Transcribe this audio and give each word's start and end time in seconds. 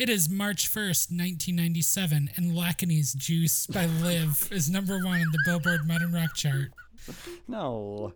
It 0.00 0.08
is 0.08 0.30
March 0.30 0.66
1st, 0.66 1.10
1997, 1.10 2.30
and 2.34 2.56
Lakini's 2.56 3.12
Juice 3.12 3.66
by 3.66 3.84
Live 3.84 4.48
is 4.50 4.70
number 4.70 4.98
one 5.04 5.20
in 5.20 5.30
the 5.30 5.38
Billboard 5.44 5.86
Modern 5.86 6.10
Rock 6.10 6.34
chart. 6.34 6.70
No. 7.46 8.14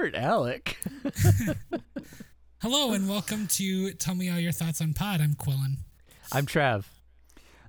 Hurt 0.00 0.14
Alec. 0.14 0.78
Hello, 2.62 2.92
and 2.92 3.06
welcome 3.06 3.46
to 3.48 3.92
Tell 3.92 4.14
Me 4.14 4.30
All 4.30 4.38
Your 4.38 4.50
Thoughts 4.50 4.80
on 4.80 4.94
Pod. 4.94 5.20
I'm 5.20 5.34
Quillen. 5.34 5.76
I'm 6.32 6.46
Trav. 6.46 6.84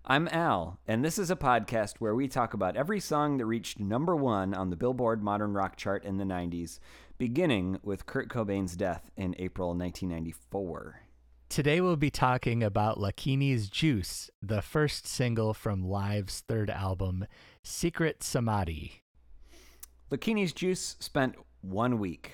I'm 0.06 0.30
Al, 0.30 0.80
and 0.88 1.04
this 1.04 1.20
is 1.20 1.30
a 1.30 1.36
podcast 1.36 1.96
where 2.00 2.16
we 2.16 2.30
talk 2.30 2.54
about 2.54 2.78
every 2.78 3.02
song 3.02 3.36
that 3.36 3.46
reached 3.46 3.82
number 3.82 4.16
one 4.16 4.54
on 4.54 4.70
the 4.70 4.78
Billboard 4.78 5.22
Modern 5.22 5.52
Rock 5.52 5.76
chart 5.76 6.06
in 6.06 6.20
the 6.20 6.24
90s, 6.24 6.80
beginning 7.18 7.80
with 7.84 8.06
Kurt 8.06 8.30
Cobain's 8.30 8.78
death 8.78 9.12
in 9.18 9.36
April 9.38 9.76
1994. 9.76 11.02
Today 11.50 11.82
we'll 11.82 11.98
be 11.98 12.10
talking 12.10 12.64
about 12.64 12.98
Lakini's 12.98 13.68
Juice, 13.70 14.30
the 14.42 14.62
first 14.62 15.06
single 15.06 15.54
from 15.54 15.84
Live's 15.84 16.46
third 16.48 16.70
album, 16.70 17.26
Secret 17.62 18.24
Samadhi. 18.24 19.02
Lakini's 20.10 20.54
Juice 20.54 20.96
spent 21.02 21.36
one 21.62 22.00
week 22.00 22.34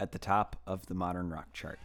at 0.00 0.12
the 0.12 0.18
top 0.18 0.56
of 0.66 0.84
the 0.86 0.94
modern 0.94 1.30
rock 1.30 1.52
chart. 1.52 1.78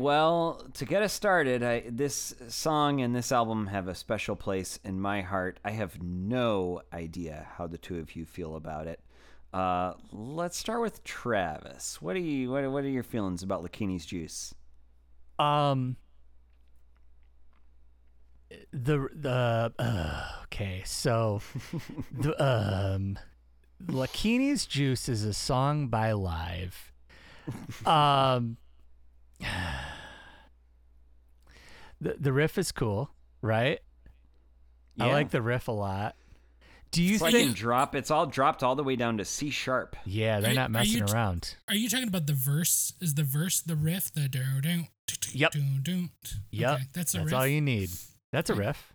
Well, 0.00 0.66
to 0.74 0.84
get 0.84 1.02
us 1.02 1.12
started, 1.12 1.62
I, 1.62 1.84
this 1.88 2.34
song 2.48 3.00
and 3.00 3.14
this 3.14 3.30
album 3.30 3.66
have 3.68 3.86
a 3.86 3.94
special 3.94 4.34
place 4.34 4.78
in 4.82 5.00
my 5.00 5.20
heart. 5.20 5.60
I 5.64 5.72
have 5.72 6.02
no 6.02 6.82
idea 6.92 7.48
how 7.56 7.66
the 7.66 7.78
two 7.78 7.98
of 7.98 8.16
you 8.16 8.24
feel 8.24 8.56
about 8.56 8.86
it. 8.86 9.00
Uh, 9.52 9.94
let's 10.12 10.56
start 10.56 10.80
with 10.80 11.04
Travis. 11.04 12.00
What 12.00 12.16
are 12.16 12.20
you? 12.20 12.50
What, 12.50 12.70
what 12.70 12.84
are 12.84 12.88
your 12.88 13.02
feelings 13.02 13.42
about 13.42 13.62
Lakini's 13.62 14.06
Juice? 14.06 14.54
Um 15.38 15.96
the 18.72 19.08
the 19.14 19.72
uh, 19.78 20.24
okay, 20.44 20.82
so 20.84 21.40
the 22.12 22.42
um 22.42 23.18
Lakini's 23.86 24.66
Juice 24.66 25.08
is 25.08 25.24
a 25.24 25.32
song 25.32 25.88
by 25.88 26.12
Live. 26.12 26.92
Um 27.86 28.58
the 32.00 32.16
the 32.18 32.32
riff 32.32 32.58
is 32.58 32.72
cool, 32.72 33.10
right? 33.42 33.80
I 34.98 35.06
like 35.12 35.30
the 35.30 35.40
riff 35.42 35.68
a 35.68 35.72
lot. 35.72 36.16
Do 36.90 37.02
you 37.02 37.14
It's 37.14 37.22
think 37.22 37.34
in 37.48 37.52
drop. 37.54 37.94
It's 37.94 38.10
all 38.10 38.26
dropped 38.26 38.62
all 38.62 38.74
the 38.74 38.82
way 38.82 38.96
down 38.96 39.16
to 39.18 39.24
C 39.24 39.48
sharp. 39.50 39.96
Yeah, 40.04 40.40
they're 40.40 40.50
Are- 40.50 40.54
not 40.54 40.74
are 40.76 40.84
you 40.84 41.00
messing 41.02 41.14
around. 41.14 41.56
Are 41.68 41.74
you 41.74 41.88
talking 41.88 42.08
about 42.08 42.26
the 42.26 42.32
verse? 42.34 42.92
Is 43.00 43.14
the 43.14 43.22
verse 43.22 43.60
the 43.60 43.76
riff? 43.76 44.12
The 44.12 44.28
do 44.28 44.60
do 44.60 44.84
Yep. 45.32 45.52
do 45.52 45.62
do. 45.82 46.08
Yep. 46.50 46.70
Okay, 46.74 46.84
that's 46.92 47.14
a 47.14 47.18
That's 47.18 47.26
riff. 47.26 47.34
all 47.34 47.46
you 47.46 47.60
need. 47.60 47.90
That's 48.32 48.50
a 48.50 48.54
riff. 48.54 48.92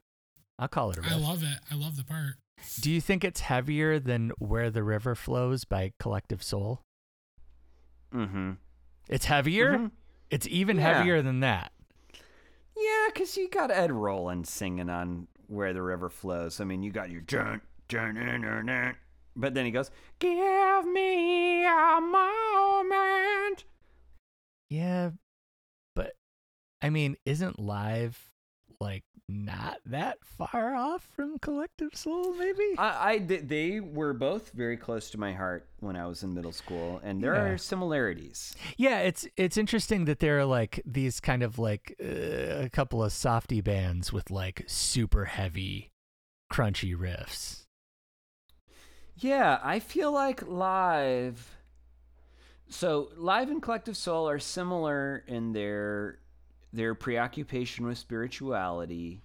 I'll 0.60 0.68
call 0.68 0.92
it 0.92 0.98
a 0.98 1.02
riff. 1.02 1.12
I 1.12 1.16
love 1.16 1.42
it. 1.44 1.58
I 1.72 1.76
love 1.76 1.96
the 1.96 2.04
part. 2.04 2.36
Do 2.82 2.92
you 2.92 3.00
think 3.02 3.24
it's 3.24 3.42
heavier 3.42 4.00
than 4.00 4.32
Where 4.40 4.70
the 4.70 4.84
River 4.84 5.16
Flows 5.16 5.64
by 5.66 5.94
Collective 6.00 6.44
Soul? 6.44 6.82
Mm-hmm. 8.14 8.52
It's 9.10 9.26
heavier? 9.26 9.78
Mhm. 9.78 9.92
It's 10.30 10.48
even 10.48 10.78
Yeah. 10.78 10.98
heavier 10.98 11.22
than 11.22 11.40
that. 11.42 11.72
Yeah, 12.76 13.08
because 13.14 13.38
you 13.38 13.50
got 13.50 13.72
Ed 13.72 13.92
Roland 13.92 14.48
singing 14.48 14.90
on 14.90 15.28
Where 15.48 15.74
the 15.74 15.82
River 15.82 16.10
Flows. 16.10 16.60
I 16.60 16.66
mean, 16.66 16.84
you 16.84 16.92
got 16.92 17.10
your 17.10 17.22
dun, 17.22 17.62
dun, 17.88 18.16
dun, 18.16 18.42
dun, 18.42 18.66
dun. 18.66 18.96
But 19.36 19.54
then 19.54 19.66
he 19.66 19.72
goes, 19.72 19.92
Give 20.20 20.86
me 20.86 21.66
a 21.66 22.00
moment. 22.02 23.66
Yeah, 24.70 25.12
but 25.96 26.14
I 26.82 26.90
mean, 26.90 27.16
isn't 27.26 27.60
live 27.60 28.32
like 28.80 29.04
not 29.28 29.78
that 29.86 30.18
far 30.24 30.76
off 30.76 31.08
from 31.16 31.40
Collective 31.40 31.96
Soul? 31.96 32.34
Maybe. 32.36 32.76
I, 32.78 33.12
I 33.14 33.18
they 33.20 33.80
were 33.80 34.14
both 34.14 34.52
very 34.52 34.78
close 34.78 35.10
to 35.12 35.18
my 35.20 35.34
heart 35.34 35.68
when 35.80 35.96
I 35.96 36.06
was 36.06 36.24
in 36.24 36.34
middle 36.34 36.52
school, 36.52 37.02
and 37.04 37.24
there 37.24 37.34
Yeah. 37.34 37.42
are 37.54 37.58
similarities. 37.58 38.56
yeah, 38.78 39.00
it's 39.00 39.28
it's 39.36 39.58
interesting 39.58 40.06
that 40.06 40.20
there 40.20 40.38
are 40.40 40.46
like 40.46 40.82
these 40.86 41.20
kind 41.20 41.42
of 41.44 41.58
like 41.58 41.96
uh, 42.04 42.66
a 42.66 42.70
couple 42.72 43.04
of 43.04 43.12
softy 43.12 43.62
bands 43.62 44.14
with 44.14 44.30
like 44.30 44.64
super 44.68 45.26
heavy, 45.26 45.92
crunchy 46.52 46.96
riffs. 46.96 47.64
Yeah, 49.18 49.60
I 49.64 49.80
feel 49.80 50.12
like 50.12 50.46
live. 50.48 51.52
So 52.68 53.10
live 53.16 53.50
and 53.50 53.62
collective 53.62 53.96
soul 53.96 54.28
are 54.28 54.40
similar 54.40 55.24
in 55.28 55.54
their 55.54 56.20
their 56.76 56.94
preoccupation 56.96 57.86
with 57.86 57.98
spirituality. 57.98 59.22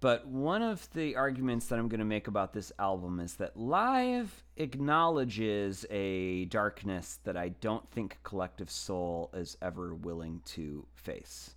But 0.00 0.28
one 0.28 0.62
of 0.62 0.88
the 0.92 1.16
arguments 1.16 1.66
that 1.66 1.78
I'm 1.78 1.88
going 1.88 1.98
to 1.98 2.04
make 2.04 2.28
about 2.28 2.52
this 2.52 2.70
album 2.78 3.18
is 3.18 3.34
that 3.34 3.56
live 3.56 4.44
acknowledges 4.56 5.84
a 5.90 6.44
darkness 6.46 7.18
that 7.24 7.36
I 7.36 7.48
don't 7.48 7.90
think 7.90 8.18
collective 8.22 8.70
soul 8.70 9.30
is 9.34 9.56
ever 9.60 9.94
willing 9.94 10.40
to 10.46 10.86
face. 10.94 11.50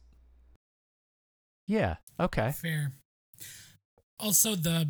Yeah. 1.67 1.97
Okay. 2.19 2.51
Fair. 2.51 2.93
Also, 4.19 4.55
the 4.55 4.89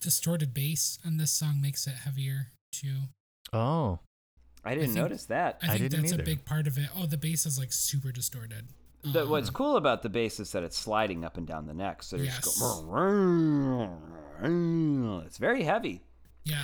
distorted 0.00 0.52
bass 0.54 0.98
on 1.04 1.18
this 1.18 1.30
song 1.30 1.60
makes 1.60 1.86
it 1.86 1.94
heavier 2.04 2.52
too. 2.72 3.02
Oh. 3.52 4.00
I 4.64 4.70
didn't 4.74 4.88
think- 4.94 4.96
notice 4.96 5.26
that. 5.26 5.58
I 5.62 5.66
I 5.66 5.68
think 5.78 5.90
didn't 5.90 6.00
that's 6.02 6.12
either. 6.14 6.22
a 6.22 6.24
big 6.26 6.44
part 6.44 6.66
of 6.66 6.78
it. 6.78 6.88
Oh, 6.96 7.06
the 7.06 7.16
bass 7.18 7.46
is 7.46 7.58
like 7.58 7.72
super 7.72 8.10
distorted. 8.10 8.68
The, 9.02 9.26
what's 9.26 9.50
cool 9.50 9.76
about 9.76 10.02
the 10.02 10.08
bass 10.08 10.40
is 10.40 10.50
that 10.52 10.62
it's 10.64 10.76
sliding 10.76 11.24
up 11.24 11.36
and 11.36 11.46
down 11.46 11.66
the 11.66 11.74
neck, 11.74 12.02
so 12.02 12.16
you're 12.16 12.26
Yes. 12.26 12.44
just 12.44 12.60
going. 12.60 13.90
It's 15.26 15.38
very 15.38 15.62
heavy. 15.62 16.02
Yeah. 16.44 16.62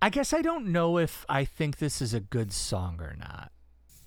I 0.00 0.10
guess 0.10 0.32
I 0.32 0.42
don't 0.42 0.66
know 0.72 0.98
if 0.98 1.24
I 1.28 1.44
think 1.44 1.78
this 1.78 2.02
is 2.02 2.12
a 2.14 2.20
good 2.20 2.52
song 2.52 3.00
or 3.00 3.16
not. 3.18 3.52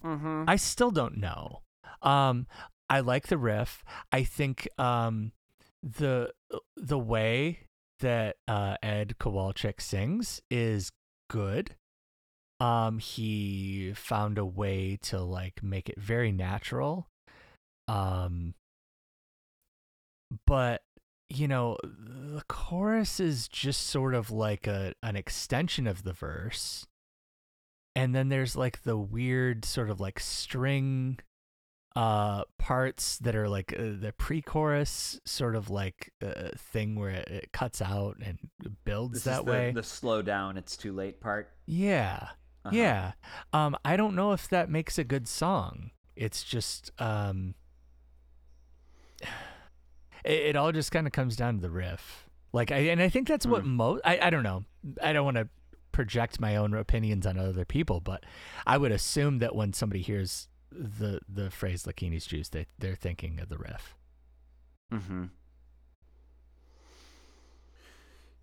Mm-hmm. 0.04 0.44
I 0.48 0.56
still 0.58 0.92
don't 0.92 1.18
know. 1.18 1.62
Um, 2.02 2.48
I 2.90 3.00
like 3.00 3.28
the 3.28 3.38
riff. 3.38 3.84
I 4.12 4.24
think 4.24 4.68
um, 4.78 5.32
the 5.82 6.32
the 6.76 7.00
way 7.00 7.68
that 8.02 8.36
uh, 8.48 8.76
Ed 8.84 9.16
Kowalczyk 9.20 9.82
sings 9.82 10.42
is 10.52 10.92
good. 11.30 11.76
Um, 12.60 13.00
he 13.00 13.94
found 13.96 14.38
a 14.38 14.46
way 14.46 14.98
to 15.04 15.20
like 15.22 15.64
make 15.64 15.90
it 15.90 16.00
very 16.00 16.32
natural. 16.32 17.08
Um, 17.88 18.54
but 20.46 20.82
you 21.30 21.48
know, 21.48 21.78
the 21.84 22.44
chorus 22.48 23.20
is 23.20 23.48
just 23.48 23.88
sort 23.88 24.14
of 24.14 24.30
like 24.32 24.68
a 24.68 24.94
an 25.02 25.16
extension 25.16 25.88
of 25.88 26.04
the 26.04 26.14
verse. 26.14 26.86
And 27.96 28.14
then 28.14 28.30
there's 28.30 28.56
like 28.56 28.84
the 28.84 28.98
weird 28.98 29.66
sort 29.66 29.90
of 29.90 30.00
like 30.00 30.20
string 30.20 31.20
uh 31.96 32.44
parts 32.60 33.18
that 33.20 33.38
are 33.38 33.48
like 33.48 33.74
uh, 33.80 33.84
the 33.98 34.14
pre-chorus 34.18 35.18
sort 35.24 35.56
of 35.56 35.70
like 35.70 36.12
uh, 36.22 36.50
thing 36.58 36.96
where 36.98 37.12
it, 37.12 37.28
it 37.30 37.52
cuts 37.54 37.82
out 37.82 38.18
and 38.22 38.38
builds 38.84 39.14
This 39.14 39.24
that 39.24 39.46
the, 39.46 39.52
way. 39.52 39.72
the 39.72 39.82
slow 39.84 40.22
down, 40.22 40.58
it's 40.58 40.76
too 40.76 40.92
late 40.92 41.22
part. 41.22 41.52
Yeah. 41.66 42.28
Uh-huh. 42.66 42.76
Yeah. 42.76 43.12
Um, 43.54 43.78
I 43.86 43.96
don't 43.96 44.16
know 44.16 44.34
if 44.34 44.50
that 44.50 44.70
makes 44.70 44.98
a 44.98 45.04
good 45.06 45.28
song. 45.28 45.92
It's 46.18 46.44
just 46.44 46.92
um, 47.00 47.56
it, 50.24 50.40
it 50.40 50.56
all 50.56 50.72
just 50.72 50.92
kind 50.92 51.08
of 51.08 51.14
comes 51.14 51.36
down 51.36 51.56
to 51.56 51.62
the 51.62 51.70
riff. 51.70 52.28
Like, 52.54 52.72
I 52.72 52.78
and 52.78 53.02
I 53.02 53.10
think 53.10 53.28
that's 53.28 53.46
what 53.46 53.66
most. 53.66 54.02
I 54.06 54.20
I 54.22 54.30
don't 54.30 54.44
know. 54.44 54.64
I 55.04 55.14
don't 55.14 55.26
want 55.26 55.38
to 55.38 55.50
project 55.92 56.40
my 56.40 56.56
own 56.56 56.74
opinions 56.74 57.26
on 57.26 57.38
other 57.38 57.66
people, 57.66 58.00
but 58.02 58.26
I 58.66 58.78
would 58.78 58.92
assume 58.92 59.40
that 59.40 59.56
when 59.56 59.74
somebody 59.74 60.02
hears 60.02 60.48
the 60.72 61.20
the 61.28 61.50
phrase 61.52 61.86
"Lakini's 61.86 62.26
juice," 62.26 62.50
they 62.50 62.68
they're 62.80 62.96
thinking 62.96 63.40
of 63.40 63.50
the 63.50 63.58
riff. 63.58 63.96
Mm-hmm. 64.94 65.26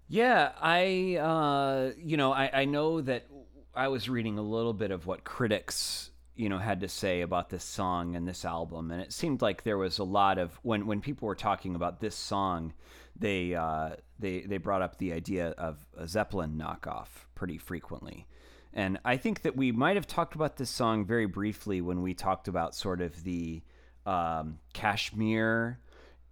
Yeah, 0.08 0.52
I, 0.60 1.16
uh, 1.16 1.92
you 1.96 2.18
know, 2.18 2.34
I, 2.34 2.50
I 2.52 2.64
know 2.66 3.00
that 3.00 3.26
I 3.74 3.88
was 3.88 4.10
reading 4.10 4.38
a 4.38 4.42
little 4.42 4.74
bit 4.74 4.90
of 4.90 5.06
what 5.06 5.24
critics, 5.24 6.10
you 6.34 6.48
know, 6.48 6.58
had 6.58 6.80
to 6.80 6.88
say 6.88 7.20
about 7.20 7.50
this 7.50 7.64
song 7.64 8.16
and 8.16 8.26
this 8.26 8.44
album, 8.44 8.90
and 8.90 9.00
it 9.00 9.12
seemed 9.12 9.42
like 9.42 9.62
there 9.62 9.78
was 9.78 9.98
a 9.98 10.04
lot 10.04 10.38
of 10.38 10.58
when 10.62 10.86
when 10.86 11.00
people 11.00 11.26
were 11.28 11.34
talking 11.34 11.74
about 11.74 12.00
this 12.00 12.14
song, 12.14 12.72
they 13.16 13.54
uh, 13.54 13.90
they 14.18 14.40
they 14.40 14.58
brought 14.58 14.82
up 14.82 14.98
the 14.98 15.12
idea 15.12 15.50
of 15.58 15.78
a 15.96 16.06
Zeppelin 16.06 16.56
knockoff 16.56 17.08
pretty 17.34 17.58
frequently. 17.58 18.26
And 18.74 18.98
I 19.04 19.18
think 19.18 19.42
that 19.42 19.56
we 19.56 19.70
might 19.70 19.96
have 19.96 20.06
talked 20.06 20.34
about 20.34 20.56
this 20.56 20.70
song 20.70 21.04
very 21.04 21.26
briefly 21.26 21.80
when 21.82 22.00
we 22.00 22.14
talked 22.14 22.48
about 22.48 22.74
sort 22.74 23.02
of 23.02 23.22
the 23.22 23.62
um, 24.06 24.58
Kashmir 24.72 25.78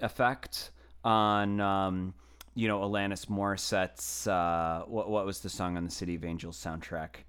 effect 0.01 0.71
on, 1.05 1.61
um, 1.61 2.15
you 2.55 2.67
know, 2.67 2.81
Alanis 2.81 3.27
Morissette's, 3.27 4.27
uh, 4.27 4.85
what, 4.87 5.11
what 5.11 5.27
was 5.27 5.41
the 5.41 5.51
song 5.51 5.77
on 5.77 5.85
the 5.85 5.91
City 5.91 6.15
of 6.15 6.25
Angels 6.25 6.63
soundtrack? 6.63 7.25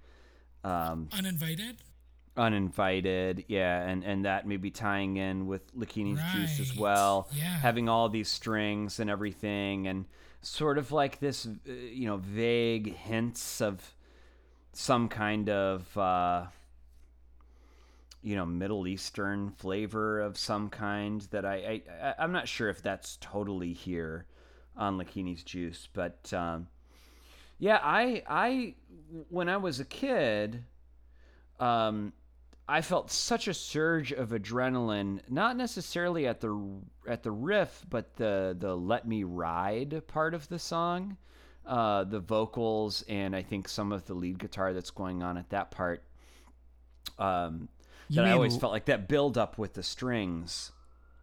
Um, 0.63 1.09
Uninvited. 1.11 1.77
Uninvited 2.37 3.43
yeah 3.47 3.81
and 3.87 4.03
and 4.05 4.23
that 4.25 4.47
maybe 4.47 4.71
tying 4.71 5.17
in 5.17 5.47
with 5.47 5.61
Lakini's 5.75 6.21
juice 6.31 6.59
as 6.61 6.75
well 6.75 7.27
Yeah. 7.33 7.43
having 7.59 7.89
all 7.89 8.07
these 8.09 8.29
strings 8.29 8.99
and 8.99 9.09
everything 9.09 9.87
and 9.87 10.05
sort 10.41 10.77
of 10.77 10.91
like 10.91 11.19
this 11.19 11.45
uh, 11.45 11.71
you 11.71 12.07
know 12.07 12.17
vague 12.17 12.95
hints 12.95 13.61
of 13.61 13.93
some 14.73 15.09
kind 15.09 15.49
of 15.49 15.97
uh 15.97 16.45
you 18.21 18.35
know 18.35 18.45
middle 18.45 18.87
eastern 18.87 19.51
flavor 19.51 20.21
of 20.21 20.37
some 20.37 20.69
kind 20.69 21.21
that 21.31 21.43
i 21.45 21.55
i 21.55 22.07
I- 22.09 22.15
i'm 22.19 22.31
not 22.31 22.47
sure 22.47 22.69
if 22.69 22.81
that's 22.81 23.17
totally 23.19 23.73
here 23.73 24.25
on 24.77 24.97
Lakini's 24.97 25.43
juice 25.43 25.89
but 25.91 26.31
um 26.33 26.67
yeah 27.59 27.79
i 27.83 28.23
i 28.27 28.75
when 29.29 29.49
i 29.49 29.57
was 29.57 29.79
a 29.81 29.85
kid 29.85 30.63
um, 31.59 32.13
I 32.71 32.79
felt 32.79 33.11
such 33.11 33.49
a 33.49 33.53
surge 33.53 34.13
of 34.13 34.29
adrenaline, 34.29 35.19
not 35.27 35.57
necessarily 35.57 36.25
at 36.25 36.39
the 36.39 36.57
at 37.05 37.21
the 37.21 37.31
riff, 37.31 37.85
but 37.89 38.15
the 38.15 38.55
the 38.57 38.73
"Let 38.73 39.05
Me 39.05 39.25
Ride" 39.25 40.07
part 40.07 40.33
of 40.33 40.47
the 40.47 40.57
song, 40.57 41.17
uh, 41.65 42.05
the 42.05 42.21
vocals, 42.21 43.03
and 43.09 43.35
I 43.35 43.41
think 43.41 43.67
some 43.67 43.91
of 43.91 44.05
the 44.05 44.13
lead 44.13 44.39
guitar 44.39 44.71
that's 44.71 44.89
going 44.89 45.21
on 45.21 45.35
at 45.37 45.49
that 45.49 45.71
part. 45.71 46.05
Um, 47.19 47.67
that 48.11 48.23
I 48.23 48.31
always 48.31 48.55
felt 48.55 48.71
like 48.71 48.85
that 48.85 49.09
build 49.09 49.37
up 49.37 49.57
with 49.57 49.73
the 49.73 49.83
strings. 49.83 50.71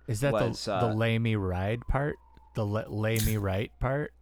Is 0.07 0.21
that 0.21 0.35
was, 0.35 0.67
the 0.67 0.75
uh, 0.75 0.89
the 0.89 0.95
lay 0.95 1.19
me 1.19 1.35
ride 1.35 1.81
part? 1.89 2.17
The 2.57 2.67
la- 2.67 2.89
lay 2.89 3.21
me 3.21 3.39
right 3.39 3.73
part? 3.81 4.13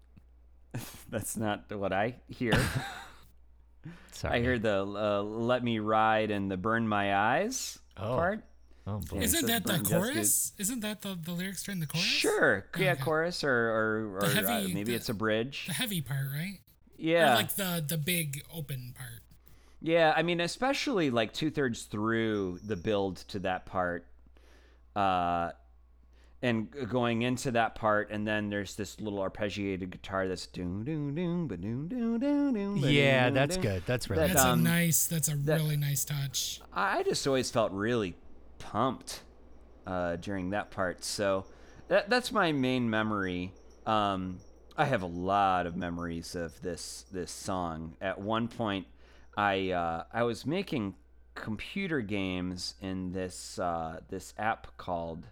That's 1.11 1.37
not 1.37 1.75
what 1.75 1.93
I 1.93 2.19
hear. 2.29 2.53
Sorry. 4.13 4.39
I 4.39 4.43
hear 4.43 4.59
the 4.59 4.83
uh, 4.83 5.23
"Let 5.23 5.63
Me 5.65 5.79
Ride" 5.79 6.31
and 6.31 6.51
the 6.51 6.57
"Burn 6.57 6.87
My 6.89 7.15
Eyes" 7.15 7.79
Oh. 7.97 8.17
part. 8.17 8.45
Oh 8.87 8.99
boy. 9.01 9.19
Isn't 9.19 9.47
that 9.47 9.65
the 9.65 9.73
Burn 9.75 9.85
Justice- 9.85 10.13
chorus? 10.15 10.53
Isn't 10.59 10.81
that 10.81 11.03
the, 11.03 11.19
the 11.21 11.33
lyrics 11.33 11.63
during 11.65 11.81
the 11.81 11.87
chorus? 11.87 12.05
Sure, 12.05 12.67
yeah, 12.79 12.93
Okay. 12.93 13.03
chorus 13.03 13.43
or 13.43 13.51
or, 13.51 14.17
or 14.19 14.29
The 14.29 14.49
uh, 14.49 14.61
maybe 14.69 14.85
the- 14.85 14.95
it's 14.95 15.09
a 15.09 15.15
bridge. 15.15 15.65
The 15.67 15.73
heavy 15.75 16.01
part, 16.01 16.27
right? 16.33 16.59
Yeah, 16.97 17.33
Or 17.33 17.35
like 17.37 17.55
the 17.57 17.85
the 17.87 17.99
big 17.99 18.43
open 18.55 18.95
part. 18.97 19.23
yeah. 19.83 20.15
I 20.17 20.23
mean, 20.23 20.41
especially 20.41 21.11
like 21.11 21.33
two 21.35 21.51
thirds 21.51 21.83
through 21.83 22.61
the 22.65 22.77
build 22.77 23.17
to 23.29 23.39
that 23.41 23.67
part, 23.67 24.07
uh, 24.95 25.51
and 26.43 26.71
going 26.91 27.23
into 27.23 27.51
that 27.53 27.75
part, 27.75 28.11
and 28.11 28.27
then 28.27 28.51
there's 28.51 28.75
this 28.77 29.01
little 29.01 29.19
arpeggiated 29.21 29.91
guitar 29.91 30.29
that's 30.29 30.47
doom 30.47 30.85
doom 30.85 31.15
doom 31.15 31.49
ba 31.49 31.57
doom 31.57 31.89
doom 31.89 32.19
doom 32.19 32.53
doom. 32.55 32.81
ba 32.81 32.93
Yeah, 32.93 33.27
doom, 33.27 33.35
that's 33.35 33.57
doom. 33.57 33.63
good. 33.63 33.83
That's 33.87 34.11
really 34.11 34.27
That, 34.29 34.35
That's 34.35 34.45
um, 34.47 34.61
a 34.61 34.63
nice. 34.63 35.07
That's 35.07 35.29
a 35.29 35.37
that- 35.37 35.57
really 35.61 35.77
nice 35.77 36.05
touch. 36.05 36.61
I 36.73 37.03
just 37.03 37.27
always 37.27 37.51
felt 37.51 37.73
really 37.73 38.17
pumped 38.59 39.21
uh, 39.87 40.17
during 40.17 40.51
that 40.51 40.71
part. 40.71 41.05
So 41.05 41.47
that, 41.89 42.11
that's 42.11 42.33
my 42.33 42.53
main 42.53 42.91
memory. 42.91 43.53
Um, 43.87 44.39
I 44.77 44.85
have 44.85 45.03
a 45.03 45.07
lot 45.07 45.67
of 45.67 45.75
memories 45.77 46.35
of 46.35 46.61
this 46.61 47.07
this 47.11 47.31
song. 47.31 47.95
At 48.01 48.21
one 48.21 48.47
point, 48.49 48.87
I 49.37 49.71
uh, 49.71 50.05
I 50.13 50.25
was 50.25 50.45
making 50.45 50.97
computer 51.35 52.01
games 52.03 52.75
in 52.83 53.13
this 53.13 53.59
uh, 53.59 54.01
this 54.11 54.35
app 54.39 54.77
called 54.77 55.25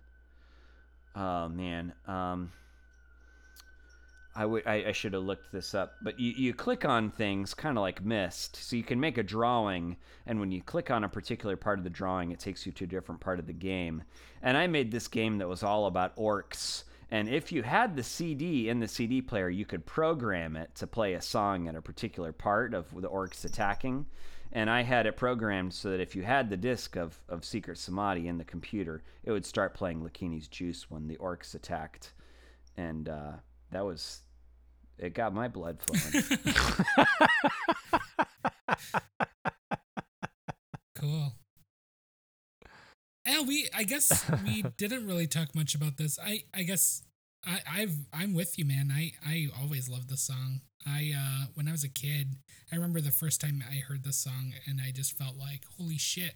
oh 1.14 1.49
man 1.49 1.93
um, 2.06 2.50
I 4.37 4.46
would 4.46 4.66
I, 4.66 4.87
I 4.88 4.93
should 4.93 5.12
have 5.12 5.22
looked 5.22 5.52
this 5.52 5.75
up, 5.75 5.94
but 6.02 6.19
you, 6.19 6.32
you 6.32 6.55
click 6.55 6.84
on 6.84 7.11
things 7.11 7.55
kind 7.55 7.78
of 7.78 7.82
like 7.82 8.05
Myst, 8.05 8.56
so 8.56 8.75
you 8.75 8.82
can 8.82 8.99
make 8.99 9.16
a 9.16 9.22
drawing, 9.22 9.96
and 10.26 10.40
when 10.40 10.50
you 10.50 10.61
click 10.61 10.90
on 10.90 11.05
a 11.05 11.08
particular 11.08 11.56
part 11.56 11.78
of 11.78 11.84
the 11.84 11.90
drawing, 11.90 12.32
it 12.32 12.40
takes 12.40 12.66
you 12.66 12.72
to 12.72 12.84
a 12.84 12.88
different 12.88 13.20
part 13.20 13.38
of 13.38 13.46
the 13.46 13.52
game. 13.52 14.02
And 14.43 14.56
I 14.56 14.66
made 14.66 14.90
this 14.90 15.06
game 15.06 15.38
that 15.38 15.49
was 15.49 15.62
all 15.62 15.87
about 15.87 16.16
orcs, 16.16 16.82
and 17.12 17.28
if 17.28 17.52
you 17.52 17.62
had 17.62 17.94
the 17.94 18.02
CD 18.02 18.69
in 18.69 18.81
the 18.81 18.88
CD 18.88 19.22
player, 19.22 19.49
you 19.49 19.64
could 19.64 19.87
program 19.87 20.56
it 20.56 20.75
to 20.76 20.87
play 20.88 21.14
a 21.14 21.22
song 21.22 21.69
at 21.69 21.76
a 21.76 21.82
particular 21.82 22.32
part 22.32 22.75
of 22.75 22.90
the 22.93 23.08
orcs 23.08 23.44
attacking. 23.44 24.06
And 24.55 24.71
I 24.71 24.83
had 24.83 25.06
it 25.06 25.17
programmed 25.17 25.75
so 25.75 25.91
that 25.91 26.01
if 26.01 26.15
you 26.15 26.23
had 26.23 26.49
the 26.49 26.56
disc 26.56 26.97
of, 26.97 27.19
of 27.29 27.45
Secret 27.45 27.77
Samadhi 27.77 28.29
in 28.29 28.39
the 28.39 28.45
computer, 28.45 29.03
it 29.25 29.33
would 29.33 29.45
start 29.45 29.75
playing 29.75 30.03
Lakini's 30.03 30.47
Juice 30.47 30.89
when 30.89 31.09
the 31.09 31.17
orcs 31.17 31.55
attacked. 31.55 32.12
And 32.77 33.09
uh, 33.09 33.33
that 33.73 33.85
was 33.85 34.23
it 34.97 35.12
got 35.12 35.35
my 35.35 35.49
blood 35.49 35.81
flowing. 35.81 36.25
Cool. 41.05 41.35
And 43.26 43.47
we, 43.47 43.69
I 43.75 43.85
guess 43.85 44.25
we 44.45 44.62
didn't 44.78 45.07
really 45.07 45.26
talk 45.26 45.55
much 45.55 45.75
about 45.75 45.99
this. 45.99 46.19
I, 46.23 46.45
I 46.55 46.62
guess 46.62 47.02
I, 47.45 47.61
I've, 47.71 47.97
I'm 48.12 48.33
with 48.33 48.59
you, 48.59 48.64
man. 48.64 48.90
I, 48.90 49.12
I 49.26 49.49
always 49.61 49.87
love 49.88 50.09
this 50.09 50.23
song. 50.23 50.62
I, 50.87 51.12
uh, 51.17 51.47
when 51.55 51.69
I 51.69 51.73
was 51.73 51.85
a 51.85 51.88
kid, 51.88 52.37
I 52.73 52.76
remember 52.76 53.00
the 53.00 53.11
first 53.11 53.41
time 53.41 53.62
I 53.71 53.76
heard 53.76 54.05
this 54.05 54.17
song, 54.19 54.53
and 54.67 54.81
I 54.87 54.91
just 54.91 55.17
felt 55.17 55.37
like, 55.38 55.62
holy 55.79 55.99
shit, 55.99 56.35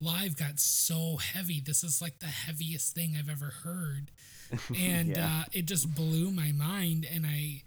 live 0.00 0.36
got 0.36 0.58
so 0.60 1.16
heavy. 1.16 1.60
This 1.60 1.82
is 1.84 2.00
like 2.00 2.18
the 2.20 2.26
heaviest 2.26 2.94
thing 2.94 3.14
I've 3.18 3.28
ever 3.30 3.52
heard, 3.64 4.10
and 4.78 5.08
Yeah. 5.08 5.26
uh, 5.26 5.44
it 5.52 5.66
just 5.66 5.94
blew 5.94 6.30
my 6.30 6.52
mind, 6.52 7.06
and 7.12 7.26
I 7.26 7.62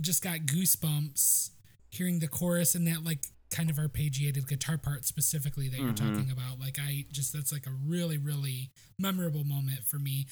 just 0.00 0.22
got 0.22 0.40
goosebumps 0.40 1.50
hearing 1.90 2.18
the 2.20 2.28
chorus 2.28 2.74
and 2.74 2.86
that 2.86 3.04
like 3.04 3.24
kind 3.50 3.70
of 3.70 3.76
arpeggiated 3.76 4.46
guitar 4.46 4.76
part 4.76 5.04
specifically 5.04 5.68
that 5.68 5.80
you're 5.80 5.94
talking 5.94 6.30
about 6.30 6.60
like 6.60 6.78
i 6.78 7.04
just 7.10 7.32
that's 7.32 7.50
like 7.50 7.66
a 7.66 7.72
really 7.86 8.18
really 8.18 8.70
memorable 8.98 9.42
moment 9.42 9.80
for 9.86 9.98
me 9.98 10.26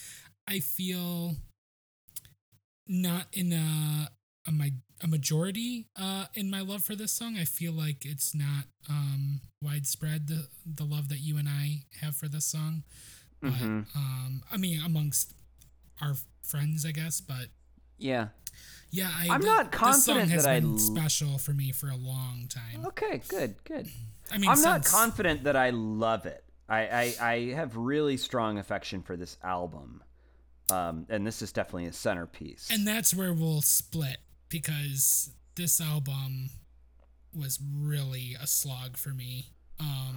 i 0.46 0.60
feel 0.60 1.34
not 2.86 3.26
in 3.32 3.52
a 3.52 4.10
a, 4.46 4.52
my, 4.52 4.72
a 5.02 5.06
majority 5.06 5.86
uh 6.00 6.26
in 6.34 6.50
my 6.50 6.60
love 6.60 6.82
for 6.82 6.94
this 6.94 7.12
song 7.12 7.36
i 7.38 7.44
feel 7.44 7.72
like 7.72 8.04
it's 8.06 8.34
not 8.34 8.64
um 8.88 9.40
widespread 9.62 10.26
the 10.28 10.46
the 10.64 10.84
love 10.84 11.08
that 11.08 11.18
you 11.18 11.36
and 11.36 11.48
i 11.48 11.82
have 12.00 12.14
for 12.16 12.28
this 12.28 12.44
song 12.46 12.82
but 13.40 13.52
Mhm. 13.52 13.86
um 13.94 14.42
i 14.52 14.56
mean 14.56 14.80
amongst 14.84 15.34
our 16.00 16.14
friends 16.42 16.84
i 16.86 16.92
guess 16.92 17.20
but 17.20 17.48
yeah. 17.98 18.28
yeah, 18.90 19.10
I, 19.14 19.28
I'm 19.30 19.40
th- 19.40 19.50
not 19.50 19.72
this 19.72 19.80
song 19.80 19.90
confident 19.92 20.30
has 20.30 20.44
that 20.44 20.50
I 20.50 20.60
been 20.60 20.72
l- 20.72 20.78
special 20.78 21.38
for 21.38 21.52
me 21.52 21.72
for 21.72 21.88
a 21.88 21.96
long 21.96 22.46
time. 22.50 22.84
Okay, 22.88 23.22
good, 23.28 23.54
good. 23.64 23.88
I 24.30 24.36
mean, 24.36 24.50
I'm 24.50 24.60
not 24.60 24.84
confident 24.84 25.44
that 25.44 25.56
I 25.56 25.70
love 25.70 26.26
it. 26.26 26.44
I, 26.68 26.80
I, 26.80 27.14
I 27.22 27.38
have 27.54 27.74
really 27.74 28.18
strong 28.18 28.58
affection 28.58 29.00
for 29.00 29.16
this 29.16 29.38
album. 29.42 30.02
Um, 30.70 31.06
and 31.08 31.26
this 31.26 31.40
is 31.40 31.52
definitely 31.52 31.86
a 31.86 31.92
centerpiece. 31.94 32.68
and 32.70 32.86
that's 32.86 33.14
where 33.14 33.32
we'll 33.32 33.62
split 33.62 34.18
because 34.60 35.30
this 35.54 35.80
album 35.82 36.48
was 37.38 37.58
really 37.78 38.34
a 38.40 38.46
slog 38.46 38.96
for 38.96 39.10
me. 39.10 39.50
Um, 39.78 40.16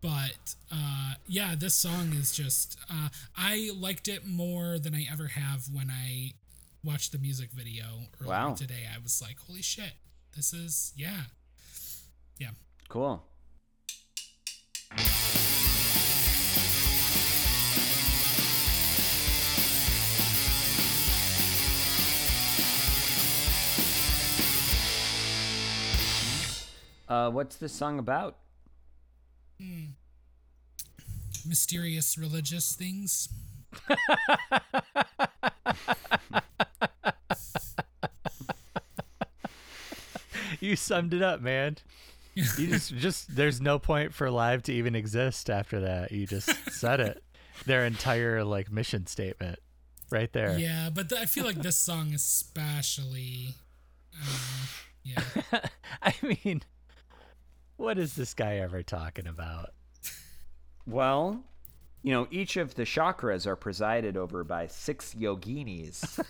but 0.00 0.56
uh, 0.72 1.14
yeah, 1.28 1.54
this 1.56 1.74
song 1.74 2.12
is 2.18 2.32
just 2.34 2.76
uh, 2.90 3.08
I 3.36 3.70
liked 3.78 4.08
it 4.08 4.26
more 4.26 4.78
than 4.80 4.94
I 4.94 5.06
ever 5.10 5.28
have 5.28 5.66
when 5.72 5.88
I 5.90 6.32
watched 6.82 7.12
the 7.12 7.18
music 7.18 7.50
video 7.52 7.84
earlier 8.20 8.30
Wow. 8.32 8.54
today. 8.54 8.88
I 8.92 8.98
was 9.00 9.22
like, 9.22 9.38
holy 9.46 9.62
shit, 9.62 9.92
this 10.34 10.52
is 10.52 10.92
yeah, 10.96 11.22
yeah. 12.38 12.50
Cool. 12.88 13.22
Uh, 27.12 27.28
what's 27.28 27.56
this 27.56 27.74
song 27.74 27.98
about? 27.98 28.38
Mysterious 31.46 32.16
religious 32.16 32.74
things. 32.74 33.28
You 40.60 40.76
summed 40.76 41.12
it 41.12 41.22
up, 41.22 41.40
man. 41.40 41.78
You 42.34 42.44
just 42.44 42.94
just 42.96 43.34
there's 43.34 43.60
no 43.60 43.80
point 43.80 44.14
for 44.14 44.30
live 44.30 44.62
to 44.64 44.72
even 44.72 44.94
exist 44.94 45.50
after 45.50 45.80
that. 45.80 46.12
You 46.12 46.24
just 46.24 46.70
said 46.70 47.00
it. 47.00 47.24
Their 47.66 47.84
entire 47.84 48.44
like 48.44 48.70
mission 48.70 49.08
statement 49.08 49.58
right 50.08 50.32
there. 50.32 50.56
Yeah, 50.56 50.88
but 50.94 51.08
th- 51.08 51.20
I 51.20 51.24
feel 51.24 51.44
like 51.44 51.62
this 51.62 51.76
song 51.76 52.14
especially. 52.14 53.56
Uh, 54.14 54.66
yeah. 55.02 55.22
I 56.02 56.14
mean, 56.22 56.62
what 57.82 57.98
is 57.98 58.14
this 58.14 58.32
guy 58.32 58.56
ever 58.58 58.82
talking 58.82 59.26
about? 59.26 59.70
Well, 60.86 61.42
you 62.02 62.12
know, 62.12 62.28
each 62.30 62.56
of 62.56 62.74
the 62.76 62.84
chakras 62.84 63.46
are 63.46 63.56
presided 63.56 64.16
over 64.16 64.44
by 64.44 64.68
six 64.68 65.14
yoginis. 65.14 66.24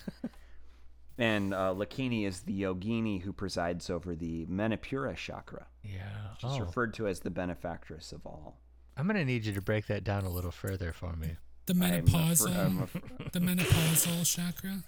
and 1.18 1.52
uh, 1.54 1.74
Lakini 1.76 2.26
is 2.26 2.40
the 2.40 2.62
yogini 2.62 3.20
who 3.22 3.32
presides 3.32 3.90
over 3.90 4.14
the 4.14 4.46
Manipura 4.46 5.14
chakra, 5.14 5.66
Yeah. 5.82 6.30
which 6.32 6.44
is 6.52 6.58
Oh, 6.58 6.60
referred 6.60 6.94
to 6.94 7.06
as 7.06 7.20
the 7.20 7.30
benefactress 7.30 8.12
of 8.12 8.26
all. 8.26 8.58
I'm 8.96 9.06
gonna 9.06 9.24
need 9.24 9.44
you 9.46 9.52
to 9.54 9.62
break 9.62 9.86
that 9.86 10.04
down 10.04 10.24
a 10.24 10.28
little 10.30 10.50
further 10.50 10.92
for 10.92 11.14
me. 11.16 11.36
The 11.66 11.74
I'm 11.74 11.80
afr- 11.80 12.04
menopausal, 12.04 12.56
I'm 12.66 12.82
af- 12.82 12.96
the 13.32 13.40
menopausal 13.40 14.26
chakra. 14.36 14.78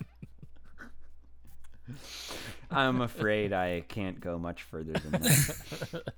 I'm 2.71 3.01
afraid 3.03 3.53
I 3.53 3.83
can't 3.89 4.19
go 4.21 4.39
much 4.39 4.63
further 4.63 4.93
than 4.95 5.13
that. 5.23 6.15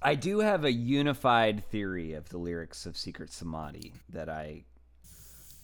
I 0.00 0.14
do 0.14 0.38
have 0.40 0.64
a 0.64 0.72
unified 0.72 1.64
theory 1.64 2.14
of 2.14 2.28
the 2.28 2.38
lyrics 2.38 2.86
of 2.86 2.96
Secret 2.96 3.32
Samadhi 3.32 3.92
that 4.10 4.28
I 4.28 4.64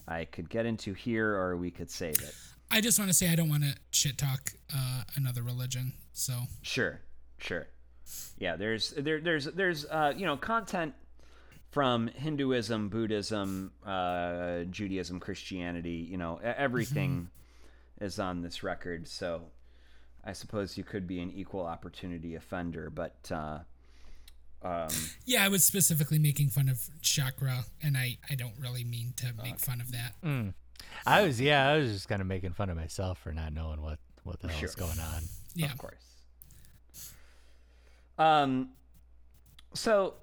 I 0.06 0.26
could 0.26 0.50
get 0.50 0.66
into 0.66 0.92
here, 0.92 1.34
or 1.34 1.56
we 1.56 1.70
could 1.70 1.90
save 1.90 2.20
it. 2.20 2.34
I 2.70 2.80
just 2.80 2.98
want 2.98 3.10
to 3.10 3.14
say 3.14 3.30
I 3.30 3.36
don't 3.36 3.48
want 3.48 3.62
to 3.62 3.74
shit 3.90 4.18
talk 4.18 4.52
uh, 4.74 5.02
another 5.16 5.42
religion. 5.42 5.92
So 6.12 6.34
Sure, 6.62 7.00
sure. 7.38 7.68
Yeah, 8.38 8.56
there's 8.56 8.90
there 8.90 9.20
there's 9.20 9.46
there's 9.46 9.86
uh, 9.86 10.12
you 10.16 10.26
know 10.26 10.36
content 10.36 10.94
from 11.70 12.08
Hinduism, 12.08 12.88
Buddhism, 12.88 13.72
uh, 13.84 14.64
Judaism, 14.70 15.20
Christianity. 15.20 16.06
You 16.10 16.16
know, 16.16 16.40
everything 16.42 17.28
is 18.00 18.18
on 18.18 18.42
this 18.42 18.62
record. 18.62 19.08
So 19.08 19.42
I 20.24 20.32
suppose 20.32 20.76
you 20.76 20.84
could 20.84 21.06
be 21.06 21.20
an 21.20 21.30
equal 21.30 21.64
opportunity 21.64 22.34
offender, 22.34 22.90
but 22.90 23.16
uh, 23.32 23.60
um, 24.64 24.88
yeah, 25.26 25.44
I 25.44 25.48
was 25.48 25.64
specifically 25.64 26.18
making 26.18 26.48
fun 26.48 26.68
of 26.68 26.80
chakra, 27.02 27.64
and 27.82 27.96
I 27.96 28.18
I 28.30 28.34
don't 28.34 28.54
really 28.58 28.82
mean 28.84 29.12
to 29.16 29.32
make 29.42 29.58
fun 29.58 29.80
of 29.80 29.92
that. 29.92 30.14
I 31.06 31.22
was 31.22 31.40
yeah, 31.40 31.68
I 31.68 31.76
was 31.76 31.92
just 31.92 32.08
kind 32.08 32.20
of 32.22 32.26
making 32.26 32.52
fun 32.52 32.70
of 32.70 32.76
myself 32.76 33.18
for 33.18 33.32
not 33.32 33.52
knowing 33.52 33.82
what 33.82 33.98
what 34.22 34.40
the 34.40 34.48
hell's 34.48 34.72
Sure. 34.74 34.86
going 34.86 34.98
on. 35.00 35.22
Yeah, 35.54 35.70
of 35.70 35.78
course. 35.78 36.02
Um, 38.18 38.70
so 39.74 40.14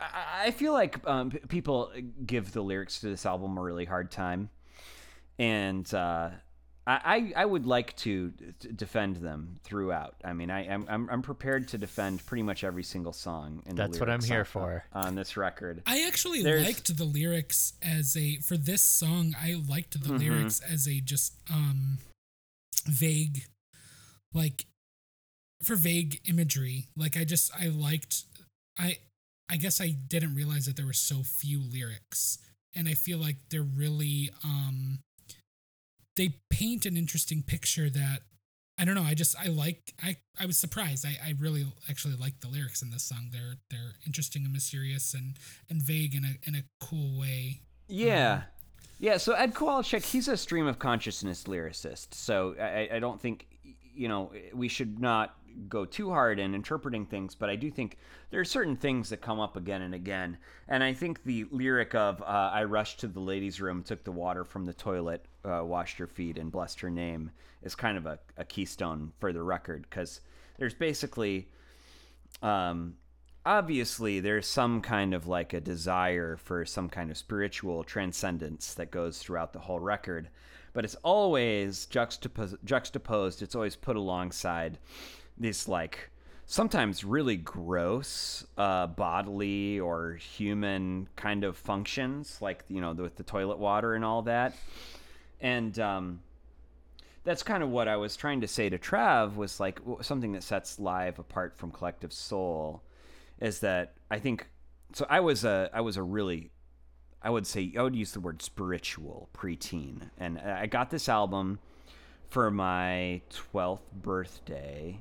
I, 0.00 0.46
I 0.46 0.50
feel 0.52 0.72
like 0.72 1.06
um, 1.06 1.30
p- 1.30 1.38
people 1.48 1.92
give 2.24 2.52
the 2.52 2.62
lyrics 2.62 3.00
to 3.00 3.06
this 3.08 3.26
album 3.26 3.58
a 3.58 3.60
really 3.62 3.84
hard 3.84 4.10
time, 4.10 4.50
and 5.38 5.92
uh, 5.92 6.30
I, 6.86 7.32
I 7.36 7.42
I 7.42 7.44
would 7.46 7.66
like 7.66 7.96
to 7.98 8.30
defend 8.76 9.16
them 9.16 9.56
throughout. 9.64 10.16
I 10.24 10.32
mean, 10.34 10.50
I 10.50 10.68
I'm 10.68 10.84
I'm 10.88 11.08
I'm 11.10 11.22
prepared 11.22 11.68
to 11.68 11.78
defend 11.78 12.24
pretty 12.26 12.42
much 12.42 12.62
every 12.64 12.82
single 12.82 13.12
song. 13.14 13.62
In 13.66 13.74
the 13.76 13.82
That's 13.82 13.98
what 14.00 14.10
I'm 14.10 14.22
here 14.22 14.40
on- 14.40 14.44
for. 14.44 14.84
on 14.92 15.14
this 15.14 15.36
record. 15.36 15.82
I 15.86 16.02
actually 16.06 16.42
There's- 16.42 16.64
liked 16.66 16.94
the 16.96 17.04
lyrics 17.04 17.72
as 17.82 18.16
a 18.16 18.36
for 18.40 18.56
this 18.58 18.82
song. 18.82 19.34
I 19.40 19.54
liked 19.68 19.92
the 20.00 20.08
Mhm. 20.10 20.18
lyrics 20.18 20.60
as 20.60 20.86
a 20.86 21.00
just 21.00 21.34
um 21.50 21.98
vague, 22.86 23.46
like 24.34 24.66
for 25.62 25.76
vague 25.76 26.20
imagery. 26.28 26.88
Like 26.96 27.16
I 27.16 27.24
just 27.24 27.50
I 27.58 27.68
liked 27.68 28.24
I 28.78 28.98
I 29.48 29.56
guess 29.56 29.80
I 29.80 29.88
didn't 29.90 30.34
realize 30.34 30.66
that 30.66 30.76
there 30.76 30.86
were 30.86 30.92
so 30.92 31.22
few 31.22 31.60
lyrics, 31.60 32.38
and 32.74 32.88
I 32.88 32.94
feel 32.94 33.18
like 33.18 33.36
they're 33.50 33.62
really 33.62 34.30
um 34.42 34.98
they 36.16 36.36
paint 36.50 36.86
an 36.86 36.96
interesting 36.96 37.42
picture 37.42 37.90
that 37.90 38.20
I 38.78 38.84
don't 38.84 38.94
know. 38.94 39.02
I 39.02 39.14
just 39.14 39.36
I 39.38 39.48
like 39.48 39.94
I 40.02 40.16
I 40.38 40.46
was 40.46 40.56
surprised. 40.56 41.06
I 41.06 41.16
I 41.24 41.34
really 41.38 41.66
actually 41.88 42.16
like 42.16 42.40
the 42.40 42.48
lyrics 42.48 42.82
in 42.82 42.90
this 42.90 43.04
song. 43.04 43.30
They're 43.32 43.56
they're 43.70 43.94
interesting 44.06 44.44
and 44.44 44.52
mysterious 44.52 45.14
and 45.14 45.38
and 45.70 45.82
vague 45.82 46.14
in 46.14 46.24
a 46.24 46.48
in 46.48 46.54
a 46.54 46.64
cool 46.80 47.18
way. 47.18 47.60
Yeah. 47.88 48.32
Um, 48.34 48.42
yeah, 49.00 49.16
so 49.16 49.32
Ed 49.34 49.54
Kowalczyk, 49.54 50.04
he's 50.04 50.28
a 50.28 50.36
stream 50.36 50.66
of 50.66 50.78
consciousness 50.78 51.44
lyricist. 51.44 52.14
So 52.14 52.54
I, 52.60 52.88
I 52.96 52.98
don't 53.00 53.20
think, 53.20 53.46
you 53.94 54.08
know, 54.08 54.32
we 54.54 54.68
should 54.68 55.00
not 55.00 55.36
go 55.68 55.84
too 55.84 56.10
hard 56.10 56.38
in 56.38 56.54
interpreting 56.54 57.06
things, 57.06 57.34
but 57.34 57.50
I 57.50 57.56
do 57.56 57.70
think 57.70 57.98
there 58.30 58.40
are 58.40 58.44
certain 58.44 58.76
things 58.76 59.10
that 59.10 59.20
come 59.20 59.40
up 59.40 59.56
again 59.56 59.82
and 59.82 59.94
again. 59.94 60.38
And 60.68 60.82
I 60.82 60.92
think 60.92 61.24
the 61.24 61.46
lyric 61.50 61.94
of 61.94 62.22
uh, 62.22 62.50
I 62.52 62.64
rushed 62.64 63.00
to 63.00 63.08
the 63.08 63.20
ladies' 63.20 63.60
room, 63.60 63.82
took 63.82 64.04
the 64.04 64.12
water 64.12 64.44
from 64.44 64.64
the 64.64 64.74
toilet, 64.74 65.24
uh, 65.44 65.62
washed 65.64 65.98
her 65.98 66.06
feet, 66.06 66.38
and 66.38 66.50
blessed 66.50 66.80
her 66.80 66.90
name 66.90 67.30
is 67.62 67.74
kind 67.74 67.96
of 67.96 68.06
a, 68.06 68.18
a 68.36 68.44
keystone 68.44 69.12
for 69.18 69.32
the 69.32 69.42
record 69.42 69.86
because 69.88 70.20
there's 70.58 70.74
basically 70.74 71.48
um, 72.42 72.96
obviously 73.46 74.20
there's 74.20 74.46
some 74.46 74.80
kind 74.80 75.14
of 75.14 75.26
like 75.26 75.52
a 75.52 75.60
desire 75.60 76.36
for 76.36 76.64
some 76.64 76.88
kind 76.88 77.10
of 77.10 77.16
spiritual 77.16 77.82
transcendence 77.84 78.74
that 78.74 78.90
goes 78.90 79.18
throughout 79.18 79.52
the 79.52 79.58
whole 79.58 79.80
record 79.80 80.28
but 80.72 80.84
it's 80.84 80.96
always 80.96 81.86
juxtapos- 81.86 82.56
juxtaposed 82.64 83.42
it's 83.42 83.54
always 83.54 83.76
put 83.76 83.96
alongside 83.96 84.78
this 85.38 85.68
like 85.68 86.10
sometimes 86.46 87.04
really 87.04 87.36
gross 87.36 88.46
uh, 88.58 88.86
bodily 88.86 89.80
or 89.80 90.14
human 90.14 91.08
kind 91.16 91.42
of 91.42 91.56
functions 91.56 92.38
like 92.40 92.64
you 92.68 92.80
know 92.80 92.92
with 92.92 93.16
the 93.16 93.22
toilet 93.22 93.58
water 93.58 93.94
and 93.94 94.04
all 94.04 94.22
that. 94.22 94.54
And 95.40 95.78
um, 95.78 96.20
that's 97.24 97.42
kind 97.42 97.62
of 97.62 97.70
what 97.70 97.88
I 97.88 97.96
was 97.96 98.16
trying 98.16 98.40
to 98.42 98.48
say 98.48 98.68
to 98.68 98.78
Trav 98.78 99.36
was 99.36 99.60
like 99.60 99.80
something 100.02 100.32
that 100.32 100.42
sets 100.42 100.78
live 100.78 101.18
apart 101.18 101.56
from 101.56 101.70
collective 101.70 102.12
soul 102.12 102.82
is 103.40 103.60
that 103.60 103.94
I 104.10 104.18
think 104.18 104.48
so 104.92 105.06
I 105.08 105.20
was 105.20 105.44
a 105.44 105.70
I 105.72 105.80
was 105.80 105.96
a 105.96 106.02
really 106.02 106.50
I 107.22 107.30
would 107.30 107.46
say 107.46 107.72
I 107.76 107.82
would 107.82 107.96
use 107.96 108.12
the 108.12 108.20
word 108.20 108.42
spiritual 108.42 109.30
preteen. 109.34 110.10
And 110.18 110.38
I 110.38 110.66
got 110.66 110.90
this 110.90 111.08
album 111.08 111.58
for 112.28 112.50
my 112.50 113.22
12th 113.30 113.80
birthday 113.94 115.00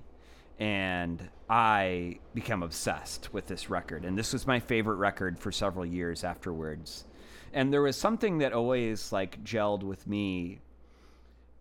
and 0.59 1.29
I 1.49 2.19
became 2.33 2.63
obsessed 2.63 3.33
with 3.33 3.47
this 3.47 3.69
record. 3.69 4.05
And 4.05 4.17
this 4.17 4.33
was 4.33 4.47
my 4.47 4.59
favorite 4.59 4.95
record 4.95 5.39
for 5.39 5.51
several 5.51 5.85
years 5.85 6.23
afterwards. 6.23 7.05
And 7.53 7.71
there 7.71 7.81
was 7.81 7.95
something 7.95 8.39
that 8.39 8.53
always 8.53 9.11
like 9.11 9.43
gelled 9.43 9.83
with 9.83 10.07
me 10.07 10.61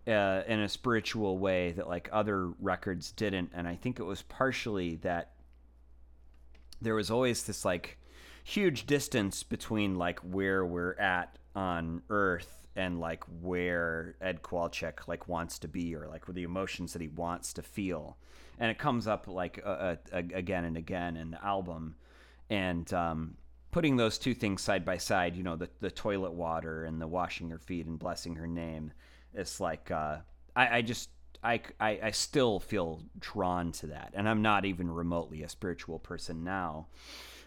uh, 0.07 0.41
in 0.47 0.59
a 0.59 0.69
spiritual 0.69 1.37
way 1.37 1.71
that 1.73 1.87
like 1.87 2.09
other 2.11 2.47
records 2.59 3.11
didn't. 3.11 3.51
And 3.53 3.67
i 3.67 3.75
think 3.75 3.99
it 3.99 4.03
was 4.03 4.21
partially 4.23 4.95
that 4.97 5.31
there 6.81 6.95
was 6.95 7.09
always 7.09 7.43
this 7.43 7.63
like 7.63 7.97
huge 8.43 8.85
distance 8.85 9.41
between 9.43 9.95
like 9.95 10.19
where 10.19 10.65
we're 10.65 10.95
at 10.95 11.37
on 11.55 12.01
earth 12.09 12.67
and 12.75 12.99
like 12.99 13.23
where 13.41 14.15
ed 14.19 14.41
kowalczyk 14.41 15.07
like 15.07 15.27
wants 15.27 15.59
to 15.59 15.67
be 15.67 15.95
or 15.95 16.07
like 16.07 16.25
the 16.27 16.43
emotions 16.43 16.91
that 16.93 17.01
he 17.01 17.07
wants 17.07 17.53
to 17.53 17.61
feel 17.61 18.17
and 18.59 18.69
it 18.69 18.77
comes 18.77 19.07
up 19.07 19.27
like 19.27 19.61
uh, 19.65 19.67
uh, 19.67 19.95
again 20.11 20.65
and 20.65 20.77
again 20.77 21.17
in 21.17 21.31
the 21.31 21.43
album. 21.43 21.95
And 22.49 22.91
um, 22.93 23.37
putting 23.71 23.95
those 23.95 24.17
two 24.17 24.33
things 24.33 24.61
side 24.61 24.85
by 24.85 24.97
side, 24.97 25.35
you 25.35 25.43
know, 25.43 25.55
the, 25.55 25.69
the 25.79 25.91
toilet 25.91 26.33
water 26.33 26.85
and 26.85 27.01
the 27.01 27.07
washing 27.07 27.49
her 27.49 27.57
feet 27.57 27.85
and 27.85 27.97
blessing 27.97 28.35
her 28.35 28.47
name, 28.47 28.91
it's 29.33 29.59
like 29.59 29.91
uh, 29.91 30.17
I, 30.55 30.77
I 30.77 30.81
just 30.81 31.09
I, 31.43 31.61
I 31.79 31.99
I 32.03 32.11
still 32.11 32.59
feel 32.59 33.01
drawn 33.19 33.71
to 33.73 33.87
that, 33.87 34.11
and 34.13 34.29
I'm 34.29 34.41
not 34.41 34.65
even 34.65 34.89
remotely 34.89 35.43
a 35.43 35.49
spiritual 35.49 35.99
person 35.99 36.43
now, 36.43 36.87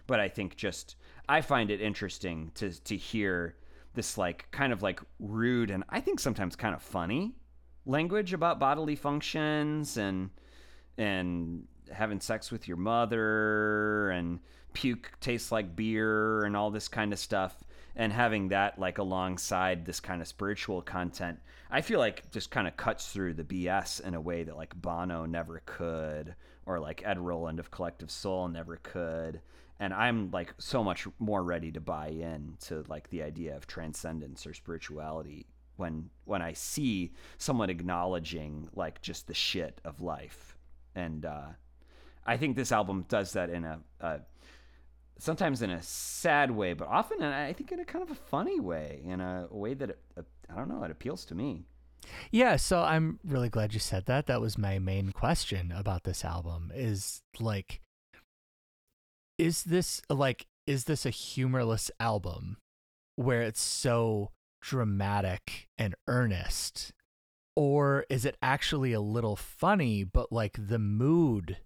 but 0.06 0.20
I 0.20 0.28
think 0.28 0.56
just 0.56 0.96
I 1.28 1.40
find 1.40 1.70
it 1.70 1.80
interesting 1.80 2.50
to 2.56 2.70
to 2.84 2.96
hear 2.96 3.56
this 3.94 4.18
like 4.18 4.48
kind 4.50 4.72
of 4.72 4.82
like 4.82 5.00
rude 5.18 5.70
and 5.70 5.82
I 5.88 6.00
think 6.00 6.20
sometimes 6.20 6.54
kind 6.54 6.74
of 6.74 6.82
funny 6.82 7.34
language 7.86 8.32
about 8.34 8.60
bodily 8.60 8.94
functions 8.94 9.96
and 9.96 10.30
and 10.98 11.66
having 11.92 12.20
sex 12.20 12.50
with 12.50 12.66
your 12.66 12.76
mother 12.76 14.10
and 14.10 14.40
puke 14.72 15.12
tastes 15.20 15.52
like 15.52 15.76
beer 15.76 16.44
and 16.44 16.56
all 16.56 16.70
this 16.70 16.88
kind 16.88 17.12
of 17.12 17.18
stuff 17.18 17.64
and 17.94 18.12
having 18.12 18.48
that 18.48 18.78
like 18.78 18.98
alongside 18.98 19.86
this 19.86 20.00
kind 20.00 20.20
of 20.20 20.28
spiritual 20.28 20.82
content 20.82 21.38
i 21.70 21.80
feel 21.80 21.98
like 21.98 22.30
just 22.30 22.50
kind 22.50 22.68
of 22.68 22.76
cuts 22.76 23.10
through 23.10 23.32
the 23.32 23.44
bs 23.44 24.00
in 24.02 24.14
a 24.14 24.20
way 24.20 24.42
that 24.42 24.56
like 24.56 24.74
bono 24.80 25.24
never 25.24 25.62
could 25.64 26.34
or 26.66 26.80
like 26.80 27.02
ed 27.06 27.18
roland 27.18 27.58
of 27.58 27.70
collective 27.70 28.10
soul 28.10 28.48
never 28.48 28.76
could. 28.82 29.40
And 29.78 29.94
i'm 29.94 30.30
like 30.30 30.54
so 30.58 30.82
much 30.82 31.06
more 31.18 31.42
ready 31.42 31.70
to 31.72 31.80
buy 31.80 32.08
in 32.08 32.56
to 32.62 32.84
like 32.88 33.08
the 33.10 33.22
idea 33.22 33.56
of 33.56 33.66
transcendence 33.66 34.46
or 34.46 34.54
spirituality 34.54 35.46
when 35.76 36.10
when 36.24 36.42
i 36.42 36.54
see 36.54 37.12
someone 37.38 37.70
acknowledging 37.70 38.68
like 38.74 39.02
just 39.02 39.26
the 39.26 39.34
shit 39.34 39.80
of 39.84 40.00
life 40.00 40.55
and 40.96 41.24
uh 41.24 41.46
i 42.26 42.36
think 42.36 42.56
this 42.56 42.72
album 42.72 43.04
does 43.08 43.32
that 43.32 43.50
in 43.50 43.64
a, 43.64 43.78
a 44.00 44.20
sometimes 45.18 45.62
in 45.62 45.70
a 45.70 45.82
sad 45.82 46.50
way, 46.50 46.72
but 46.72 46.88
often 46.88 47.18
in, 47.18 47.32
I 47.32 47.52
think 47.52 47.72
in 47.72 47.80
a 47.80 47.84
kind 47.84 48.02
of 48.02 48.10
a 48.10 48.14
funny 48.14 48.60
way, 48.60 49.00
in 49.04 49.20
a, 49.20 49.46
way 49.50 49.74
that 49.74 49.90
it, 49.90 49.98
uh, 50.16 50.22
I 50.50 50.56
don't 50.56 50.68
know, 50.68 50.82
it 50.84 50.90
appeals 50.90 51.24
to 51.26 51.34
me. 51.34 51.64
Yeah, 52.30 52.56
so 52.56 52.82
I'm 52.82 53.18
really 53.24 53.48
glad 53.48 53.74
you 53.74 53.80
said 53.80 54.06
that. 54.06 54.26
That 54.26 54.40
was 54.40 54.58
my 54.58 54.78
main 54.78 55.12
question 55.12 55.72
about 55.72 56.04
this 56.04 56.24
album 56.24 56.70
is 56.74 57.22
like 57.40 57.80
is 59.38 59.64
this 59.64 60.00
like 60.08 60.46
is 60.66 60.84
this 60.84 61.04
a 61.04 61.10
humorless 61.10 61.90
album 61.98 62.58
where 63.16 63.42
it's 63.42 63.60
so 63.60 64.30
dramatic 64.60 65.68
and 65.76 65.94
earnest 66.06 66.92
or 67.56 68.04
is 68.10 68.24
it 68.24 68.36
actually 68.42 68.92
a 68.92 69.00
little 69.00 69.34
funny 69.36 70.04
but 70.04 70.30
like 70.30 70.56
the 70.58 70.78
mood 70.78 71.56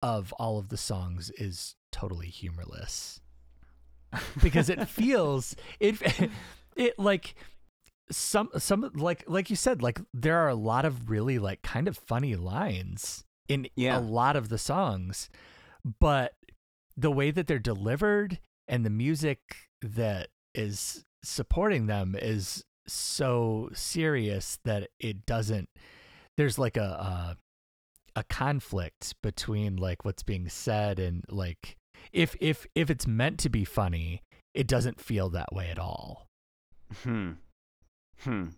of 0.00 0.32
all 0.34 0.58
of 0.58 0.68
the 0.68 0.76
songs 0.76 1.30
is 1.36 1.74
totally 1.90 2.28
humorless 2.28 3.20
because 4.42 4.68
it 4.70 4.88
feels 4.88 5.54
it 5.80 5.96
it 6.76 6.98
like 6.98 7.34
some 8.10 8.48
some 8.58 8.90
like 8.94 9.24
like 9.26 9.48
you 9.50 9.56
said 9.56 9.82
like 9.82 10.00
there 10.12 10.38
are 10.38 10.48
a 10.48 10.54
lot 10.54 10.84
of 10.84 11.08
really 11.10 11.38
like 11.38 11.62
kind 11.62 11.88
of 11.88 11.96
funny 11.96 12.34
lines 12.36 13.24
in 13.48 13.66
Yeah. 13.76 13.98
a 13.98 14.00
lot 14.00 14.36
of 14.36 14.48
the 14.48 14.58
songs 14.58 15.28
but 16.00 16.34
the 16.96 17.10
way 17.10 17.30
that 17.30 17.46
they're 17.46 17.58
delivered 17.58 18.38
and 18.68 18.84
the 18.84 18.90
music 18.90 19.38
that 19.80 20.28
is 20.54 21.04
supporting 21.24 21.86
them 21.86 22.14
is 22.20 22.64
so 22.92 23.70
serious 23.72 24.58
that 24.64 24.88
it 25.00 25.26
doesn't 25.26 25.68
there's 26.36 26.58
like 26.58 26.76
a 26.76 26.80
a, 26.80 27.36
a 28.20 28.24
conflict 28.24 29.14
between 29.22 29.76
like 29.76 30.04
what's 30.04 30.22
being 30.22 30.48
said 30.48 30.98
and 30.98 31.24
like 31.28 31.76
if 32.12 32.36
if 32.40 32.66
if 32.74 32.90
it's 32.90 33.06
meant 33.06 33.38
to 33.38 33.48
be 33.48 33.64
funny 33.64 34.22
it 34.54 34.66
doesn't 34.66 35.00
feel 35.00 35.28
that 35.30 35.52
way 35.52 35.68
at 35.68 35.78
all 35.78 36.26
Hmm. 37.02 37.32
Hmm. 38.20 38.48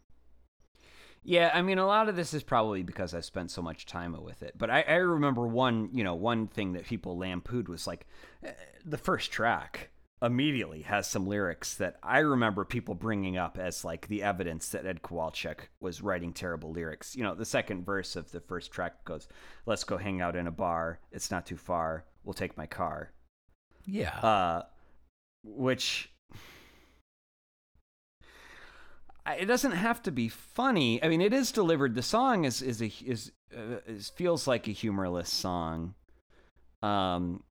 Yeah, 1.22 1.50
I 1.54 1.62
mean, 1.62 1.78
a 1.78 1.86
lot 1.86 2.10
of 2.10 2.16
this 2.16 2.34
is 2.34 2.42
probably 2.42 2.82
because 2.82 3.14
I've 3.14 3.24
spent 3.24 3.50
so 3.50 3.62
much 3.62 3.86
time 3.86 4.14
with 4.22 4.42
it. 4.42 4.54
But 4.58 4.68
I, 4.68 4.82
I 4.82 4.94
remember 4.96 5.46
one, 5.46 5.88
you 5.92 6.04
know, 6.04 6.14
one 6.14 6.48
thing 6.48 6.74
that 6.74 6.84
people 6.84 7.16
lampooned 7.16 7.68
was 7.68 7.86
like 7.86 8.06
eh, 8.42 8.52
the 8.84 8.98
first 8.98 9.32
track 9.32 9.90
immediately 10.24 10.82
has 10.82 11.06
some 11.06 11.26
lyrics 11.26 11.74
that 11.74 11.98
I 12.02 12.20
remember 12.20 12.64
people 12.64 12.94
bringing 12.94 13.36
up 13.36 13.58
as 13.58 13.84
like 13.84 14.08
the 14.08 14.22
evidence 14.22 14.68
that 14.70 14.86
Ed 14.86 15.02
Kowalczyk 15.02 15.68
was 15.80 16.02
writing 16.02 16.32
terrible 16.32 16.72
lyrics. 16.72 17.14
You 17.14 17.22
know, 17.24 17.34
the 17.34 17.44
second 17.44 17.84
verse 17.84 18.16
of 18.16 18.30
the 18.30 18.40
first 18.40 18.72
track 18.72 19.04
goes, 19.04 19.28
"Let's 19.66 19.84
go 19.84 19.96
hang 19.96 20.20
out 20.20 20.36
in 20.36 20.46
a 20.46 20.52
bar. 20.52 21.00
It's 21.12 21.30
not 21.30 21.46
too 21.46 21.56
far. 21.56 22.04
We'll 22.24 22.34
take 22.34 22.56
my 22.56 22.66
car." 22.66 23.12
yeah 23.86 24.18
uh, 24.20 24.62
which 25.42 26.10
it 29.38 29.46
doesn't 29.46 29.72
have 29.72 30.02
to 30.02 30.10
be 30.10 30.28
funny. 30.28 31.02
I 31.02 31.08
mean, 31.08 31.20
it 31.20 31.32
is 31.32 31.50
delivered. 31.50 31.94
The 31.94 32.02
song 32.02 32.44
is 32.44 32.60
is 32.60 32.82
a 32.82 32.92
is, 33.04 33.32
uh, 33.56 33.78
is 33.86 34.10
feels 34.10 34.46
like 34.46 34.68
a 34.68 34.72
humorless 34.72 35.30
song, 35.30 35.94
um. 36.82 37.42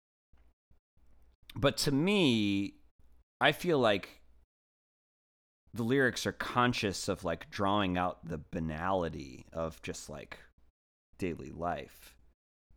But 1.55 1.77
to 1.77 1.91
me, 1.91 2.75
I 3.39 3.51
feel 3.51 3.79
like 3.79 4.21
the 5.73 5.83
lyrics 5.83 6.25
are 6.25 6.31
conscious 6.31 7.07
of 7.07 7.23
like 7.23 7.49
drawing 7.49 7.97
out 7.97 8.27
the 8.27 8.41
banality 8.51 9.45
of 9.51 9.81
just 9.81 10.09
like 10.09 10.37
daily 11.17 11.51
life 11.51 12.15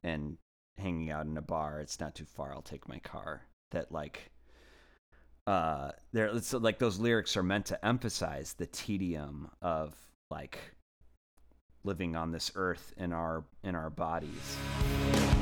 and 0.03 0.39
hanging 0.79 1.11
out 1.11 1.27
in 1.27 1.37
a 1.37 1.43
bar. 1.43 1.81
It's 1.81 2.01
not 2.01 2.15
too 2.15 2.25
far. 2.25 2.53
I'll 2.53 2.63
take 2.63 2.89
my 2.89 2.99
car. 2.99 3.43
That 3.73 3.93
like 3.93 4.31
uh 5.47 5.93
there 6.13 6.27
it's 6.29 6.53
like 6.53 6.79
those 6.79 6.99
lyrics 6.99 7.37
are 7.37 7.43
meant 7.43 7.67
to 7.67 7.87
emphasize 7.87 8.55
the 8.55 8.67
tedium 8.67 9.49
of 9.63 9.95
like 10.31 10.59
living 11.85 12.17
on 12.17 12.33
this 12.33 12.51
earth 12.55 12.93
in 12.97 13.13
our 13.13 13.45
in 13.63 13.75
our 13.75 13.91
bodies. 13.91 14.57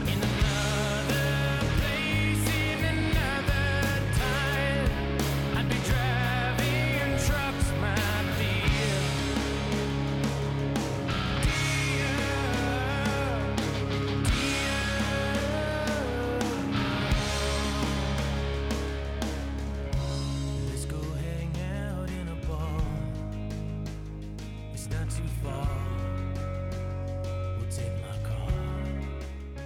In 0.06 0.20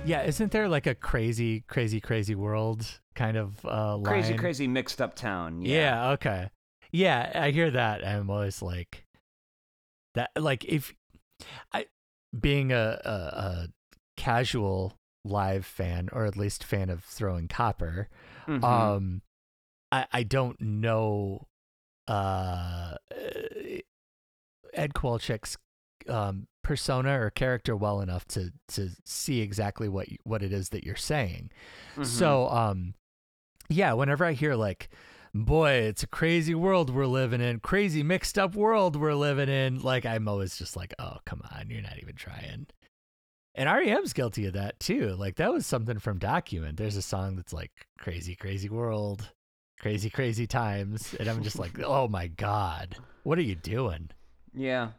yeah 0.08 0.22
isn't 0.22 0.50
there 0.52 0.68
like 0.68 0.86
a 0.86 0.94
crazy 0.94 1.60
crazy 1.68 2.00
crazy 2.00 2.34
world 2.34 3.00
kind 3.14 3.36
of 3.36 3.64
uh 3.64 3.96
line? 3.96 4.04
Crazy 4.04 4.34
crazy 4.34 4.66
mixed 4.68 5.00
up 5.00 5.14
town. 5.14 5.62
yeah. 5.62 5.74
Yeah. 6.06 6.10
okay 6.12 6.50
yeah 6.92 7.30
i 7.34 7.50
hear 7.50 7.70
that 7.70 8.00
and 8.02 8.16
i'm 8.20 8.30
always 8.30 8.62
like 8.62 9.04
that 10.14 10.30
like 10.36 10.64
if 10.64 10.94
i 11.72 11.86
being 12.38 12.72
a, 12.72 13.00
a, 13.04 13.10
a 13.10 13.68
casual 14.16 14.94
live 15.24 15.66
fan 15.66 16.08
or 16.12 16.24
at 16.24 16.36
least 16.36 16.64
fan 16.64 16.88
of 16.90 17.04
throwing 17.04 17.46
copper 17.48 18.08
Mhm. 18.48 18.64
um 18.64 19.22
i 19.92 20.06
i 20.12 20.22
don't 20.22 20.58
know 20.60 21.46
uh 22.06 22.94
ed 24.72 24.94
Kowalczyk's 24.94 25.56
um 26.08 26.46
persona 26.62 27.20
or 27.20 27.30
character 27.30 27.74
well 27.76 28.00
enough 28.00 28.26
to 28.26 28.52
to 28.68 28.90
see 29.04 29.40
exactly 29.40 29.88
what 29.88 30.08
you, 30.10 30.18
what 30.24 30.42
it 30.42 30.52
is 30.52 30.68
that 30.70 30.84
you're 30.84 30.96
saying 30.96 31.50
Mhm. 31.96 32.04
so 32.06 32.48
um 32.50 32.94
yeah 33.68 33.92
whenever 33.94 34.24
i 34.24 34.32
hear 34.32 34.54
like 34.54 34.88
boy 35.34 35.70
it's 35.70 36.02
a 36.02 36.06
crazy 36.06 36.54
world 36.54 36.90
we're 36.94 37.06
living 37.06 37.40
in 37.40 37.60
crazy 37.60 38.02
mixed 38.02 38.38
up 38.38 38.54
world 38.54 38.96
we're 38.96 39.14
living 39.14 39.48
in 39.48 39.80
like 39.80 40.04
i'm 40.04 40.26
always 40.28 40.56
just 40.58 40.76
like 40.76 40.92
oh 40.98 41.18
come 41.24 41.40
on 41.54 41.70
you're 41.70 41.82
not 41.82 41.98
even 41.98 42.14
trying 42.14 42.66
and 43.54 43.68
REM's 43.68 44.12
guilty 44.12 44.46
of 44.46 44.52
that 44.52 44.78
too. 44.78 45.16
Like 45.16 45.34
that 45.36 45.52
was 45.52 45.66
something 45.66 45.98
from 45.98 46.18
Document. 46.20 46.76
There's 46.76 46.94
a 46.94 47.02
song 47.02 47.34
that's 47.34 47.52
like 47.52 47.72
crazy, 47.98 48.36
crazy 48.36 48.68
world, 48.68 49.32
crazy, 49.80 50.10
crazy 50.10 50.46
times. 50.46 51.12
And 51.18 51.28
I'm 51.28 51.42
just 51.42 51.58
like, 51.58 51.76
oh 51.84 52.06
my 52.06 52.28
God, 52.28 52.94
what 53.24 53.36
are 53.36 53.42
you 53.42 53.56
doing? 53.56 54.10
Yeah. 54.54 54.90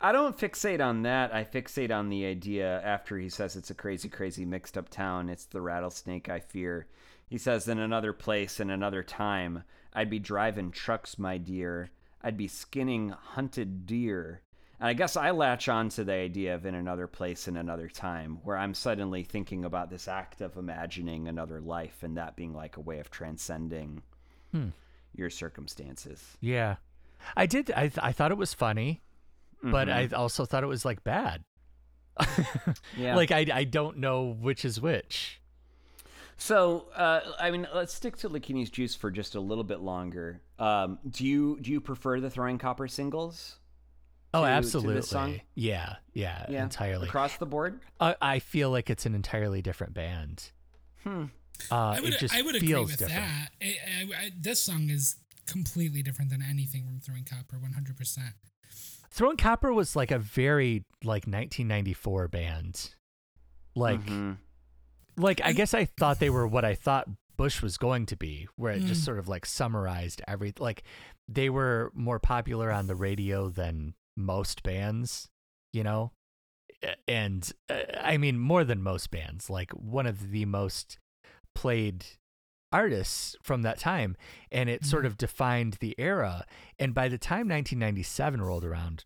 I 0.00 0.12
don't 0.12 0.36
fixate 0.38 0.84
on 0.84 1.02
that. 1.02 1.34
I 1.34 1.44
fixate 1.44 1.90
on 1.94 2.08
the 2.08 2.26
idea 2.26 2.80
after 2.82 3.18
he 3.18 3.28
says 3.28 3.56
it's 3.56 3.70
a 3.70 3.74
crazy, 3.74 4.08
crazy 4.08 4.44
mixed 4.44 4.76
up 4.76 4.88
town. 4.88 5.28
It's 5.28 5.46
the 5.46 5.60
rattlesnake 5.60 6.28
I 6.28 6.40
fear. 6.40 6.86
He 7.26 7.38
says, 7.38 7.68
in 7.68 7.78
another 7.78 8.12
place, 8.12 8.60
in 8.60 8.70
another 8.70 9.02
time, 9.02 9.64
I'd 9.92 10.10
be 10.10 10.18
driving 10.18 10.70
trucks, 10.70 11.18
my 11.18 11.38
dear. 11.38 11.90
I'd 12.22 12.36
be 12.36 12.48
skinning 12.48 13.10
hunted 13.10 13.86
deer. 13.86 14.42
And 14.80 14.88
I 14.88 14.92
guess 14.92 15.16
I 15.16 15.30
latch 15.30 15.68
on 15.68 15.88
to 15.90 16.04
the 16.04 16.12
idea 16.12 16.54
of 16.54 16.66
in 16.66 16.74
another 16.74 17.06
place, 17.06 17.48
in 17.48 17.56
another 17.56 17.88
time, 17.88 18.38
where 18.42 18.56
I'm 18.58 18.74
suddenly 18.74 19.22
thinking 19.22 19.64
about 19.64 19.88
this 19.88 20.08
act 20.08 20.40
of 20.40 20.56
imagining 20.56 21.28
another 21.28 21.60
life 21.60 22.02
and 22.02 22.16
that 22.16 22.36
being 22.36 22.52
like 22.52 22.76
a 22.76 22.80
way 22.82 22.98
of 22.98 23.10
transcending 23.10 24.02
Hmm. 24.52 24.68
your 25.14 25.30
circumstances. 25.30 26.36
Yeah. 26.40 26.76
I 27.36 27.46
did. 27.46 27.70
I, 27.70 27.88
th- 27.88 27.98
I 28.02 28.12
thought 28.12 28.32
it 28.32 28.36
was 28.36 28.52
funny, 28.52 29.00
but. 29.70 29.88
I 29.88 30.08
also 30.14 30.44
thought 30.44 30.62
it 30.62 30.68
was 30.68 30.84
like 30.84 31.02
bad. 31.04 31.42
yeah. 32.96 33.16
Like 33.16 33.32
I, 33.32 33.46
I 33.52 33.64
don't 33.64 33.98
know 33.98 34.36
which 34.40 34.64
is 34.64 34.80
which. 34.80 35.40
So, 36.36 36.86
uh, 36.96 37.20
I 37.40 37.50
mean, 37.50 37.66
let's 37.74 37.94
stick 37.94 38.16
to 38.18 38.28
Lakini's 38.28 38.68
Juice 38.70 38.94
for 38.94 39.10
just 39.10 39.34
a 39.36 39.40
little 39.40 39.64
bit 39.64 39.80
longer. 39.80 40.40
Um, 40.58 40.98
do 41.08 41.24
you 41.24 41.58
do 41.60 41.70
you 41.70 41.80
prefer 41.80 42.20
the 42.20 42.30
Throwing 42.30 42.58
Copper 42.58 42.88
singles? 42.88 43.56
Oh, 44.32 44.40
to- 44.42 44.46
to 44.48 44.52
absolutely. 44.52 44.94
this 44.96 45.08
song? 45.08 45.40
Yeah, 45.54 45.96
yeah, 46.12 46.46
Yeah, 46.48 46.64
entirely. 46.64 47.06
across 47.08 47.36
the 47.36 47.46
board. 47.46 47.80
I 48.00 48.16
I 48.20 48.38
feel 48.40 48.70
like 48.70 48.90
it's 48.90 49.06
an 49.06 49.14
entirely 49.14 49.62
different 49.62 49.94
band. 49.94 50.50
Hmm. 51.04 51.24
Uh, 51.70 51.74
I 51.74 52.00
would 52.00 52.14
it 52.14 52.18
just 52.18 52.34
I 52.34 52.42
would 52.42 52.56
agree 52.56 52.68
feels 52.68 52.90
with 52.90 52.98
different. 52.98 53.22
that. 53.24 53.50
I, 53.62 53.66
I, 53.66 54.24
I, 54.24 54.30
this 54.36 54.60
song 54.60 54.90
is 54.90 55.16
completely 55.46 56.02
different 56.02 56.30
than 56.32 56.42
anything 56.42 56.84
from 56.84 56.98
Throwing 57.00 57.24
Copper, 57.24 57.58
one 57.60 57.72
hundred 57.74 57.96
percent. 57.96 58.34
Throwing 59.14 59.36
Copper 59.36 59.72
was 59.72 59.94
like 59.94 60.10
a 60.10 60.18
very 60.18 60.84
like 61.04 61.26
1994 61.26 62.26
band. 62.28 62.94
Like 63.76 64.04
Mhm. 64.04 64.38
like 65.16 65.40
I 65.44 65.52
guess 65.52 65.72
I 65.72 65.84
thought 65.84 66.18
they 66.18 66.30
were 66.30 66.46
what 66.48 66.64
I 66.64 66.74
thought 66.74 67.08
Bush 67.36 67.62
was 67.62 67.76
going 67.78 68.06
to 68.06 68.16
be, 68.16 68.48
where 68.56 68.72
it 68.72 68.82
just 68.84 69.02
Mm. 69.02 69.04
sort 69.04 69.18
of 69.20 69.28
like 69.28 69.46
summarized 69.46 70.20
every 70.26 70.52
like 70.58 70.82
they 71.28 71.48
were 71.48 71.90
more 71.94 72.18
popular 72.18 72.70
on 72.72 72.86
the 72.88 72.96
radio 72.96 73.48
than 73.48 73.94
most 74.16 74.62
bands, 74.64 75.28
you 75.72 75.82
know? 75.84 76.12
And 77.08 77.50
uh, 77.70 77.82
I 78.00 78.16
mean 78.18 78.38
more 78.38 78.64
than 78.64 78.82
most 78.82 79.10
bands, 79.10 79.48
like 79.48 79.70
one 79.72 80.06
of 80.06 80.30
the 80.30 80.44
most 80.44 80.98
played 81.54 82.04
artists 82.74 83.36
from 83.42 83.62
that 83.62 83.78
time 83.78 84.16
and 84.50 84.68
it 84.68 84.84
sort 84.84 85.04
Mhm. 85.04 85.06
of 85.06 85.16
defined 85.16 85.74
the 85.74 85.94
era 85.98 86.44
and 86.78 86.92
by 86.92 87.08
the 87.08 87.16
time 87.18 87.46
1997 87.48 88.42
rolled 88.42 88.64
around 88.64 89.04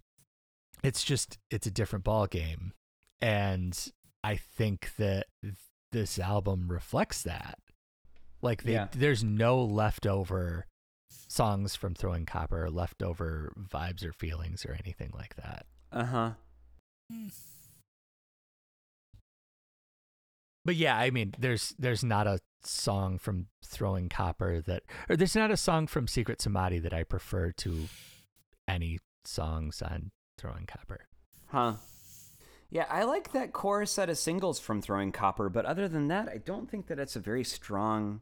it's 0.83 1.05
just 1.05 1.39
it's 1.51 1.67
a 1.67 1.71
different 1.71 2.05
ball 2.05 2.27
game 2.27 2.73
and 3.21 3.93
i 4.25 4.37
think 4.37 4.95
that 4.97 5.27
this 5.93 6.19
album 6.19 6.69
reflects 6.73 7.23
that 7.23 7.59
like 8.41 8.63
they, 8.63 8.73
Yeah. 8.73 8.89
there's 8.93 9.23
no 9.23 9.63
leftover 9.63 10.67
songs 11.11 11.75
from 11.77 11.95
throwing 11.95 12.25
copper 12.25 12.71
leftover 12.71 13.53
vibes 13.59 14.03
or 14.05 14.13
feelings 14.13 14.65
or 14.65 14.73
anything 14.73 15.11
like 15.15 15.35
that 15.37 15.67
Uh 15.93 16.05
huh. 16.05 16.33
But 20.65 20.77
yeah 20.77 20.99
i 20.99 21.11
mean 21.11 21.35
there's 21.39 21.75
there's 21.79 22.05
not 22.05 22.27
a 22.27 22.41
song 22.63 23.19
from 23.19 23.47
throwing 23.65 24.09
copper 24.09 24.61
that 24.61 24.83
or 25.09 25.17
there's 25.17 25.37
not 25.37 25.51
a 25.51 25.57
song 25.57 25.87
from 25.87 26.07
secret 26.09 26.43
samadhi 26.43 26.79
that 26.81 26.93
i 26.93 27.05
prefer 27.05 27.53
to 27.53 27.89
any 28.67 28.99
songs 29.25 29.81
on 29.81 30.11
throwing 30.37 30.67
copper 30.67 31.09
Huh. 31.49 31.75
Yeah, 32.71 32.85
I 32.91 33.05
like 33.05 33.33
that 33.33 33.53
core 33.53 33.87
set 33.87 34.11
of 34.11 34.19
singles 34.19 34.61
from 34.61 34.83
Throwing 34.83 35.13
Copper, 35.13 35.49
but 35.49 35.65
other 35.65 35.89
than 35.89 36.09
that, 36.09 36.29
I 36.29 36.37
don't 36.37 36.71
think 36.71 36.87
that 36.89 36.99
it's 36.99 37.17
a 37.17 37.21
very 37.21 37.43
strong. 37.43 38.21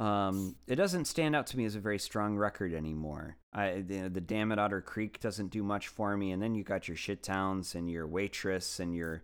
Um, 0.00 0.56
it 0.66 0.76
doesn't 0.76 1.04
stand 1.04 1.36
out 1.36 1.46
to 1.48 1.58
me 1.58 1.66
as 1.66 1.74
a 1.74 1.80
very 1.80 1.98
strong 1.98 2.36
record 2.36 2.72
anymore. 2.72 3.36
I 3.52 3.84
the, 3.86 4.08
the 4.08 4.20
Dam 4.20 4.52
at 4.52 4.58
Otter 4.58 4.80
Creek 4.80 5.20
doesn't 5.20 5.50
do 5.50 5.62
much 5.62 5.88
for 5.88 6.16
me, 6.16 6.30
and 6.30 6.42
then 6.42 6.54
you 6.54 6.64
got 6.64 6.88
your 6.88 6.96
Shit 6.96 7.22
Townes 7.22 7.74
and 7.74 7.90
your 7.90 8.06
Waitress 8.06 8.80
and 8.80 8.94
your 8.94 9.22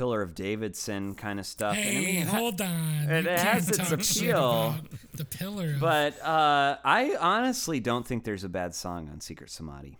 Pillar 0.00 0.22
of 0.22 0.34
Davidson 0.34 1.14
kind 1.14 1.38
of 1.38 1.44
stuff. 1.44 1.76
and 1.76 1.86
I 1.86 1.92
Hey, 1.92 2.16
mean, 2.20 2.26
hold 2.26 2.58
on. 2.62 3.10
it 3.10 3.24
You 3.24 3.30
has 3.30 3.66
can't 3.70 3.92
its 3.92 4.10
appeal. 4.18 4.76
The 5.12 5.26
pillar. 5.26 5.74
Of, 5.74 5.80
but 5.80 6.18
uh, 6.22 6.78
I 6.82 7.16
honestly 7.20 7.80
don't 7.80 8.06
think 8.06 8.24
there's 8.24 8.42
a 8.42 8.48
bad 8.48 8.74
song 8.74 9.10
on 9.12 9.20
Secret 9.20 9.50
Samadhi. 9.50 9.98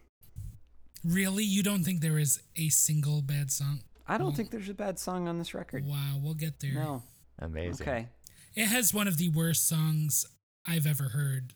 really, 1.04 1.44
you 1.44 1.62
don't 1.62 1.84
think 1.84 2.00
there 2.00 2.18
is 2.18 2.40
a 2.56 2.70
single 2.70 3.20
bad 3.20 3.50
song? 3.50 3.80
I 4.08 4.16
don't 4.16 4.28
Well, 4.28 4.36
think 4.36 4.50
there's 4.50 4.70
a 4.70 4.74
bad 4.74 4.98
song 4.98 5.28
on 5.28 5.38
this 5.38 5.52
record. 5.52 5.84
Wow, 5.86 6.16
we'll 6.22 6.32
get 6.32 6.60
there. 6.60 6.72
No. 6.72 7.02
amazing 7.38 7.86
Okay. 7.86 8.06
It 8.54 8.66
has 8.68 8.94
one 8.94 9.06
of 9.06 9.18
the 9.18 9.28
worst 9.28 9.68
songs 9.68 10.24
I've 10.66 10.86
ever 10.86 11.10
heard 11.10 11.52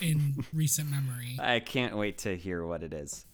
in 0.00 0.42
recent 0.54 0.90
memory. 0.90 1.36
I 1.38 1.60
can't 1.60 1.98
wait 1.98 2.16
to 2.18 2.34
hear 2.34 2.64
what 2.66 2.82
it 2.82 2.94
is. 2.94 3.26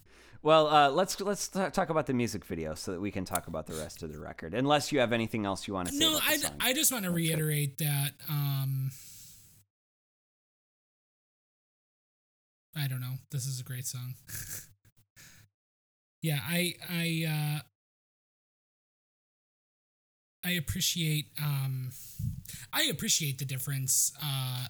Well, 0.43 0.67
uh, 0.67 0.91
let's 0.91 1.21
let's 1.21 1.49
t- 1.49 1.71
talk 1.71 1.91
about 1.91 2.07
the 2.07 2.15
music 2.15 2.45
video 2.45 2.75
so 2.75 2.93
that 2.93 3.01
we 3.01 3.13
can 3.13 3.25
talk 3.25 3.47
about 3.47 3.67
the 3.67 3.75
rest 3.75 4.03
of 4.03 4.13
the 4.13 4.19
record. 4.19 4.55
Unless 4.55 4.91
you 4.91 4.99
have 4.99 5.13
anything 5.13 5.47
else 5.47 5.69
you 5.69 5.75
want 5.75 5.89
to 5.89 5.95
say. 5.95 6.01
No, 6.01 6.17
about 6.17 6.29
I, 6.29 6.37
the 6.37 6.43
song. 6.43 6.57
I 6.61 6.75
just 6.75 6.93
want 6.93 7.05
to 7.05 7.13
reiterate 7.13 7.79
that 7.79 8.13
um 8.29 8.91
I 12.77 12.89
don't 12.89 13.01
know. 13.01 13.15
This 13.31 13.47
is 13.47 13.61
a 13.61 13.63
great 13.63 13.87
song. 13.87 14.15
yeah, 16.23 16.41
I 16.45 16.75
I 16.91 17.61
uh 17.63 17.63
I 20.45 20.53
appreciate 20.53 21.27
um 21.41 21.91
I 22.73 22.85
appreciate 22.85 23.39
the 23.39 23.45
difference 23.45 24.13
uh 24.21 24.67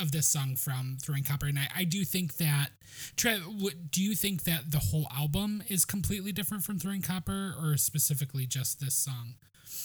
of 0.00 0.12
this 0.12 0.26
song 0.26 0.56
from 0.56 0.96
Throwing 1.02 1.24
Copper 1.24 1.46
and 1.46 1.58
I, 1.58 1.68
I 1.78 1.84
do 1.84 2.04
think 2.04 2.36
that 2.36 2.70
Trev, 3.16 3.40
what, 3.58 3.90
do 3.90 4.02
you 4.02 4.14
think 4.14 4.44
that 4.44 4.70
the 4.70 4.78
whole 4.78 5.06
album 5.16 5.62
is 5.68 5.84
completely 5.84 6.32
different 6.32 6.64
from 6.64 6.78
Throwing 6.78 7.02
Copper 7.02 7.54
or 7.60 7.76
specifically 7.76 8.46
just 8.46 8.80
this 8.80 8.94
song? 8.94 9.34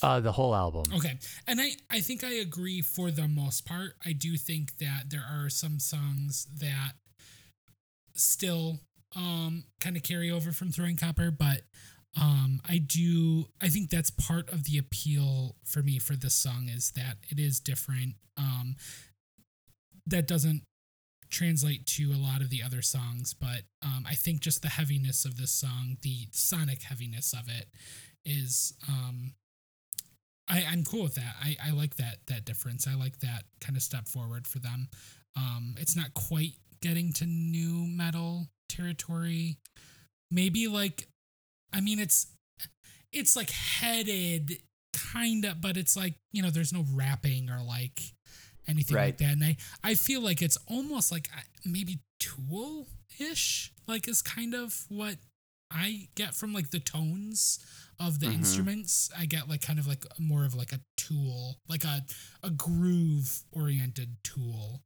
uh 0.01 0.19
the 0.19 0.31
whole 0.31 0.55
album 0.55 0.83
Okay. 0.95 1.17
And 1.47 1.61
I, 1.61 1.71
I 1.89 1.99
think 2.01 2.23
I 2.23 2.33
agree 2.33 2.81
for 2.81 3.11
the 3.11 3.27
most 3.27 3.65
part. 3.65 3.93
I 4.05 4.13
do 4.13 4.35
think 4.35 4.77
that 4.79 5.09
there 5.09 5.23
are 5.29 5.49
some 5.49 5.79
songs 5.79 6.47
that 6.59 6.93
still 8.13 8.79
um 9.15 9.63
kind 9.79 9.95
of 9.95 10.03
carry 10.03 10.31
over 10.31 10.51
from 10.51 10.71
Throwing 10.71 10.97
Copper, 10.97 11.31
but 11.31 11.61
um 12.19 12.61
I 12.67 12.77
do 12.79 13.45
I 13.61 13.67
think 13.69 13.89
that's 13.89 14.09
part 14.09 14.49
of 14.49 14.63
the 14.63 14.77
appeal 14.77 15.55
for 15.65 15.81
me 15.83 15.99
for 15.99 16.15
this 16.15 16.33
song 16.33 16.67
is 16.73 16.91
that 16.91 17.17
it 17.29 17.39
is 17.39 17.59
different. 17.59 18.15
Um 18.37 18.75
that 20.07 20.27
doesn't 20.27 20.63
translate 21.29 21.85
to 21.85 22.11
a 22.11 22.21
lot 22.21 22.41
of 22.41 22.49
the 22.49 22.61
other 22.63 22.81
songs, 22.81 23.33
but 23.33 23.63
um 23.81 24.05
I 24.07 24.13
think 24.15 24.41
just 24.41 24.61
the 24.61 24.69
heaviness 24.69 25.25
of 25.25 25.37
this 25.37 25.51
song, 25.51 25.97
the 26.01 26.27
sonic 26.31 26.83
heaviness 26.83 27.33
of 27.33 27.47
it 27.49 27.67
is 28.25 28.73
um 28.87 29.33
I, 30.47 30.63
I'm 30.69 30.83
cool 30.83 31.03
with 31.03 31.15
that. 31.15 31.35
I, 31.41 31.57
I 31.67 31.71
like 31.71 31.95
that 31.95 32.17
that 32.27 32.45
difference. 32.45 32.87
I 32.87 32.95
like 32.95 33.19
that 33.19 33.43
kind 33.61 33.75
of 33.75 33.81
step 33.81 34.07
forward 34.07 34.47
for 34.47 34.59
them. 34.59 34.89
Um, 35.35 35.75
it's 35.77 35.95
not 35.95 36.13
quite 36.13 36.53
getting 36.81 37.11
to 37.13 37.25
nu 37.25 37.87
metal 37.87 38.47
territory. 38.69 39.57
Maybe 40.31 40.67
like, 40.67 41.07
I 41.73 41.81
mean, 41.81 41.99
it's 41.99 42.27
it's 43.11 43.35
like 43.35 43.49
headed 43.49 44.57
kind 44.93 45.45
of, 45.45 45.61
but 45.61 45.77
it's 45.77 45.97
like 45.97 46.15
you 46.31 46.41
know, 46.43 46.49
there's 46.51 46.73
no 46.73 46.85
rapping 46.93 47.49
or 47.49 47.63
like 47.63 48.01
anything 48.67 48.95
Right. 48.95 49.05
like 49.07 49.17
that. 49.19 49.31
And 49.33 49.43
I 49.43 49.57
I 49.83 49.95
feel 49.95 50.21
like 50.21 50.41
it's 50.41 50.57
almost 50.67 51.11
like 51.11 51.29
maybe 51.63 51.99
Tool 52.19 52.87
ish, 53.19 53.73
like 53.87 54.07
is 54.07 54.21
kind 54.21 54.53
of 54.53 54.85
what 54.89 55.17
I 55.69 56.07
get 56.15 56.33
from 56.33 56.53
like 56.53 56.69
the 56.71 56.79
tones 56.79 57.59
of 57.99 58.19
the 58.19 58.27
Mhm. 58.27 58.35
instruments. 58.35 59.09
I 59.17 59.25
get 59.25 59.49
like 59.49 59.61
kind 59.61 59.79
of 59.79 59.85
like 59.87 60.05
more 60.19 60.45
of 60.45 60.53
like 60.55 60.71
a 60.71 60.79
tool, 60.95 61.59
like 61.67 61.83
a 61.83 62.05
a 62.41 62.49
groove 62.49 63.43
oriented 63.51 64.17
tool, 64.23 64.81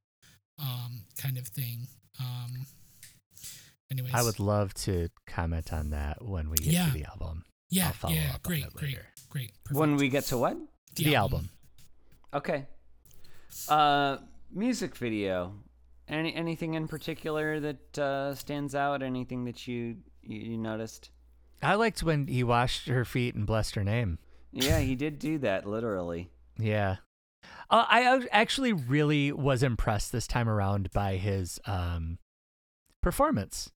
um, 0.58 1.06
kind 1.18 1.38
of 1.38 1.48
thing. 1.48 1.88
Um, 2.20 2.66
anyways, 3.92 4.14
i 4.14 4.22
would 4.24 4.40
love 4.40 4.74
to 4.76 5.10
comment 5.28 5.72
on 5.72 5.92
that 5.92 6.24
when 6.26 6.50
we 6.50 6.58
get 6.58 6.74
Yeah. 6.74 6.86
to 6.88 6.92
the 6.94 7.06
album 7.06 7.46
yeah, 7.70 7.88
I'll 7.88 7.94
follow 7.94 8.14
yeah, 8.16 8.30
up 8.30 8.36
on 8.36 8.42
great, 8.44 8.74
great, 8.74 8.92
later. 8.96 9.08
great. 9.30 9.52
when 9.72 9.96
we 9.98 10.10
get 10.10 10.26
to 10.26 10.38
what? 10.38 10.58
the, 10.96 11.16
album. 11.16 11.50
Okay. 12.34 12.66
Uh, 13.68 14.18
music 14.52 14.96
video. 14.96 15.54
Any 16.08 16.34
anything 16.34 16.74
in 16.74 16.88
particular 16.88 17.60
that 17.60 18.00
uh, 18.00 18.34
stands 18.36 18.74
out? 18.76 19.04
Anything 19.04 19.46
that 19.46 19.68
you 19.68 19.98
you, 20.24 20.40
you 20.52 20.58
noticed? 20.58 21.12
i 21.62 21.76
liked 21.76 22.02
when 22.04 22.26
he 22.28 22.42
washed 22.42 22.88
her 22.88 23.04
feet 23.04 23.36
and 23.36 23.46
blessed 23.46 23.76
her 23.76 23.84
name 23.84 24.18
Yeah, 24.54 24.80
he 24.80 24.96
did 25.06 25.20
do 25.20 25.38
that 25.40 25.68
literally. 25.68 26.30
Yeah. 26.58 26.98
Uh, 27.70 27.86
I 27.88 28.26
actually 28.32 28.72
really 28.74 29.32
was 29.34 29.62
impressed 29.62 30.12
this 30.14 30.26
time 30.26 30.48
around 30.48 30.90
by 30.92 31.18
his 31.18 31.60
um, 31.66 32.18
performance. 33.04 33.72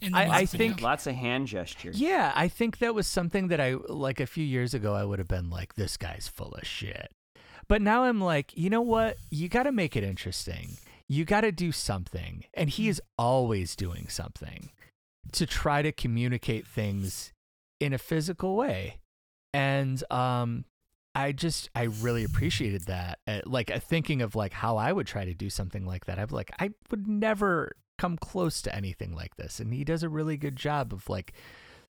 In 0.00 0.12
the 0.12 0.18
I- 0.18 0.36
I 0.38 0.46
think- 0.46 0.80
lots 0.80 1.06
of 1.06 1.14
hand 1.16 1.48
gestures. 1.48 2.00
Yeah, 2.00 2.32
I 2.36 2.46
think 2.48 2.78
that 2.78 2.94
was 2.94 3.06
something 3.08 3.48
that 3.48 3.60
I, 3.60 3.74
like 3.88 4.20
a 4.20 4.26
few 4.26 4.44
years 4.44 4.72
ago, 4.74 4.94
I 4.94 5.04
would 5.04 5.18
have 5.18 5.28
been 5.28 5.50
like, 5.50 5.74
this 5.74 5.96
guy's 5.96 6.28
full 6.28 6.52
of 6.54 6.66
shit. 6.66 7.10
But 7.68 7.82
now 7.82 8.04
I'm 8.04 8.20
like, 8.20 8.56
you 8.56 8.70
know 8.70 8.80
what? 8.82 9.16
You 9.30 9.48
got 9.48 9.64
to 9.64 9.72
make 9.72 9.96
it 9.96 10.04
interesting. 10.04 10.76
You 11.08 11.24
got 11.24 11.42
to 11.42 11.52
do 11.52 11.72
something. 11.72 12.44
And 12.54 12.70
he 12.70 12.88
is 12.88 13.00
always 13.18 13.74
doing 13.76 14.08
something 14.08 14.70
to 15.32 15.46
try 15.46 15.82
to 15.82 15.92
communicate 15.92 16.66
things 16.66 17.32
in 17.80 17.92
a 17.92 17.98
physical 17.98 18.56
way. 18.56 18.98
And 19.52 20.02
um, 20.10 20.64
I 21.14 21.32
just, 21.32 21.70
I 21.74 21.84
really 21.84 22.24
appreciated 22.24 22.82
that. 22.86 23.18
Uh, 23.26 23.40
like 23.46 23.70
uh, 23.70 23.78
thinking 23.78 24.22
of 24.22 24.36
like 24.36 24.52
how 24.52 24.76
I 24.76 24.92
would 24.92 25.06
try 25.06 25.24
to 25.24 25.34
do 25.34 25.50
something 25.50 25.84
like 25.86 26.06
that. 26.06 26.18
I'm 26.18 26.28
like, 26.30 26.52
I 26.60 26.70
would 26.90 27.08
never 27.08 27.72
come 27.98 28.16
close 28.16 28.62
to 28.62 28.74
anything 28.74 29.14
like 29.14 29.36
this. 29.36 29.58
And 29.58 29.72
he 29.72 29.82
does 29.82 30.02
a 30.02 30.08
really 30.08 30.36
good 30.36 30.56
job 30.56 30.92
of 30.92 31.08
like 31.08 31.32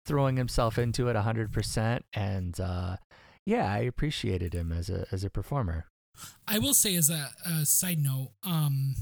throwing 0.05 0.37
himself 0.37 0.79
into 0.79 1.09
it 1.09 1.17
100%. 1.17 2.01
And 2.13 2.61
uh, 2.61 2.97
yeah, 3.47 3.71
I 3.71 3.79
appreciated 3.79 4.55
him 4.55 4.73
as 4.73 4.89
a, 4.89 5.07
as 5.13 5.25
a 5.25 5.31
performer. 5.31 5.87
I 6.47 6.59
will 6.59 6.75
say 6.75 6.95
as 6.95 7.11
a, 7.11 7.31
a 7.45 7.67
side 7.67 7.99
note, 7.99 8.31
um, 8.45 8.95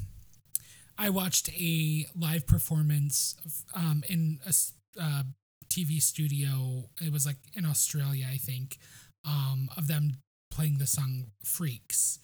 I 0.99 1.11
watched 1.11 1.51
a 1.51 2.07
live 2.17 2.47
performance 2.47 3.37
um, 3.75 4.03
in 4.09 4.39
a 4.47 4.53
uh, 5.01 5.23
TV 5.69 6.01
studio. 6.01 6.89
It 7.01 7.13
was 7.13 7.27
like 7.27 7.39
in 7.55 7.65
Australia, 7.65 8.27
I 8.31 8.37
think, 8.37 8.79
um, 9.27 9.69
of 9.77 9.89
them 9.89 10.19
playing 10.51 10.79
the 10.79 10.87
song 10.87 11.27
"Freaks," 11.45 12.19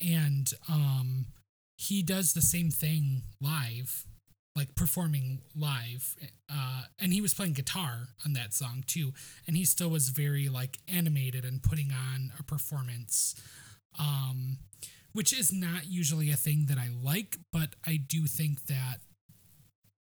and 0.00 0.52
um, 0.68 1.26
he 1.76 2.02
does 2.02 2.32
the 2.32 2.42
same 2.42 2.70
thing 2.70 3.22
live, 3.40 4.06
like 4.56 4.74
performing 4.74 5.40
live. 5.54 6.16
Uh, 6.52 6.82
and 6.98 7.12
he 7.12 7.20
was 7.20 7.34
playing 7.34 7.52
guitar 7.54 8.08
on 8.24 8.32
that 8.34 8.52
song 8.52 8.82
too, 8.86 9.12
and 9.46 9.56
he 9.56 9.64
still 9.64 9.88
was 9.90 10.08
very 10.10 10.48
like 10.48 10.78
animated 10.88 11.44
and 11.44 11.62
putting 11.62 11.90
on 11.92 12.32
a 12.38 12.42
performance. 12.42 13.34
Um, 13.98 14.58
which 15.12 15.32
is 15.36 15.52
not 15.52 15.88
usually 15.88 16.30
a 16.30 16.36
thing 16.36 16.66
that 16.68 16.78
I 16.78 16.88
like, 17.02 17.38
but 17.52 17.70
I 17.84 17.96
do 17.96 18.26
think 18.26 18.66
that 18.66 18.98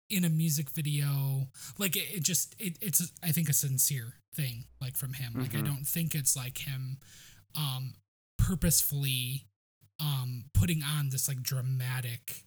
in 0.10 0.24
a 0.24 0.30
music 0.30 0.70
video, 0.72 1.48
like 1.78 1.96
it, 1.96 2.08
it 2.16 2.24
just 2.24 2.56
it, 2.60 2.78
it's 2.82 3.12
I 3.24 3.32
think 3.32 3.48
a 3.50 3.54
sincere 3.54 4.14
thing 4.36 4.66
like 4.82 4.98
from 4.98 5.14
him. 5.14 5.34
Like 5.36 5.54
I 5.56 5.60
Mhm. 5.60 5.66
don't 5.66 5.88
think 5.88 6.16
it's 6.16 6.36
like 6.36 6.60
him 6.60 6.98
um 7.56 7.94
purposefully 8.38 9.46
um 10.00 10.46
putting 10.54 10.82
on 10.84 11.10
this 11.10 11.28
like 11.28 11.42
dramatic 11.44 12.45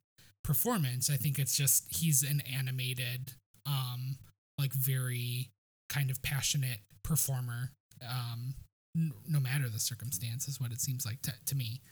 performance. 0.49 1.11
I 1.11 1.17
think 1.17 1.39
it's 1.39 1.55
just 1.55 1.85
he's 1.95 2.23
an 2.23 2.41
animated 2.59 3.35
um 3.67 4.17
like 4.59 4.73
very 4.73 5.51
kind 5.91 6.11
of 6.11 6.23
passionate 6.23 6.81
performer 7.03 7.73
um 8.03 8.55
n- 8.97 9.13
no 9.29 9.41
matter 9.41 9.69
the 9.69 9.79
circumstances 9.79 10.59
what 10.59 10.73
it 10.73 10.81
seems 10.81 11.05
like 11.05 11.21
to, 11.23 11.33
to 11.45 11.55
me 11.55 11.83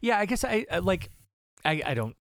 Yeah, 0.00 0.18
I 0.18 0.26
guess 0.26 0.44
I, 0.44 0.66
I 0.70 0.78
like 0.78 1.10
I 1.64 1.82
I 1.84 1.94
don't 1.94 2.14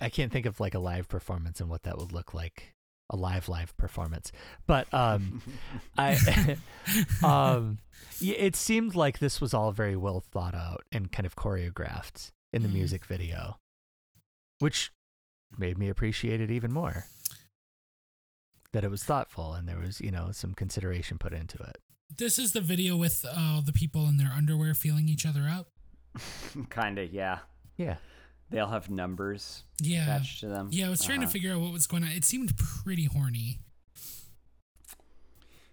I 0.00 0.08
can't 0.08 0.32
think 0.32 0.46
of 0.46 0.60
like 0.60 0.74
a 0.74 0.78
live 0.78 1.08
performance 1.08 1.60
and 1.60 1.68
what 1.68 1.82
that 1.82 1.98
would 1.98 2.12
look 2.12 2.32
like 2.32 2.72
a 3.10 3.16
live 3.16 3.48
live 3.48 3.76
performance. 3.76 4.32
But 4.66 4.92
um 4.94 5.42
I 5.98 6.56
um 7.22 7.78
yeah, 8.20 8.36
it 8.36 8.56
seemed 8.56 8.94
like 8.94 9.18
this 9.18 9.40
was 9.40 9.52
all 9.52 9.72
very 9.72 9.96
well 9.96 10.20
thought 10.20 10.54
out 10.54 10.84
and 10.90 11.12
kind 11.12 11.26
of 11.26 11.36
choreographed 11.36 12.30
in 12.52 12.62
the 12.62 12.68
Mm. 12.68 12.72
music 12.74 13.04
video, 13.06 13.58
which 14.58 14.92
made 15.56 15.78
me 15.78 15.88
appreciate 15.88 16.40
it 16.40 16.50
even 16.50 16.72
more. 16.72 17.06
That 18.72 18.84
it 18.84 18.90
was 18.90 19.02
thoughtful 19.04 19.54
and 19.54 19.66
there 19.68 19.78
was, 19.78 20.00
you 20.00 20.10
know, 20.10 20.30
some 20.32 20.54
consideration 20.54 21.18
put 21.18 21.32
into 21.32 21.58
it. 21.62 21.78
This 22.16 22.38
is 22.38 22.52
the 22.52 22.60
video 22.60 22.96
with 22.96 23.24
uh, 23.28 23.60
the 23.60 23.72
people 23.72 24.06
in 24.08 24.16
their 24.18 24.28
underwear 24.34 24.74
feeling 24.74 25.08
each 25.08 25.24
other 25.26 25.42
out. 25.42 25.68
kind 26.70 26.98
of, 26.98 27.12
yeah. 27.12 27.40
Yeah. 27.76 27.96
They 28.50 28.58
all 28.60 28.70
have 28.70 28.88
numbers 28.90 29.64
Yeah. 29.80 30.04
attached 30.04 30.40
to 30.40 30.48
them. 30.48 30.68
Yeah, 30.72 30.86
I 30.86 30.90
was 30.90 31.04
trying 31.04 31.20
to 31.20 31.24
Uh-huh. 31.26 31.32
figure 31.32 31.52
out 31.54 31.60
what 31.60 31.72
was 31.72 31.86
going 31.86 32.02
on. 32.04 32.10
It 32.10 32.24
seemed 32.24 32.56
pretty 32.56 33.04
horny. 33.04 33.60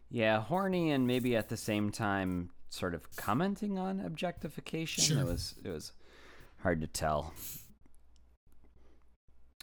Yeah, 0.09 0.41
horny 0.41 0.91
and 0.91 1.07
maybe 1.07 1.35
at 1.35 1.49
the 1.49 1.57
same 1.57 1.89
time 1.91 2.51
sort 2.69 2.93
of 2.93 3.15
commenting 3.15 3.77
on 3.77 3.99
objectification. 3.99 5.03
Sure. 5.03 5.19
It 5.19 5.25
was 5.25 5.55
it 5.63 5.69
was 5.69 5.91
hard 6.61 6.81
to 6.81 6.87
tell. 6.87 7.33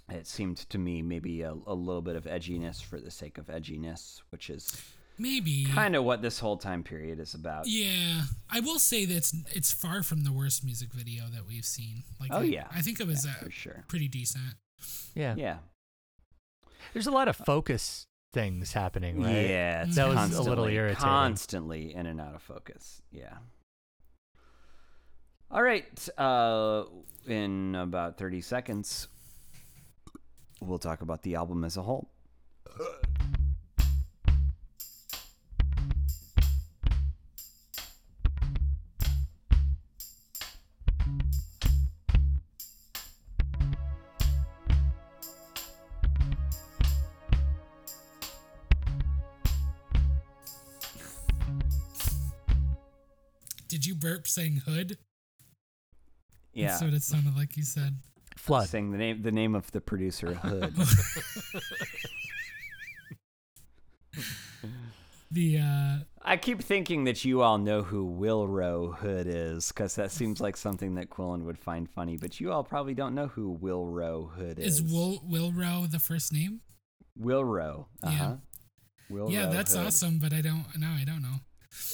It 0.08 0.26
seemed 0.26 0.58
to 0.70 0.78
me 0.78 1.00
maybe 1.02 1.42
a, 1.42 1.52
a 1.66 1.74
little 1.74 2.02
bit 2.02 2.16
of 2.16 2.24
edginess 2.24 2.82
for 2.82 3.00
the 3.00 3.10
sake 3.10 3.38
of 3.38 3.46
edginess, 3.46 4.20
which 4.30 4.50
is 4.50 4.82
Maybe. 5.18 5.64
kind 5.66 5.96
of 5.96 6.04
what 6.04 6.20
this 6.22 6.38
whole 6.38 6.56
time 6.58 6.82
period 6.82 7.18
is 7.18 7.34
about. 7.34 7.66
Yeah, 7.66 8.22
I 8.50 8.60
will 8.60 8.78
say 8.78 9.04
that 9.06 9.14
it's 9.16 9.34
it's 9.52 9.72
far 9.72 10.02
from 10.02 10.24
the 10.24 10.32
worst 10.32 10.64
music 10.64 10.92
video 10.92 11.24
that 11.32 11.46
we've 11.46 11.64
seen. 11.64 12.02
Like, 12.20 12.30
Oh, 12.32 12.40
I, 12.40 12.44
yeah. 12.44 12.66
I 12.70 12.82
think 12.82 13.00
it 13.00 13.06
was 13.06 13.24
Yeah, 13.24 13.32
uh, 13.40 13.44
for 13.44 13.50
sure. 13.50 13.84
pretty 13.88 14.08
decent. 14.08 14.54
Yeah. 15.14 15.34
Yeah. 15.36 15.58
There's 16.92 17.06
a 17.06 17.10
lot 17.12 17.28
of 17.28 17.36
focus 17.36 18.06
things 18.34 18.72
happening, 18.72 19.22
right? 19.22 19.30
Yeah, 19.48 19.84
it's 19.84 19.96
That 19.96 20.08
was 20.08 20.34
a 20.36 20.42
little 20.42 20.66
irritating. 20.66 21.02
Constantly 21.04 21.94
in 21.94 22.06
and 22.06 22.20
out 22.20 22.34
of 22.34 22.42
focus. 22.42 23.00
Yeah. 23.12 23.36
All 25.52 25.62
right. 25.62 26.08
Uh, 26.16 26.84
in 27.26 27.74
about 27.74 28.16
30 28.16 28.40
seconds, 28.40 29.08
we'll 30.62 30.78
talk 30.78 31.02
about 31.02 31.22
the 31.22 31.34
album 31.34 31.62
as 31.62 31.76
a 31.76 31.82
whole. 31.82 32.08
Did 53.68 53.86
you 53.86 53.94
burp 53.94 54.26
saying 54.26 54.62
hood? 54.64 54.96
Yeah. 56.52 56.68
That's 56.68 56.82
what 56.82 56.94
it 56.94 57.02
sounded 57.02 57.36
like 57.36 57.56
you 57.56 57.64
said. 57.64 57.96
Flood. 58.36 58.68
Saying 58.68 58.90
the 58.90 58.98
name, 58.98 59.22
the 59.22 59.32
name 59.32 59.54
of 59.54 59.70
the 59.72 59.80
producer, 59.80 60.34
Hood. 60.34 60.74
The 65.32 65.58
uh 65.58 65.96
I 66.20 66.36
keep 66.36 66.62
thinking 66.62 67.04
that 67.04 67.24
you 67.24 67.40
all 67.40 67.56
know 67.56 67.82
who 67.82 68.04
Willrow 68.06 68.94
Hood 68.98 69.26
is, 69.26 69.68
because 69.68 69.94
that 69.94 70.12
seems 70.12 70.40
like 70.42 70.58
something 70.58 70.94
that 70.96 71.08
Quillen 71.08 71.44
would 71.44 71.58
find 71.58 71.88
funny. 71.88 72.18
But 72.18 72.38
you 72.38 72.52
all 72.52 72.62
probably 72.62 72.92
don't 72.92 73.14
know 73.14 73.28
who 73.28 73.58
Willrow 73.60 74.30
Hood 74.34 74.58
is. 74.58 74.80
is 74.80 74.92
Will 74.92 75.20
Willrow 75.20 75.90
the 75.90 75.98
first 75.98 76.32
name? 76.34 76.60
Willrow? 77.18 77.86
Uh 78.02 78.10
huh. 78.10 78.36
Yeah. 79.08 79.26
yeah, 79.28 79.46
that's 79.46 79.74
awesome, 79.74 80.18
but 80.18 80.34
I 80.34 80.42
don't 80.42 80.66
no, 80.78 80.88
I 80.88 81.04
don't 81.04 81.22
know. 81.22 81.40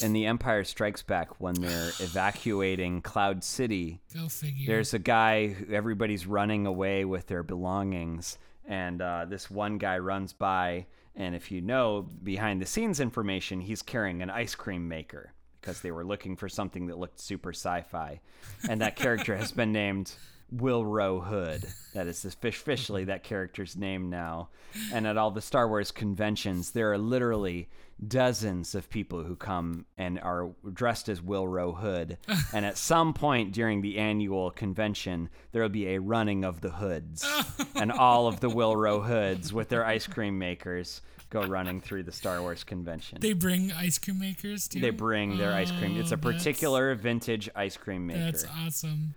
In 0.03 0.13
The 0.13 0.27
Empire 0.27 0.65
Strikes 0.65 1.03
Back 1.03 1.41
when 1.41 1.55
they're 1.55 1.89
evacuating 2.01 3.03
Cloud 3.03 3.45
City. 3.45 4.01
Go 4.15 4.29
figure. 4.29 4.67
There's 4.67 4.95
a 4.95 4.99
guy 4.99 5.49
who 5.49 5.73
everybody's 5.73 6.27
running 6.27 6.67
away 6.67 7.05
with 7.05 7.27
their 7.27 7.43
belongings, 7.43 8.39
and 8.67 9.01
uh, 9.01 9.27
this 9.29 9.51
one 9.51 9.79
guy 9.79 9.99
runs 9.99 10.33
by. 10.33 10.87
And 11.17 11.35
if 11.35 11.51
you 11.51 11.61
know 11.61 12.09
behind 12.23 12.63
the 12.63 12.67
scenes 12.67 13.01
information, 13.01 13.61
he's 13.61 13.83
carrying 13.83 14.23
an 14.23 14.31
ice 14.31 14.55
cream 14.55 14.87
maker 14.89 15.33
because 15.61 15.81
they 15.81 15.91
were 15.91 16.05
looking 16.05 16.37
for 16.37 16.49
something 16.49 16.87
that 16.87 16.99
looked 16.99 17.19
super 17.21 17.51
sci 17.51 17.83
fi. 17.83 18.21
And 18.69 18.81
that 18.81 18.95
character 18.95 19.37
has 19.37 19.51
been 19.51 19.73
named 19.73 20.13
Willrow 20.55 21.25
Hood. 21.25 21.65
That 21.95 22.07
is 22.07 22.25
officially 22.25 23.05
that 23.05 23.23
character's 23.25 23.77
name 23.77 24.09
now. 24.11 24.49
And 24.93 25.07
at 25.07 25.17
all 25.17 25.31
the 25.31 25.41
Star 25.41 25.69
Wars 25.69 25.91
conventions, 25.91 26.71
there 26.71 26.93
are 26.93 26.99
literally 26.99 27.69
dozens 28.07 28.75
of 28.77 28.89
people 28.91 29.25
who 29.25 29.35
come 29.35 29.85
and 29.97 30.21
are 30.21 30.51
dressed 30.73 31.09
as 31.09 31.21
Will 31.21 31.45
Willrow 31.47 31.77
Hood. 31.79 32.19
and 32.55 32.65
at 32.65 32.79
some 32.79 33.13
point 33.13 33.53
during 33.53 33.81
the 33.83 33.99
annual 33.99 34.51
convention, 34.51 35.29
there 35.53 35.63
will 35.63 35.69
be 35.69 35.89
a 35.89 36.01
running 36.01 36.45
of 36.45 36.61
the 36.61 36.71
hoods. 36.71 37.27
and 37.75 37.91
all 37.91 38.27
of 38.27 38.41
the 38.41 38.49
Will 38.49 38.75
Willrow 38.75 39.05
Hoods 39.05 39.53
with 39.53 39.69
their 39.69 39.85
ice 39.85 40.07
cream 40.07 40.39
makers 40.39 41.03
go 41.31 41.43
running 41.43 41.81
through 41.81 42.05
the 42.05 42.13
Star 42.13 42.41
Wars 42.41 42.65
convention. 42.65 43.19
they 43.21 43.35
bring 43.35 43.71
ice 43.73 43.99
cream 43.99 44.19
makers 44.19 44.67
too. 44.69 44.81
They 44.81 44.91
bring 44.91 45.37
their 45.37 45.53
ice 45.53 45.71
cream. 45.73 45.99
It's 46.01 46.11
Oh, 46.13 46.15
a 46.15 46.19
particular 46.19 46.95
vintage 46.95 47.51
ice 47.55 47.77
cream 47.77 48.07
maker. 48.07 48.21
That's 48.21 48.47
awesome. 48.47 49.15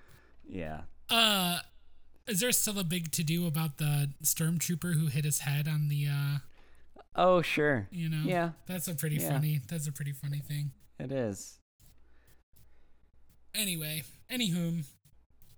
yeah. 0.49 0.81
Uh 1.11 1.59
is 2.27 2.39
there 2.39 2.51
still 2.51 2.79
a 2.79 2.83
big 2.83 3.11
to 3.11 3.23
do 3.23 3.45
about 3.47 3.77
the 3.77 4.09
stormtrooper 4.23 4.93
who 4.93 5.07
hit 5.07 5.25
his 5.25 5.39
head 5.39 5.67
on 5.67 5.89
the 5.89 6.07
uh 6.07 6.37
Oh, 7.15 7.41
sure. 7.41 7.87
you 7.91 8.07
know? 8.09 8.23
Yeah, 8.25 8.51
That's 8.67 8.87
a 8.87 8.95
pretty 8.95 9.17
Yeah. 9.17 9.29
funny 9.31 9.59
that's 9.67 9.87
a 9.87 9.91
pretty 9.91 10.13
funny 10.13 10.39
thing. 10.39 10.71
it 10.99 11.11
is. 11.11 11.57
Anyway, 13.53 14.03
anywhom, 14.31 14.85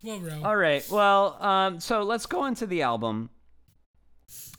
Will 0.03 0.19
Row. 0.19 0.41
All 0.43 0.55
right. 0.55 0.83
Well, 0.89 1.37
um, 1.43 1.79
so 1.79 2.01
let's 2.03 2.25
go 2.25 2.45
into 2.45 2.65
the 2.65 2.81
album. 2.81 3.29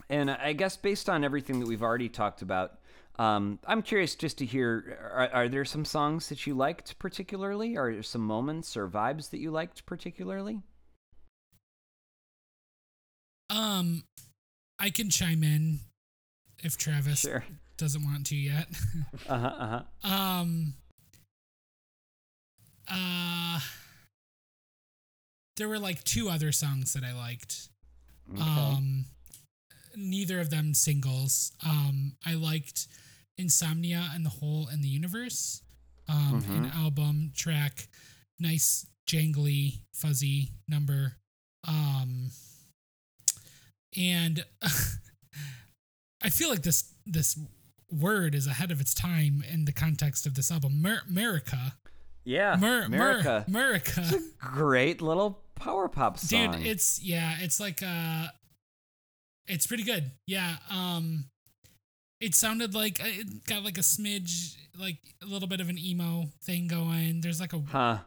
And 0.08 0.30
I 0.30 0.52
guess 0.52 0.76
based 0.76 1.08
on 1.08 1.24
everything 1.24 1.58
that 1.60 1.66
we've 1.66 1.82
already 1.82 2.08
talked 2.08 2.42
about, 2.42 2.78
um, 3.18 3.58
I'm 3.66 3.82
curious 3.82 4.14
just 4.14 4.38
to 4.38 4.46
hear 4.46 4.98
are, 5.12 5.28
are 5.32 5.48
there 5.48 5.64
some 5.64 5.84
songs 5.84 6.28
that 6.28 6.46
you 6.46 6.54
liked 6.54 6.96
particularly? 7.00 7.76
Are 7.76 7.92
there 7.92 8.02
some 8.04 8.20
moments 8.22 8.76
or 8.76 8.88
vibes 8.88 9.30
that 9.30 9.38
you 9.38 9.50
liked 9.50 9.84
particularly? 9.86 10.62
Um 13.54 14.02
I 14.78 14.90
can 14.90 15.08
chime 15.10 15.42
in 15.44 15.78
if 16.62 16.76
Travis 16.76 17.20
Sure. 17.20 17.44
doesn't 17.76 18.02
want 18.04 18.26
to 18.26 18.36
yet. 18.36 18.66
Uh 19.28 19.38
huh. 19.38 19.54
Uh 19.58 19.82
huh. 20.02 20.12
Um. 20.12 20.74
Uh. 22.88 23.60
There 25.56 25.68
were 25.68 25.78
like 25.78 26.02
two 26.04 26.28
other 26.28 26.50
songs 26.52 26.92
that 26.94 27.04
I 27.04 27.12
liked. 27.12 27.68
Okay. 28.32 28.42
Um. 28.42 29.04
Neither 29.96 30.40
of 30.40 30.50
them 30.50 30.74
singles. 30.74 31.52
Um. 31.64 32.16
I 32.26 32.34
liked 32.34 32.88
Insomnia 33.38 34.10
and 34.14 34.24
the 34.26 34.30
Hole 34.30 34.68
in 34.72 34.82
the 34.82 34.88
Universe. 34.88 35.62
Um. 36.08 36.44
An 36.48 36.70
album 36.74 37.32
track, 37.36 37.88
nice 38.38 38.86
jangly 39.06 39.78
fuzzy 39.94 40.50
number. 40.68 41.14
Um, 41.66 42.30
and 43.96 44.44
I 46.22 46.30
feel 46.30 46.48
like 46.48 46.62
this 46.62 46.92
this 47.06 47.38
word 47.90 48.34
is 48.34 48.46
ahead 48.46 48.70
of 48.70 48.80
its 48.80 48.94
time 48.94 49.44
in 49.50 49.66
the 49.66 49.72
context 49.72 50.26
of 50.26 50.34
this 50.34 50.50
album. 50.50 50.80
Mer- 50.82 51.02
America, 51.08 51.74
Yeah, 52.24 52.56
Mer- 52.56 52.84
America. 52.84 53.44
Mer- 53.46 53.60
America. 53.68 54.20
Great 54.40 55.00
little 55.02 55.40
power 55.54 55.88
pop 55.88 56.18
song. 56.18 56.50
dude 56.52 56.66
it's 56.66 57.00
yeah 57.00 57.36
it's 57.40 57.60
like 57.60 57.80
uh 57.80 58.26
it's 59.46 59.68
pretty 59.68 59.84
good 59.84 60.10
yeah 60.26 60.56
um 60.68 61.26
it 62.20 62.34
sounded 62.34 62.74
like 62.74 63.00
uh, 63.00 63.06
it 63.06 63.44
got 63.46 63.62
like 63.62 63.78
a 63.78 63.82
smidge 63.82 64.56
like 64.76 64.96
a 65.22 65.26
little 65.26 65.46
bit 65.46 65.60
of 65.60 65.68
an 65.68 65.78
emo 65.78 66.24
thing 66.42 66.66
going 66.66 67.20
there's 67.20 67.38
like 67.38 67.52
a 67.52 67.60
huh? 67.70 67.98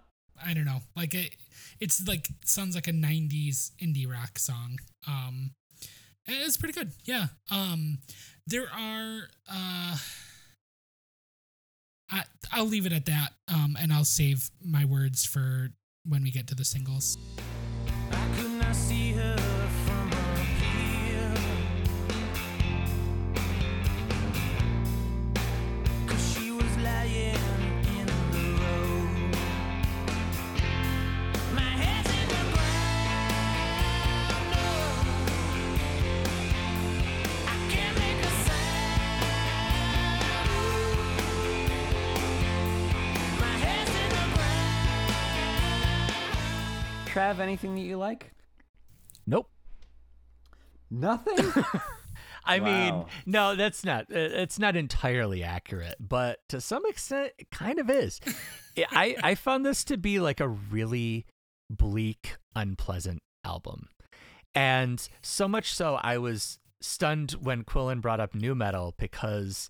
i 0.45 0.53
don't 0.53 0.65
know 0.65 0.79
like 0.97 1.13
it 1.15 1.35
it's 1.79 2.05
like 2.05 2.27
sounds 2.43 2.75
like 2.75 2.87
a 2.89 2.91
90s 2.91 3.71
indie 3.81 4.11
rock 4.11 4.37
song 4.37 4.77
um 5.07 5.51
it's 6.27 6.57
pretty 6.57 6.73
good. 6.73 6.91
Yeah. 7.05 7.27
Um 7.51 7.99
there 8.47 8.67
are 8.73 9.19
uh 9.51 9.97
I, 12.09 12.23
I'll 12.53 12.65
leave 12.65 12.85
it 12.85 12.93
at 12.93 13.05
that 13.07 13.33
um 13.53 13.75
and 13.79 13.91
i'll 13.91 14.05
save 14.05 14.49
my 14.63 14.85
words 14.85 15.25
for 15.25 15.69
when 16.07 16.23
we 16.23 16.31
get 16.31 16.47
to 16.47 16.55
the 16.55 16.63
singles 16.63 17.17
the 47.27 47.35
ground. 47.35 47.39
Trav, 47.39 47.43
anything 47.43 47.75
that 47.75 47.81
you 47.81 47.97
like? 47.97 48.31
Nope. 49.25 49.49
Nothing. 50.89 51.63
I 52.45 52.59
mean, 52.59 53.03
no, 53.25 53.55
that's 53.55 53.83
not. 53.83 54.03
uh, 54.03 54.15
It's 54.17 54.57
not 54.57 54.77
entirely 54.77 55.43
accurate, 55.43 55.95
but 55.99 56.39
to 56.49 56.61
some 56.61 56.85
extent, 56.85 57.33
it 57.37 57.51
kind 57.51 57.77
of 57.77 57.89
is. 57.89 58.21
I 58.91 59.17
I 59.21 59.35
found 59.35 59.65
this 59.65 59.83
to 59.85 59.97
be 59.97 60.19
like 60.21 60.39
a 60.39 60.47
really 60.47 61.25
bleak, 61.69 62.37
unpleasant 62.55 63.19
album, 63.43 63.89
and 64.55 65.05
so 65.21 65.49
much 65.49 65.73
so 65.73 65.95
I 66.01 66.17
was 66.19 66.59
stunned 66.79 67.31
when 67.33 67.63
Quillen 67.65 67.99
brought 67.99 68.21
up 68.21 68.33
nu 68.33 68.55
metal 68.55 68.93
because, 68.97 69.69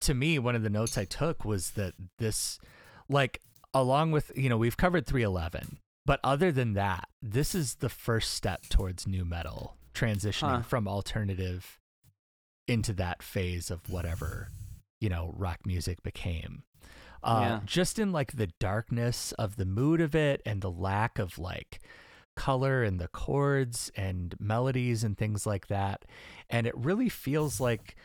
to 0.00 0.12
me, 0.14 0.38
one 0.40 0.56
of 0.56 0.64
the 0.64 0.70
notes 0.70 0.98
I 0.98 1.04
took 1.04 1.44
was 1.44 1.72
that 1.72 1.94
this, 2.18 2.58
like, 3.08 3.40
along 3.72 4.10
with 4.10 4.32
you 4.34 4.48
know 4.48 4.56
we've 4.56 4.76
covered 4.76 5.06
311, 5.06 5.78
but 6.06 6.20
other 6.24 6.50
than 6.52 6.72
that, 6.74 7.08
this 7.20 7.54
is 7.54 7.74
the 7.76 7.88
first 7.90 8.32
step 8.32 8.62
towards 8.70 9.06
nu 9.06 9.24
metal 9.24 9.76
transitioning 9.92 10.60
Huh. 10.60 10.62
from 10.62 10.86
alternative 10.88 11.78
into 12.68 12.92
that 12.94 13.22
phase 13.22 13.70
of 13.70 13.88
whatever 13.90 14.48
you 15.00 15.08
know 15.08 15.32
rock 15.36 15.60
music 15.66 16.02
became 16.02 16.62
uh 17.22 17.40
Yeah. 17.42 17.60
just 17.64 17.98
in 17.98 18.12
like 18.12 18.32
the 18.32 18.48
darkness 18.60 19.32
of 19.32 19.56
the 19.56 19.64
mood 19.66 20.00
of 20.00 20.14
it 20.14 20.40
and 20.46 20.60
the 20.62 20.70
lack 20.70 21.18
of 21.18 21.38
like 21.38 21.80
color 22.34 22.82
and 22.82 22.98
the 23.00 23.08
chords 23.08 23.90
and 23.96 24.34
melodies 24.38 25.02
and 25.04 25.16
things 25.16 25.46
like 25.46 25.68
that 25.68 26.04
and 26.50 26.66
it 26.66 26.76
really 26.76 27.08
feels 27.08 27.60
like 27.60 27.96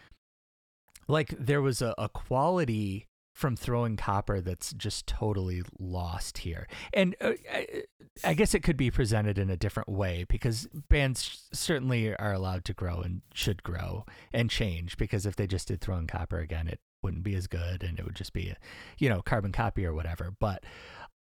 like 1.07 1.29
there 1.37 1.61
was 1.61 1.81
a, 1.81 1.93
a 1.97 2.07
quality 2.07 3.07
from 3.33 3.55
throwing 3.55 3.95
copper 3.95 4.41
that's 4.41 4.73
just 4.73 5.07
totally 5.07 5.61
lost 5.79 6.39
here. 6.39 6.67
And 6.93 7.15
uh, 7.21 7.33
I, 7.51 7.83
I 8.23 8.33
guess 8.33 8.53
it 8.53 8.59
could 8.61 8.77
be 8.77 8.91
presented 8.91 9.37
in 9.37 9.49
a 9.49 9.55
different 9.57 9.89
way 9.89 10.25
because 10.27 10.67
bands 10.89 11.47
certainly 11.53 12.13
are 12.17 12.33
allowed 12.33 12.65
to 12.65 12.73
grow 12.73 12.99
and 13.01 13.21
should 13.33 13.63
grow 13.63 14.05
and 14.33 14.49
change 14.49 14.97
because 14.97 15.25
if 15.25 15.35
they 15.37 15.47
just 15.47 15.69
did 15.69 15.81
throwing 15.81 16.07
copper 16.07 16.39
again 16.39 16.67
it 16.67 16.79
wouldn't 17.03 17.23
be 17.23 17.33
as 17.35 17.47
good 17.47 17.83
and 17.83 17.97
it 17.97 18.05
would 18.05 18.15
just 18.15 18.33
be 18.33 18.49
a 18.49 18.57
you 18.99 19.09
know 19.09 19.21
carbon 19.21 19.51
copy 19.51 19.85
or 19.85 19.93
whatever. 19.93 20.33
But 20.39 20.63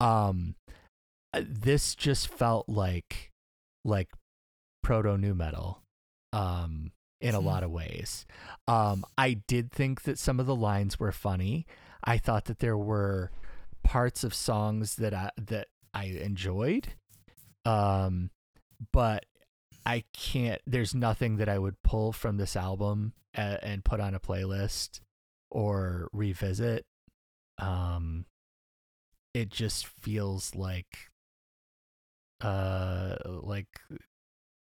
um 0.01 0.57
uh, 1.33 1.43
this 1.49 1.95
just 1.95 2.27
felt 2.29 2.69
like 2.69 3.31
like 3.85 4.09
proto 4.83 5.17
nu 5.17 5.33
metal 5.33 5.81
um 6.33 6.91
in 7.21 7.35
a 7.35 7.41
Hmm. 7.41 7.47
lot 7.47 7.63
of 7.63 7.71
ways. 7.71 8.27
Um 8.67 9.05
i 9.17 9.35
did 9.47 9.71
think 9.71 10.03
that 10.03 10.19
some 10.19 10.41
of 10.41 10.47
the 10.47 10.57
lines 10.57 10.99
were 10.99 11.13
funny 11.13 11.67
i 12.05 12.19
thought 12.19 12.47
that 12.47 12.59
there 12.59 12.79
were 12.79 13.31
parts 13.83 14.25
of 14.25 14.35
songs 14.35 14.97
that 14.97 15.15
i 15.15 15.31
that 15.37 15.69
i 15.95 16.05
enjoyed 16.05 16.89
um 17.65 18.31
but 18.93 19.25
i 19.87 20.05
can't 20.13 20.61
there's 20.67 20.95
nothing 20.95 21.37
that 21.37 21.49
i 21.49 21.59
would 21.59 21.83
pull 21.83 22.13
from 22.13 22.37
this 22.37 22.57
album 22.57 23.13
a- 23.35 23.65
and 23.65 23.85
put 23.85 24.01
on 24.01 24.15
a 24.15 24.21
playlist 24.21 25.01
or 25.51 26.09
revisit. 26.13 26.87
Um 27.59 28.27
it 29.35 29.49
just 29.51 29.87
feels 29.87 30.55
like 30.55 31.11
uh 32.41 33.17
like 33.25 33.69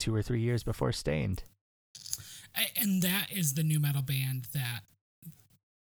two 0.01 0.15
or 0.15 0.23
three 0.23 0.41
years 0.41 0.63
before 0.63 0.93
Staind. 0.93 1.43
And 2.77 3.03
that 3.03 3.29
is 3.31 3.55
the 3.55 3.63
nu 3.63 3.79
metal 3.79 4.03
band 4.03 4.47
that 4.53 4.81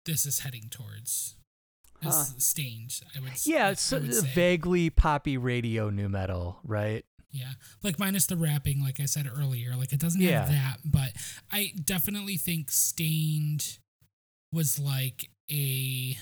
this 0.07 0.25
is 0.27 0.41
heading 0.41 0.69
towards. 0.71 1.35
Huh. 2.03 2.25
Staind, 2.39 3.01
I 3.17 3.21
would. 3.21 3.33
yeah 3.47 3.67
I- 3.69 3.71
it's 3.71 3.93
I 3.93 3.99
would 3.99 4.13
vaguely 4.35 4.91
poppy 4.91 5.37
radio 5.39 5.91
nu 5.91 6.09
metal 6.09 6.59
right 6.65 7.05
Yeah, 7.33 7.53
like 7.83 7.99
minus 7.99 8.27
the 8.27 8.37
rapping, 8.37 8.81
like 8.83 9.01
I 9.01 9.05
said 9.07 9.27
earlier, 9.27 9.75
like 9.77 9.93
it 9.93 10.01
doesn't 10.01 10.21
Yeah. 10.21 10.41
have 10.41 10.49
that, 10.51 10.77
but 10.85 11.13
I 11.53 11.73
definitely 11.83 12.37
think 12.39 12.71
Staind 12.71 13.79
was 14.53 14.79
like 14.79 15.31
a 15.51 16.17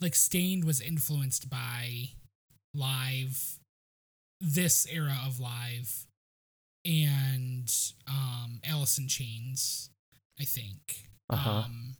like 0.00 0.14
Staind 0.14 0.64
was 0.64 0.80
influenced 0.80 1.48
by 1.50 2.10
live 2.74 3.58
this 4.40 4.86
era 4.90 5.16
of 5.26 5.40
live 5.40 6.06
and 6.84 7.72
um 8.06 8.60
Alice 8.64 8.98
in 8.98 9.08
Chains, 9.08 9.90
I 10.40 10.44
think. 10.44 11.08
Uh-huh. 11.30 11.50
Um 11.66 11.96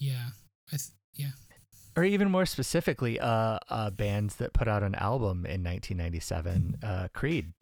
Yeah. 0.00 0.30
I 0.72 0.76
th- 0.76 0.90
yeah. 1.14 1.30
or 1.96 2.02
even 2.04 2.30
more 2.30 2.46
specifically 2.46 3.20
uh 3.20 3.58
uh 3.68 3.90
bands 3.90 4.36
that 4.36 4.52
put 4.52 4.66
out 4.68 4.82
an 4.82 4.94
album 4.96 5.44
in 5.46 5.62
1997 5.62 6.78
uh 6.82 7.08
creed 7.12 7.52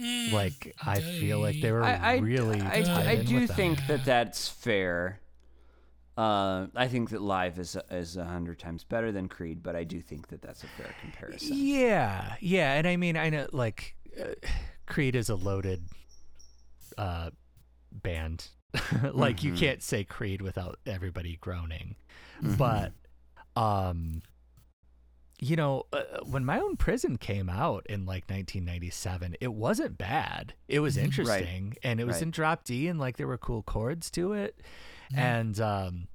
Mm, 0.00 0.32
like 0.32 0.74
i 0.82 1.00
feel 1.00 1.38
like 1.38 1.60
they 1.60 1.70
were 1.70 1.82
I, 1.82 1.92
I, 1.96 2.16
really 2.16 2.62
I, 2.62 2.80
tied 2.80 3.06
I 3.06 3.16
do 3.22 3.40
with 3.40 3.48
that. 3.48 3.56
think 3.56 3.78
Yeah. 3.80 3.86
that 3.88 4.04
that's 4.06 4.48
fair. 4.48 5.20
Uh, 6.16 6.66
I 6.74 6.88
think 6.88 7.10
that 7.10 7.20
live 7.20 7.58
is 7.58 7.76
is 7.90 8.16
a 8.16 8.24
hundred 8.24 8.58
times 8.58 8.84
better 8.84 9.12
than 9.12 9.28
Creed, 9.28 9.62
but 9.62 9.76
I 9.76 9.84
do 9.84 10.00
think 10.00 10.28
that 10.28 10.40
that's 10.40 10.62
a 10.64 10.66
fair 10.66 10.94
comparison. 11.02 11.56
Yeah, 11.58 12.36
yeah, 12.40 12.72
and 12.74 12.86
I 12.86 12.96
mean, 12.96 13.16
I 13.18 13.28
know 13.30 13.46
like 13.52 13.94
uh, 14.18 14.28
Creed 14.86 15.14
is 15.14 15.28
a 15.28 15.34
loaded 15.36 15.84
uh 16.96 17.30
band. 17.92 18.48
like 19.12 19.42
you 19.42 19.52
Mhm. 19.52 19.58
can't 19.58 19.82
say 19.82 20.04
Creed 20.04 20.40
without 20.42 20.78
everybody 20.86 21.36
groaning. 21.40 21.96
Mhm. 22.42 22.56
But 22.58 22.92
um 23.60 24.22
you 25.44 25.56
know, 25.56 25.82
uh, 25.92 26.02
when 26.24 26.44
my 26.44 26.60
own 26.60 26.76
prison 26.76 27.16
came 27.16 27.50
out 27.50 27.84
in 27.88 28.06
like 28.06 28.30
1997, 28.30 29.34
it 29.40 29.52
wasn't 29.52 29.98
bad. 29.98 30.54
It 30.68 30.78
was 30.78 30.94
Mhm. 30.94 30.98
Right. 30.98 31.04
interesting 31.04 31.74
and 31.82 32.00
it 32.00 32.04
was 32.06 32.16
Right. 32.16 32.22
in 32.22 32.30
drop 32.30 32.62
D 32.64 32.86
and 32.86 32.98
like 33.00 33.16
there 33.16 33.26
were 33.26 33.38
cool 33.38 33.62
chords 33.64 34.08
to 34.12 34.32
it. 34.34 34.60
Mhm. 35.12 35.18
And 35.18 35.60
um 35.60 36.08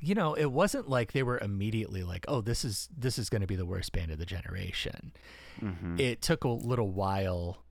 you 0.00 0.14
know, 0.14 0.34
it 0.34 0.52
wasn't 0.52 0.88
like 0.88 1.10
they 1.10 1.24
were 1.24 1.38
immediately 1.40 2.04
like, 2.04 2.24
"Oh, 2.28 2.40
this 2.40 2.64
is 2.64 2.88
this 2.96 3.18
is 3.18 3.28
going 3.28 3.40
to 3.40 3.48
be 3.48 3.56
the 3.56 3.66
worst 3.66 3.90
band 3.90 4.12
of 4.12 4.18
the 4.18 4.26
generation." 4.26 5.12
Mhm. 5.60 5.98
It 5.98 6.22
took 6.22 6.44
a 6.44 6.48
little 6.48 6.92
while 6.92 7.64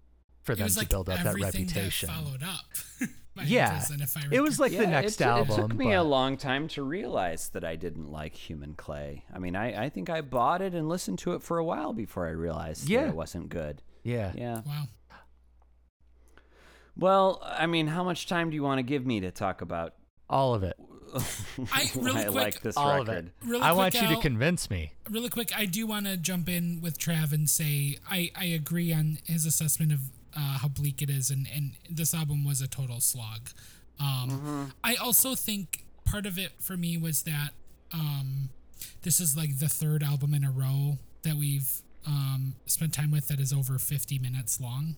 for 0.48 0.54
it 0.54 0.56
them 0.58 0.64
was 0.66 0.74
to 0.74 0.80
like 0.80 0.89
build 0.89 1.10
up 1.10 1.18
that 1.18 1.28
everything 1.28 1.68
reputation. 1.68 2.10
That 2.10 2.16
followed 2.16 2.43
up. 2.43 3.10
Yeah. 3.45 3.70
Prison, 3.78 4.02
if 4.02 4.18
I 4.18 4.22
It 4.32 4.41
was 4.41 4.58
recall. 4.58 4.64
like 4.80 4.80
the 4.80 4.88
next 4.91 5.22
it, 5.22 5.28
album. 5.28 5.54
It 5.54 5.62
took 5.62 5.76
me 5.76 5.93
a 5.93 6.02
long 6.02 6.38
time 6.38 6.68
to 6.70 6.82
realize 6.82 7.50
that 7.50 7.64
I 7.64 7.76
didn't 7.76 8.12
like 8.12 8.34
Human 8.34 8.74
Clay. 8.74 9.26
I 9.32 9.38
mean, 9.38 9.56
I, 9.56 9.84
I 9.86 9.89
think 9.89 10.10
I 10.10 10.22
bought 10.22 10.64
it 10.64 10.74
and 10.74 10.89
listened 10.89 11.20
to 11.20 11.34
it 11.34 11.43
for 11.43 11.60
a 11.60 11.64
while 11.64 11.93
before 11.93 12.26
I 12.26 12.32
realized 12.32 12.89
Yeah. 12.89 13.02
that 13.02 13.10
it 13.10 13.16
wasn't 13.16 13.50
good. 13.50 13.84
Yeah. 14.02 14.32
Yeah. 14.36 14.62
wow. 14.66 14.86
Well, 16.95 17.41
I 17.45 17.68
mean, 17.68 17.88
how 17.88 18.04
much 18.04 18.26
time 18.28 18.50
do 18.50 18.56
you 18.56 18.64
want 18.64 18.80
to 18.80 18.84
give 18.84 19.06
me 19.06 19.20
to 19.20 19.32
talk 19.32 19.62
about 19.62 19.93
All 20.30 20.54
of 20.56 20.64
it. 20.64 20.76
I- 21.72 21.89
really 21.95 22.22
I 22.22 22.24
quick- 22.24 22.34
like 22.34 22.62
this 22.62 22.76
All 22.76 23.02
of 23.02 23.08
record. 23.08 23.28
it. 23.28 23.34
Really 23.48 23.62
I 23.62 23.72
want 23.74 23.93
quick, 23.93 24.10
you 24.10 24.16
to 24.16 24.22
convince 24.22 24.70
me. 24.70 24.93
really 25.10 25.30
quick, 25.30 25.52
I 25.56 25.66
do 25.66 25.86
want 25.88 26.06
to 26.08 26.18
jump 26.18 26.50
in 26.50 26.82
with 26.82 26.98
Trav 26.98 27.32
and 27.34 27.48
say 27.50 27.98
I, 28.10 28.32
I 28.36 28.45
agree 28.45 28.91
on 28.91 29.20
his 29.26 29.45
assessment 29.45 29.91
of 29.91 30.00
uh, 30.36 30.58
how 30.60 30.68
bleak 30.68 31.02
it 31.02 31.10
is, 31.10 31.30
and, 31.30 31.48
and 31.54 31.72
this 31.90 32.14
album 32.14 32.44
was 32.46 32.62
a 32.62 32.68
total 32.68 33.00
slog. 33.00 33.50
Um, 34.00 34.74
I 34.84 34.96
also 34.96 35.36
think 35.36 35.84
part 36.06 36.26
of 36.26 36.38
it 36.38 36.52
for 36.60 36.78
me 36.78 36.98
was 36.98 37.24
that 37.24 37.50
um, 37.94 38.50
this 39.02 39.20
is 39.20 39.36
like 39.36 39.60
the 39.60 39.68
third 39.70 40.04
album 40.04 40.34
in 40.34 40.44
a 40.44 40.52
row 40.52 40.98
that 41.24 41.36
we've 41.36 41.82
um, 42.06 42.54
spent 42.66 42.94
time 42.94 43.12
with 43.12 43.28
that 43.28 43.40
is 43.40 43.52
over 43.52 43.78
50 43.80 44.20
minutes 44.20 44.60
long. 44.62 44.96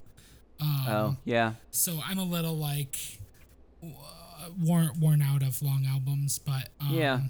Um, 0.61 0.85
Oh 0.89 1.17
yeah, 1.23 1.53
So 1.71 1.99
I'm 2.05 2.17
a 2.19 2.23
little 2.23 2.57
like 2.57 2.97
worn 4.61 4.89
worn 4.99 5.21
out 5.21 5.41
of 5.41 5.61
long 5.61 5.85
albums, 5.87 6.39
but 6.39 6.69
um, 6.81 6.93
Yeah. 6.93 7.21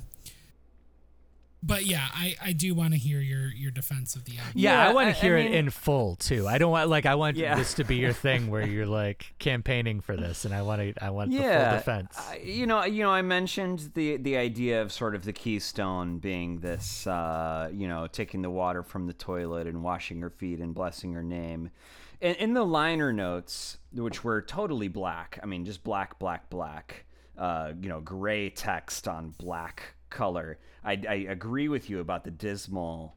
But 1.61 1.85
yeah, 1.85 2.07
I, 2.13 2.35
I 2.41 2.53
do 2.53 2.73
want 2.73 2.93
to 2.93 2.97
hear 2.99 3.19
your 3.19 3.47
your 3.51 3.69
defense 3.71 4.15
of 4.15 4.23
the 4.23 4.37
album. 4.37 4.53
Yeah, 4.55 4.83
Yeah, 4.83 4.89
I 4.89 4.93
want 4.93 5.09
I- 5.09 5.11
to 5.11 5.17
I 5.17 5.21
hear 5.21 5.35
mean- 5.37 5.47
it 5.47 5.55
in 5.55 5.69
full 5.69 6.15
too. 6.15 6.47
I 6.47 6.57
don't 6.57 6.71
want 6.71 6.89
like 6.89 7.05
I 7.05 7.15
want 7.15 7.35
Yeah. 7.35 7.55
this 7.55 7.73
to 7.75 7.83
be 7.83 7.97
your 7.97 8.13
thing 8.13 8.49
where 8.49 8.65
you're 8.65 8.85
like 8.85 9.33
campaigning 9.39 9.99
for 9.99 10.15
this, 10.15 10.45
and 10.45 10.53
I 10.53 10.61
want 10.61 10.81
to 10.81 11.03
I 11.03 11.09
want 11.09 11.31
the 11.31 11.37
full 11.37 11.45
defense. 11.47 12.15
I- 12.17 12.37
you 12.37 12.65
know, 12.65 12.85
you 12.85 13.03
know, 13.03 13.11
I 13.11 13.21
mentioned 13.23 13.91
the 13.93 14.15
the 14.17 14.37
idea 14.37 14.81
of 14.81 14.91
sort 14.93 15.15
of 15.15 15.25
the 15.25 15.33
keystone 15.33 16.19
being 16.19 16.59
this, 16.59 17.05
uh, 17.07 17.69
you 17.73 17.89
know, 17.89 18.07
taking 18.07 18.41
the 18.41 18.49
water 18.49 18.81
from 18.81 19.05
the 19.07 19.13
toilet 19.13 19.67
and 19.67 19.83
washing 19.83 20.21
her 20.21 20.29
feet 20.29 20.59
and 20.59 20.73
blessing 20.73 21.11
her 21.13 21.23
name. 21.23 21.71
And 22.21 22.37
in 22.37 22.53
the 22.53 22.65
liner 22.65 23.11
notes, 23.11 23.77
which 23.93 24.23
were 24.23 24.41
totally 24.41 24.87
black, 24.87 25.39
I 25.43 25.45
mean, 25.45 25.65
just 25.65 25.83
black, 25.83 26.19
black, 26.19 26.49
black, 26.49 27.05
uh, 27.37 27.73
you 27.81 27.87
know, 27.89 27.99
gray 28.01 28.49
text 28.49 29.07
on 29.07 29.33
black 29.37 29.93
color. 30.09 30.59
I, 30.83 31.01
I 31.07 31.13
agree 31.29 31.67
with 31.67 31.89
you 31.89 31.99
about 31.99 32.23
the 32.23 32.31
dismal 32.31 33.15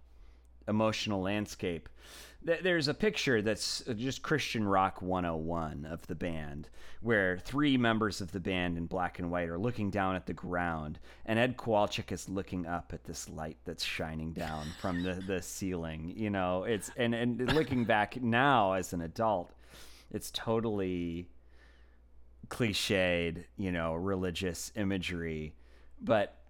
emotional 0.68 1.22
landscape. 1.22 1.88
There's 2.44 2.88
a 2.88 2.94
picture 2.94 3.40
that's 3.40 3.84
just 3.96 4.22
Christian 4.22 4.66
Rock 4.66 5.00
101 5.00 5.86
of 5.88 6.04
the 6.08 6.16
band, 6.16 6.68
where 7.00 7.38
three 7.38 7.76
members 7.76 8.20
of 8.20 8.32
the 8.32 8.40
band 8.40 8.76
in 8.76 8.86
black 8.86 9.20
and 9.20 9.30
white 9.30 9.48
are 9.48 9.58
looking 9.58 9.90
down 9.90 10.16
at 10.16 10.26
the 10.26 10.32
ground, 10.32 10.98
and 11.24 11.38
Ed 11.38 11.56
Kowalczyk 11.56 12.10
is 12.10 12.28
looking 12.28 12.66
up 12.66 12.90
at 12.92 13.04
this 13.04 13.28
light 13.28 13.58
that's 13.64 13.84
shining 13.84 14.32
down 14.32 14.66
from 14.80 15.04
the, 15.04 15.14
the 15.14 15.40
ceiling. 15.40 16.12
You 16.16 16.30
know, 16.30 16.64
it's 16.64 16.90
and 16.96 17.14
and 17.14 17.52
looking 17.52 17.84
back 17.84 18.20
now 18.20 18.72
as 18.72 18.92
an 18.92 19.02
adult, 19.02 19.52
it's 20.10 20.32
totally 20.32 21.28
cliched, 22.48 23.44
you 23.56 23.70
know, 23.70 23.94
religious 23.94 24.72
imagery, 24.74 25.54
but 26.00 26.41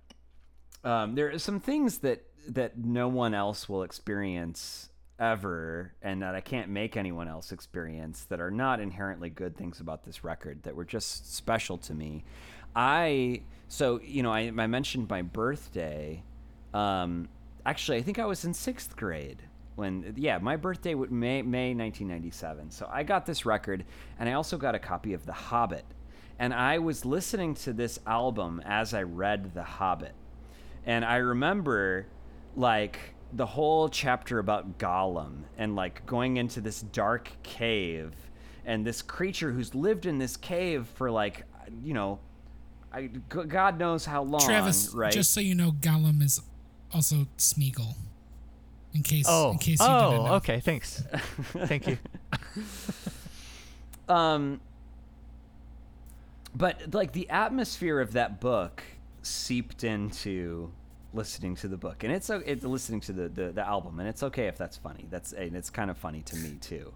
um, 0.85 1.15
there 1.15 1.31
are 1.31 1.39
some 1.39 1.61
things 1.61 1.99
that 1.99 2.25
that 2.49 2.77
no 2.77 3.09
one 3.09 3.35
else 3.35 3.69
will 3.69 3.85
experience 3.85 4.89
ever 5.19 5.93
and 6.03 6.23
that 6.23 6.35
I 6.35 6.41
can't 6.41 6.69
make 6.69 6.97
anyone 6.97 7.29
else 7.29 7.53
experience 7.53 8.25
that 8.25 8.41
are 8.41 8.51
not 8.51 8.81
inherently 8.81 9.31
good 9.31 9.57
things 9.57 9.79
about 9.79 10.05
this 10.05 10.25
record 10.25 10.65
that 10.65 10.75
were 10.75 10.85
just 10.85 11.33
special 11.33 11.79
to 11.79 11.95
me. 11.95 12.25
I 12.75 13.43
so 13.69 14.01
you 14.03 14.23
know 14.23 14.33
I, 14.33 14.41
I 14.41 14.67
mentioned 14.67 15.09
my 15.09 15.23
birthday. 15.23 16.23
Um, 16.75 17.29
actually, 17.65 17.99
I 17.99 18.03
think 18.03 18.19
I 18.19 18.27
was 18.27 18.45
in 18.45 18.55
sixth 18.55 18.97
grade 18.97 19.43
when 19.77 20.15
yeah 20.17 20.39
my 20.39 20.57
birthday 20.57 20.95
was 20.95 21.11
May 21.11 21.43
May 21.43 21.75
1997. 21.75 22.71
So 22.71 22.89
I 22.91 23.05
got 23.05 23.27
this 23.27 23.47
record 23.47 23.85
and 24.19 24.29
I 24.29 24.33
also 24.33 24.57
got 24.57 24.75
a 24.75 24.81
copy 24.81 25.15
of 25.15 25.27
The 25.27 25.33
Hobbit. 25.33 25.85
And 26.39 26.53
I 26.53 26.79
was 26.79 27.05
listening 27.05 27.55
to 27.57 27.73
this 27.73 28.01
album 28.07 28.61
as 28.65 28.95
I 28.95 29.03
read 29.03 29.55
The 29.55 29.63
Hobbit. 29.63 30.15
And 30.87 31.05
I 31.05 31.17
remember 31.17 32.07
like 32.57 32.99
the 33.33 33.47
whole 33.47 33.89
chapter 33.89 34.39
about 34.39 34.79
Gollum 34.79 35.45
and 35.57 35.75
like 35.75 36.05
going 36.07 36.37
into 36.37 36.61
this 36.61 36.83
dark 36.83 37.31
cave 37.43 38.13
and 38.65 38.87
this 38.87 39.03
creature 39.03 39.53
who's 39.53 39.75
lived 39.75 40.07
in 40.07 40.19
this 40.19 40.37
cave 40.37 40.87
for 40.95 41.11
like 41.11 41.45
you 41.83 41.95
know 41.95 42.19
I, 42.93 43.07
g- 43.07 43.21
God 43.49 43.79
knows 43.79 44.05
how 44.05 44.23
long, 44.23 44.43
Travis, 44.43 44.93
right? 44.93 45.11
just 45.11 45.33
so 45.33 45.41
you 45.41 45.55
know, 45.55 45.73
Gollum 45.73 46.23
is 46.23 46.43
also 46.93 47.27
Smeagol. 47.39 47.95
In 48.93 49.03
case, 49.03 49.25
oh, 49.27 49.53
in 49.53 49.59
case 49.59 49.81
you 49.81 49.87
didn't 49.87 50.03
oh, 50.03 50.27
know. 50.27 50.33
okay, 50.35 50.61
thanks, 50.61 51.03
thank 51.65 51.87
you. 51.87 51.97
um 54.09 54.61
but 56.55 56.93
like 56.93 57.13
the 57.13 57.31
atmosphere 57.31 58.01
of 58.01 58.13
that 58.13 58.41
book 58.41 58.83
seeped 59.23 59.85
into 59.85 60.71
listening 61.15 61.55
to 61.57 61.69
the 61.69 61.77
book. 61.77 62.05
And 62.05 62.13
it's 62.13 62.31
o- 62.31 62.43
it, 62.45 62.65
listening 62.65 63.01
to 63.03 63.13
the, 63.13 63.29
the 63.29 63.53
the 63.53 63.67
album 63.67 64.01
and 64.01 64.09
it's 64.09 64.23
okay 64.23 64.47
if 64.47 64.57
that's 64.57 64.77
funny. 64.77 65.07
That's 65.11 65.33
and 65.33 65.57
it's 65.57 65.71
kind 65.71 65.91
of 65.91 65.99
funny 65.99 66.23
to 66.23 66.37
me 66.37 66.57
too. 66.61 66.93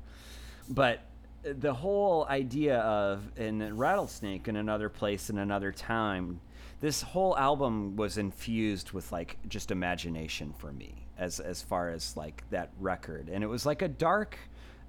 But 0.68 1.00
the 1.42 1.72
whole 1.74 2.26
idea 2.28 2.78
of 2.80 3.22
in 3.38 3.76
rattlesnake 3.76 4.48
in 4.48 4.56
another 4.56 4.88
place 4.88 5.30
in 5.30 5.38
another 5.38 5.70
time 5.70 6.40
this 6.80 7.00
whole 7.00 7.36
album 7.38 7.96
was 7.96 8.18
infused 8.18 8.92
with 8.92 9.10
like 9.12 9.38
just 9.48 9.70
imagination 9.70 10.52
for 10.58 10.72
me 10.72 11.06
as 11.18 11.40
as 11.40 11.62
far 11.62 11.90
as 11.90 12.16
like 12.16 12.42
that 12.50 12.70
record. 12.80 13.28
And 13.28 13.44
it 13.44 13.46
was 13.46 13.64
like 13.64 13.82
a 13.82 13.88
dark 13.88 14.38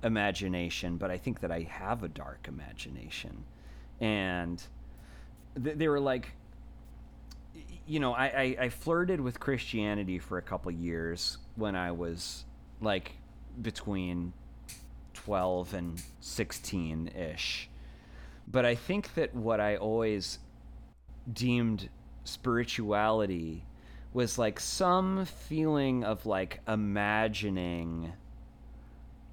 imagination 0.04 0.96
but 0.98 1.10
i 1.10 1.18
think 1.18 1.40
that 1.40 1.52
i 1.52 1.62
have 1.62 2.04
a 2.04 2.08
dark 2.08 2.48
imagination. 2.48 3.44
And 4.00 4.62
th- 5.62 5.78
they 5.78 5.88
were 5.88 6.00
like 6.00 6.34
you 7.88 8.00
know 8.00 8.14
I, 8.14 8.26
I 8.26 8.56
i 8.62 8.70
flirted 8.70 9.22
with 9.22 9.40
christianity 9.40 10.20
for 10.20 10.38
a 10.38 10.42
couple 10.42 10.72
years 10.72 11.38
when 11.56 11.76
i 11.76 11.92
was 11.92 12.46
like 12.82 13.14
between 13.62 14.34
12 15.28 15.74
and 15.74 16.02
16 16.22 17.10
ish. 17.10 17.70
But 18.48 18.66
I 18.66 18.76
think 18.76 19.14
that 19.16 19.36
what 19.36 19.60
I 19.60 19.76
always 19.76 20.40
deemed 21.34 21.90
spirituality 22.24 23.66
was 24.14 24.38
like 24.38 24.60
some 24.60 25.26
feeling 25.26 26.04
of 26.04 26.26
like 26.26 26.62
imagining 26.68 28.14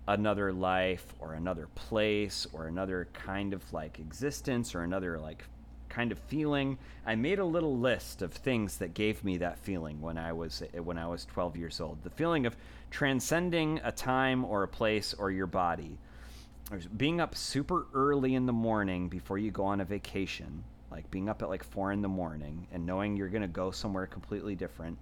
another 0.09 0.53
life 0.53 1.07
or 1.21 1.35
another 1.35 1.69
place 1.75 2.47
or 2.53 2.67
another 2.67 3.09
kind 3.13 3.55
of 3.55 3.73
like 3.73 4.01
existence 4.01 4.75
or 4.75 4.83
another 4.83 5.19
like 5.19 5.45
kind 5.95 6.11
of 6.11 6.19
feeling. 6.19 6.77
I 7.07 7.15
made 7.15 7.39
a 7.39 7.45
little 7.45 7.79
list 7.79 8.21
of 8.21 8.33
things 8.33 8.79
that 8.79 8.95
gave 8.95 9.23
me 9.23 9.37
that 9.39 9.59
feeling 9.59 10.01
when 10.01 10.19
I 10.19 10.33
was 10.33 10.63
when 10.83 10.99
I 10.99 11.07
was 11.07 11.25
12 11.27 11.57
years 11.57 11.81
old. 11.81 12.03
The 12.03 12.11
feeling 12.11 12.47
of 12.47 12.57
transcending 12.91 13.81
a 13.85 13.93
time 13.93 14.45
or 14.45 14.65
a 14.65 14.69
place 14.69 15.15
or 15.15 15.31
your 15.31 15.47
body. 15.47 15.99
Being 16.97 17.21
up 17.21 17.37
super 17.37 17.87
early 17.95 18.35
in 18.35 18.47
the 18.47 18.53
morning 18.53 19.09
before 19.09 19.39
you 19.39 19.51
go 19.51 19.65
on 19.65 19.81
a 19.81 19.85
vacation, 19.85 20.65
like 20.91 21.09
being 21.11 21.29
up 21.29 21.43
at 21.43 21.49
like 21.49 21.63
4 21.63 21.93
in 21.93 22.03
the 22.03 22.09
morning 22.09 22.67
and 22.73 22.85
knowing 22.85 23.17
you're 23.17 23.29
going 23.29 23.43
to 23.43 23.49
go 23.49 23.71
somewhere 23.71 24.07
completely 24.07 24.55
different 24.55 24.99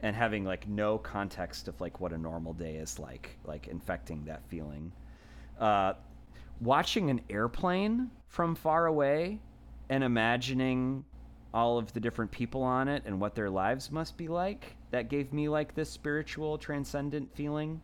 and 0.00 0.16
having 0.16 0.44
like 0.44 0.66
no 0.66 0.98
context 0.98 1.68
of 1.68 1.80
like 1.80 2.00
what 2.00 2.12
a 2.12 2.18
normal 2.18 2.52
day 2.54 2.76
is 2.76 2.98
like, 2.98 3.36
like 3.44 3.68
infecting 3.68 4.24
that 4.24 4.42
feeling. 4.48 4.90
Uh, 5.60 5.92
watching 6.60 7.10
an 7.10 7.20
airplane 7.28 8.10
from 8.28 8.54
far 8.54 8.86
away 8.86 9.38
and 9.88 10.02
imagining 10.04 11.04
all 11.54 11.78
of 11.78 11.92
the 11.92 12.00
different 12.00 12.30
people 12.30 12.62
on 12.62 12.88
it 12.88 13.02
and 13.06 13.20
what 13.20 13.34
their 13.34 13.48
lives 13.48 13.90
must 13.90 14.16
be 14.16 14.28
like, 14.28 14.76
that 14.90 15.08
gave 15.08 15.32
me 15.32 15.48
like 15.48 15.74
this 15.74 15.90
spiritual, 15.90 16.58
transcendent 16.58 17.34
feeling. 17.34 17.80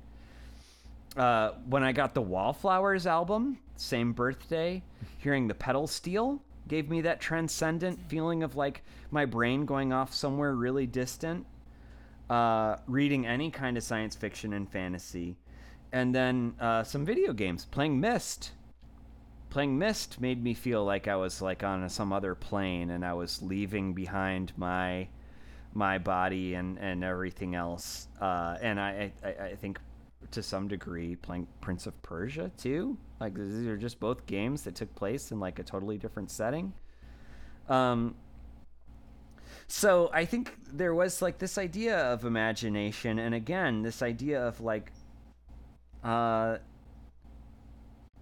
Uh, 1.16 1.53
when 1.66 1.82
I 1.82 1.92
got 1.92 2.14
the 2.14 2.22
Wallflowers 2.22 3.07
album, 3.07 3.59
same 3.76 4.12
birthday, 4.12 4.82
hearing 5.18 5.48
the 5.48 5.55
pedal 5.55 5.86
steel 5.86 6.42
gave 6.68 6.88
me 6.88 7.00
that 7.03 7.20
transcendent 7.20 7.98
feeling 8.09 8.42
of 8.42 8.57
like 8.57 8.82
my 9.11 9.24
brain 9.24 9.66
going 9.66 9.92
off 9.92 10.14
somewhere 10.14 10.55
really 10.55 10.86
distant 10.86 11.46
uh, 12.32 12.76
reading 12.86 13.26
any 13.26 13.50
kind 13.50 13.76
of 13.76 13.82
science 13.82 14.16
fiction 14.16 14.55
and 14.55 14.70
fantasy, 14.70 15.36
and 15.92 16.14
then 16.14 16.55
uh, 16.59 16.82
some 16.82 17.05
video 17.05 17.32
games. 17.34 17.66
Playing 17.66 18.00
Myst. 18.00 18.53
Playing 19.53 19.78
Myst 19.78 20.18
made 20.18 20.42
me 20.42 20.55
feel 20.55 20.82
like 20.82 21.09
I 21.09 21.16
was 21.16 21.42
like 21.42 21.62
on 21.62 21.86
some 21.90 22.11
other 22.11 22.34
plane, 22.34 22.88
and 22.88 23.05
I 23.05 23.12
was 23.12 23.42
leaving 23.42 23.92
behind 23.92 24.50
my 24.57 25.09
my 25.74 25.98
body 25.98 26.55
and 26.55 26.78
and 26.78 27.05
everything 27.05 27.55
else. 27.55 28.09
Uh, 28.18 28.57
and 28.62 28.80
I, 28.80 29.12
I 29.22 29.28
I 29.28 29.55
think 29.57 29.78
to 30.30 30.42
some 30.42 30.68
degree 30.68 31.16
playing 31.16 31.46
Prince 31.61 31.86
of 31.86 32.00
Persia 32.00 32.50
too. 32.57 32.96
Like 33.20 33.34
these 33.34 33.66
are 33.66 33.76
just 33.76 34.00
both 34.00 34.24
games 34.24 34.62
that 34.62 34.74
took 34.74 34.94
place 34.94 35.32
in 35.32 35.38
like 35.38 35.59
a 35.59 35.62
totally 35.62 35.98
different 35.98 36.30
setting. 36.30 36.72
Um, 37.68 38.14
so 39.66 40.09
I 40.14 40.24
think 40.24 40.57
there 40.72 40.94
was 40.94 41.20
like 41.20 41.36
this 41.36 41.59
idea 41.59 41.98
of 41.98 42.24
imagination, 42.24 43.18
and 43.18 43.34
again, 43.34 43.82
this 43.82 44.00
idea 44.00 44.42
of 44.42 44.62
like, 44.62 44.92
uh, 46.03 46.57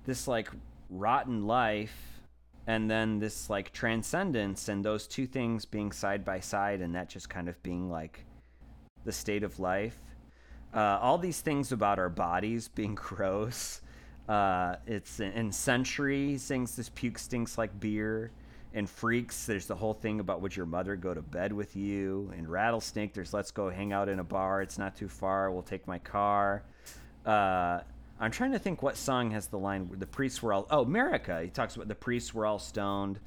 this 0.07 0.27
like 0.27 0.51
rotten 0.91 1.47
life 1.47 2.21
and 2.67 2.91
then 2.91 3.19
this 3.19 3.49
like 3.49 3.73
transcendence 3.73 4.69
and 4.69 4.85
those 4.85 5.07
two 5.07 5.27
things 5.27 5.65
being 5.65 5.93
side 5.93 6.25
by 6.25 6.41
side 6.41 6.81
and 6.81 6.95
that 6.95 7.09
just 7.09 7.29
kind 7.29 7.49
of 7.49 7.61
being 7.63 7.89
like 7.89 8.25
the 9.05 9.13
state 9.13 9.43
of 9.43 9.59
life. 9.59 9.99
Uh, 10.75 10.99
all 11.01 11.19
these 11.19 11.41
things 11.41 11.73
about 11.73 11.99
our 11.99 12.09
bodies 12.09 12.69
being 12.75 12.95
gross. 12.95 13.81
Uh, 14.29 14.77
it's 14.87 15.19
in 15.19 15.51
century 15.51 16.39
sings 16.39 16.77
this 16.77 16.89
puke 16.91 17.19
stinks 17.19 17.59
like 17.59 17.79
beer. 17.81 18.31
And 18.73 18.89
freaks 18.89 19.47
there's 19.47 19.67
the 19.67 19.75
whole 19.75 19.95
thing 19.95 20.21
about 20.21 20.41
would 20.43 20.55
your 20.55 20.67
mother 20.67 20.95
go 20.95 21.13
to 21.13 21.23
bed 21.23 21.53
with 21.53 21.75
you. 21.75 22.31
And 22.37 22.49
rattlesnake 22.49 23.15
there's 23.15 23.35
let's 23.35 23.51
go 23.51 23.69
hang 23.69 23.93
out 23.93 24.09
in 24.09 24.21
a 24.21 24.25
bar. 24.25 24.63
It's 24.63 24.79
not 24.79 24.95
too 24.95 25.09
far. 25.09 25.51
We'll 25.51 25.63
take 25.63 25.89
my 25.89 25.99
car. 25.99 26.63
Uh, 27.27 27.81
I'm 28.21 28.31
trying 28.31 28.53
to 28.53 28.59
think 28.59 28.83
what 28.83 28.99
song 28.99 29.31
has 29.31 29.47
the 29.47 29.59
line 29.59 29.89
where 29.89 29.99
the 29.99 30.07
priests 30.07 30.43
were 30.43 30.53
all 30.53 30.67
oh 30.71 30.83
America. 30.83 31.41
He 31.43 31.49
talks 31.49 31.75
about 31.75 31.89
the 31.89 31.95
priests 31.95 32.35
were 32.35 32.45
all 32.45 32.59
stoned. 32.59 33.19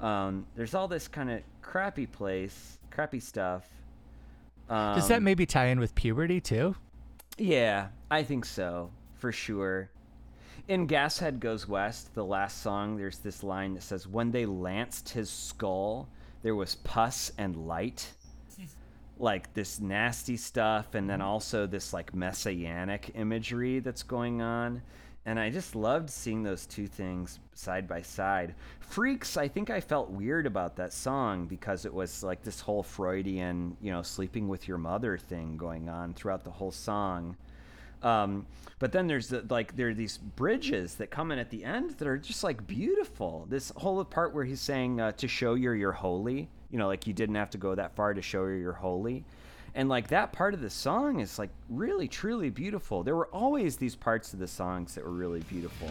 Um, 0.00 0.46
there's 0.54 0.74
all 0.74 0.86
this 0.86 1.08
kind 1.08 1.30
of 1.30 1.40
crappy 1.62 2.06
place, 2.06 2.78
crappy 2.90 3.20
stuff. 3.20 3.66
Um, 4.68 4.96
Does 4.96 5.08
that 5.08 5.22
maybe 5.22 5.46
tie 5.46 5.66
in 5.66 5.80
with 5.80 5.94
puberty 5.94 6.40
too? 6.40 6.76
Yeah, 7.38 7.88
I 8.10 8.22
think 8.22 8.44
so 8.44 8.90
for 9.14 9.32
sure. 9.32 9.88
In 10.68 10.86
Gas 10.86 11.18
Hed 11.18 11.40
Goes 11.40 11.66
West, 11.66 12.14
the 12.14 12.24
last 12.24 12.60
song, 12.62 12.96
there's 12.96 13.18
this 13.18 13.42
line 13.42 13.74
that 13.74 13.82
says, 13.82 14.06
"When 14.06 14.30
they 14.30 14.44
lanced 14.46 15.08
his 15.08 15.30
skull, 15.30 16.08
there 16.42 16.54
was 16.54 16.74
pus 16.74 17.32
and 17.38 17.66
light." 17.66 18.12
Like 19.22 19.54
this 19.54 19.80
nasty 19.80 20.36
stuff 20.36 20.94
and 20.94 21.08
then 21.08 21.20
also 21.20 21.66
this 21.66 21.92
like 21.92 22.14
messianic 22.14 23.12
imagery 23.14 23.78
that's 23.78 24.02
going 24.02 24.42
on. 24.42 24.82
And 25.24 25.38
i 25.38 25.50
just 25.50 25.76
loved 25.76 26.10
seeing 26.10 26.42
those 26.42 26.66
two 26.66 26.88
things 26.88 27.38
side 27.54 27.86
by 27.86 28.02
side. 28.02 28.56
Freaks 28.80 29.36
i 29.36 29.46
think 29.46 29.70
i 29.70 29.80
felt 29.80 30.10
weird 30.10 30.46
about 30.46 30.76
that 30.76 30.92
song 30.92 31.46
because 31.46 31.84
it 31.84 31.94
was 31.94 32.24
like 32.24 32.42
this 32.42 32.60
whole 32.60 32.82
freudian 32.82 33.76
you 33.80 33.92
know 33.92 34.02
sleeping 34.02 34.48
with 34.48 34.66
your 34.66 34.78
mother 34.78 35.16
thing 35.16 35.56
going 35.56 35.88
on 35.88 36.12
throughout 36.14 36.42
the 36.42 36.50
whole 36.50 36.72
song. 36.72 37.36
Um, 38.02 38.46
but 38.80 38.90
then 38.90 39.06
there's 39.06 39.28
the, 39.28 39.46
like 39.48 39.76
there 39.76 39.90
are 39.90 39.94
these 39.94 40.18
bridges 40.18 40.96
that 40.96 41.12
come 41.12 41.30
in 41.30 41.38
at 41.38 41.50
the 41.50 41.62
end 41.62 41.92
that 41.98 42.08
are 42.08 42.18
just 42.18 42.42
like 42.42 42.66
beautiful. 42.66 43.46
This 43.48 43.70
whole 43.76 44.04
part 44.04 44.34
where 44.34 44.44
he's 44.44 44.60
saying 44.60 45.00
uh, 45.00 45.12
to 45.12 45.28
show 45.28 45.54
you're 45.54 45.76
you're 45.76 45.92
holy 45.92 46.48
you 46.72 46.78
know 46.78 46.88
like 46.88 47.06
you 47.06 47.12
didn't 47.12 47.36
have 47.36 47.50
to 47.50 47.58
go 47.58 47.74
that 47.76 47.94
far 47.94 48.14
to 48.14 48.22
show 48.22 48.46
you're 48.46 48.72
holy. 48.72 49.24
And 49.74 49.88
like 49.88 50.08
that 50.08 50.32
part 50.32 50.52
of 50.52 50.60
the 50.60 50.68
song 50.68 51.20
is 51.20 51.38
like 51.38 51.50
really 51.70 52.08
truly 52.08 52.50
beautiful. 52.50 53.02
There 53.02 53.16
were 53.16 53.28
always 53.28 53.76
these 53.76 53.94
parts 53.94 54.32
of 54.32 54.38
the 54.38 54.48
songs 54.48 54.94
that 54.96 55.04
were 55.04 55.12
really 55.12 55.40
beautiful 55.40 55.88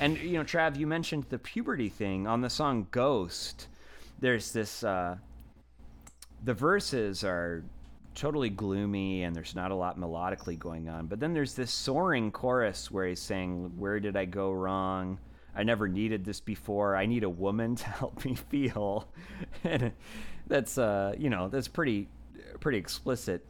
And 0.00 0.16
you 0.18 0.38
know, 0.38 0.44
Trav, 0.44 0.78
you 0.78 0.86
mentioned 0.86 1.26
the 1.28 1.38
puberty 1.38 1.90
thing 1.90 2.26
on 2.26 2.40
the 2.40 2.48
song 2.48 2.86
"Ghost." 2.90 3.68
There's 4.18 4.50
this. 4.50 4.82
Uh, 4.82 5.16
the 6.42 6.54
verses 6.54 7.22
are 7.22 7.62
totally 8.14 8.48
gloomy, 8.48 9.24
and 9.24 9.36
there's 9.36 9.54
not 9.54 9.70
a 9.70 9.74
lot 9.74 9.98
melodically 9.98 10.58
going 10.58 10.88
on. 10.88 11.06
But 11.06 11.20
then 11.20 11.34
there's 11.34 11.54
this 11.54 11.70
soaring 11.70 12.32
chorus 12.32 12.90
where 12.90 13.06
he's 13.06 13.20
saying, 13.20 13.76
"Where 13.76 14.00
did 14.00 14.16
I 14.16 14.24
go 14.24 14.52
wrong? 14.52 15.18
I 15.54 15.64
never 15.64 15.86
needed 15.86 16.24
this 16.24 16.40
before. 16.40 16.96
I 16.96 17.04
need 17.04 17.22
a 17.22 17.28
woman 17.30 17.76
to 17.76 17.84
help 17.84 18.24
me 18.24 18.36
feel." 18.36 19.06
and 19.64 19.92
that's 20.46 20.78
uh, 20.78 21.14
you 21.18 21.28
know, 21.28 21.48
that's 21.48 21.68
pretty, 21.68 22.08
pretty 22.58 22.78
explicit 22.78 23.44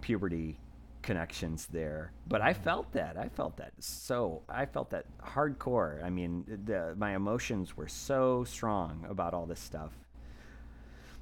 puberty 0.00 0.58
connections 1.02 1.66
there 1.72 2.12
but 2.28 2.40
i 2.40 2.54
felt 2.54 2.90
that 2.92 3.16
i 3.16 3.28
felt 3.28 3.56
that 3.56 3.72
so 3.78 4.42
i 4.48 4.64
felt 4.64 4.90
that 4.90 5.04
hardcore. 5.34 6.02
I 6.04 6.10
mean 6.10 6.44
the, 6.64 6.94
my 6.96 7.14
emotions 7.14 7.76
were 7.76 7.88
so 7.88 8.44
strong 8.44 9.06
about 9.08 9.34
all 9.34 9.46
this 9.46 9.60
stuff. 9.60 9.92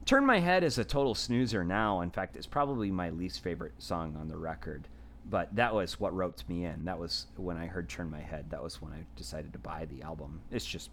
Turn 0.05 0.25
my 0.25 0.39
head 0.41 0.65
is 0.65 0.79
a 0.79 0.85
total 0.85 1.15
snoozer 1.15 1.63
now. 1.63 2.01
In 2.01 2.11
fact 2.11 2.37
it's 2.37 2.47
probably 2.47 2.91
my 2.91 3.11
least 3.11 3.43
favorite 3.43 3.75
song 3.79 4.17
on 4.19 4.29
the 4.29 4.37
record 4.37 4.89
but 5.29 5.55
that 5.55 5.75
was 5.75 6.01
what 6.01 6.15
roped 6.15 6.49
me 6.49 6.65
in. 6.65 6.85
That 6.85 6.99
was 6.99 7.27
when 7.37 7.57
i 7.57 7.67
heard 7.67 7.89
turn 7.89 8.11
my 8.11 8.21
head 8.21 8.51
that 8.51 8.63
was 8.63 8.83
when 8.83 8.93
i 8.93 9.05
decided 9.17 9.53
to 9.53 9.59
buy 9.59 9.87
the 9.87 10.03
album. 10.03 10.41
It's 10.51 10.65
just 10.65 10.91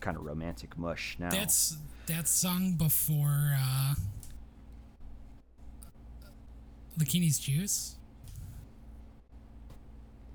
kind 0.00 0.16
of 0.16 0.24
romantic 0.24 0.76
mush 0.76 1.16
now. 1.18 1.30
That's 1.30 1.76
that 2.06 2.28
song 2.28 2.72
before 2.72 3.56
uh 3.56 3.94
Lakini's 6.98 7.38
Juice? 7.38 7.96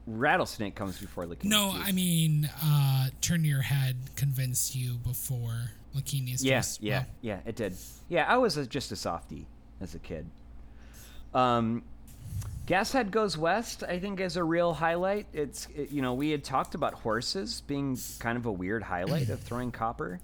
Rattlesnake 0.08 0.76
comes 0.76 1.00
before 1.00 1.26
Lakini 1.26 1.46
No, 1.46 1.72
I 1.74 1.92
mean 1.92 2.50
uh 2.64 3.08
Turn 3.22 3.44
Your 3.44 3.62
Head 3.62 3.96
convinced 4.16 4.76
you 4.76 4.96
before 4.96 5.72
Lakini's 5.96 6.44
Yeah, 6.44 6.62
yeah, 6.80 6.98
Well, 7.00 7.06
yeah, 7.22 7.40
it 7.46 7.56
did. 7.56 7.74
Yeah, 8.10 8.26
I 8.28 8.38
was 8.38 8.58
a, 8.58 8.66
just 8.66 8.92
a 8.92 8.96
softie 8.96 9.48
as 9.82 9.96
a 9.96 10.00
kid. 10.00 10.26
Um, 11.34 11.84
Gas 12.66 12.92
Hed 12.92 13.12
Goes 13.12 13.38
West, 13.38 13.84
I 13.84 14.00
think, 14.00 14.20
is 14.20 14.38
a 14.38 14.44
real 14.44 14.74
highlight. 14.74 15.28
It's, 15.34 15.68
it, 15.76 15.92
you 15.92 16.02
know, 16.02 16.14
we 16.14 16.32
had 16.32 16.44
talked 16.44 16.74
about 16.74 16.96
horses 16.96 17.62
being 17.68 17.98
kind 18.20 18.38
of 18.38 18.46
a 18.46 18.52
weird 18.52 18.82
highlight 18.84 19.30
of 19.30 19.40
Throwing 19.40 19.72
Copper, 19.72 20.20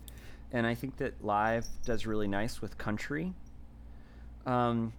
and 0.51 0.65
I 0.65 0.73
think 0.73 0.97
that 0.97 1.23
live 1.23 1.65
does 1.86 2.05
really 2.05 2.27
nice 2.27 2.61
with 2.61 2.77
country. 2.77 3.34
Um, 4.45 4.93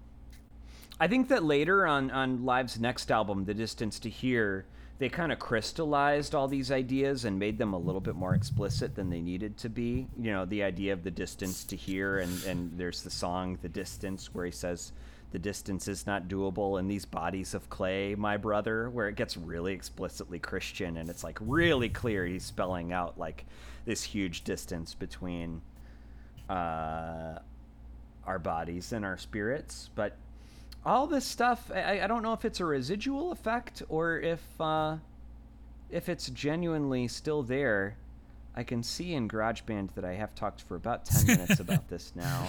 I 1.03 1.09
think 1.09 1.27
that 1.31 1.43
later 1.43 1.85
on 1.85 2.13
on 2.13 2.45
Live's 2.45 2.79
next 2.79 3.11
album, 3.11 3.45
The 3.45 3.55
Distance 3.55 3.99
to 3.99 4.09
Here, 4.09 4.67
they 5.01 5.09
kind 5.09 5.33
of 5.33 5.41
crystallized 5.41 6.33
all 6.33 6.47
these 6.47 6.71
ideas 6.71 7.25
and 7.25 7.41
made 7.41 7.59
them 7.59 7.73
a 7.73 7.79
little 7.79 8.01
bit 8.01 8.15
more 8.15 8.37
explicit 8.37 8.95
than 8.95 9.11
they 9.11 9.21
needed 9.21 9.57
to 9.57 9.69
be. 9.69 10.07
You 10.17 10.31
know, 10.31 10.45
the 10.45 10.63
idea 10.63 10.93
of 10.93 11.03
the 11.03 11.11
distance 11.11 11.65
to 11.65 11.75
here, 11.75 12.19
and 12.19 12.45
and 12.45 12.79
there's 12.79 13.03
the 13.03 13.11
song 13.11 13.59
"The 13.63 13.69
Distance" 13.69 14.33
where 14.33 14.45
he 14.45 14.53
says, 14.53 14.93
"The 15.33 15.41
distance 15.41 15.89
is 15.89 16.07
not 16.07 16.29
doable 16.29 16.79
in 16.79 16.87
these 16.87 17.05
bodies 17.05 17.53
of 17.53 17.69
clay, 17.69 18.15
my 18.15 18.37
brother," 18.37 18.89
where 18.89 19.09
it 19.09 19.17
gets 19.17 19.37
really 19.37 19.73
explicitly 19.73 20.39
Christian, 20.39 20.97
and 20.99 21.11
it's 21.11 21.25
like 21.25 21.39
really 21.41 21.89
clear 21.89 22.27
he's 22.27 22.45
spelling 22.45 22.93
out 22.93 23.19
like 23.19 23.45
this 23.87 24.05
huge 24.05 24.45
distance 24.45 24.95
between 24.95 25.63
uh, 26.49 27.41
our 28.25 28.39
bodies 28.39 28.93
and 28.93 29.05
our 29.05 29.19
spirits, 29.19 29.91
but 29.97 30.17
all 30.85 31.07
this 31.07 31.25
stuff 31.25 31.71
I, 31.75 32.01
I 32.03 32.07
don't 32.07 32.23
know 32.23 32.33
if 32.33 32.45
it's 32.45 32.61
a 32.61 32.65
residual 32.65 33.33
effect 33.33 33.83
or 33.89 34.19
if 34.19 34.43
uh, 34.61 34.97
if 35.91 36.09
it's 36.09 36.29
genuinely 36.31 37.09
still 37.09 37.43
there. 37.43 37.97
I 38.55 38.65
can 38.65 38.83
see 38.83 39.15
in 39.15 39.29
garageband 39.29 39.95
that 39.95 40.05
i 40.05 40.13
have 40.13 40.35
talked 40.35 40.63
for 40.63 40.75
about 40.77 41.07
10 41.07 41.27
minutes 41.27 41.61
about 41.67 41.89
this 41.89 42.13
now. 42.15 42.49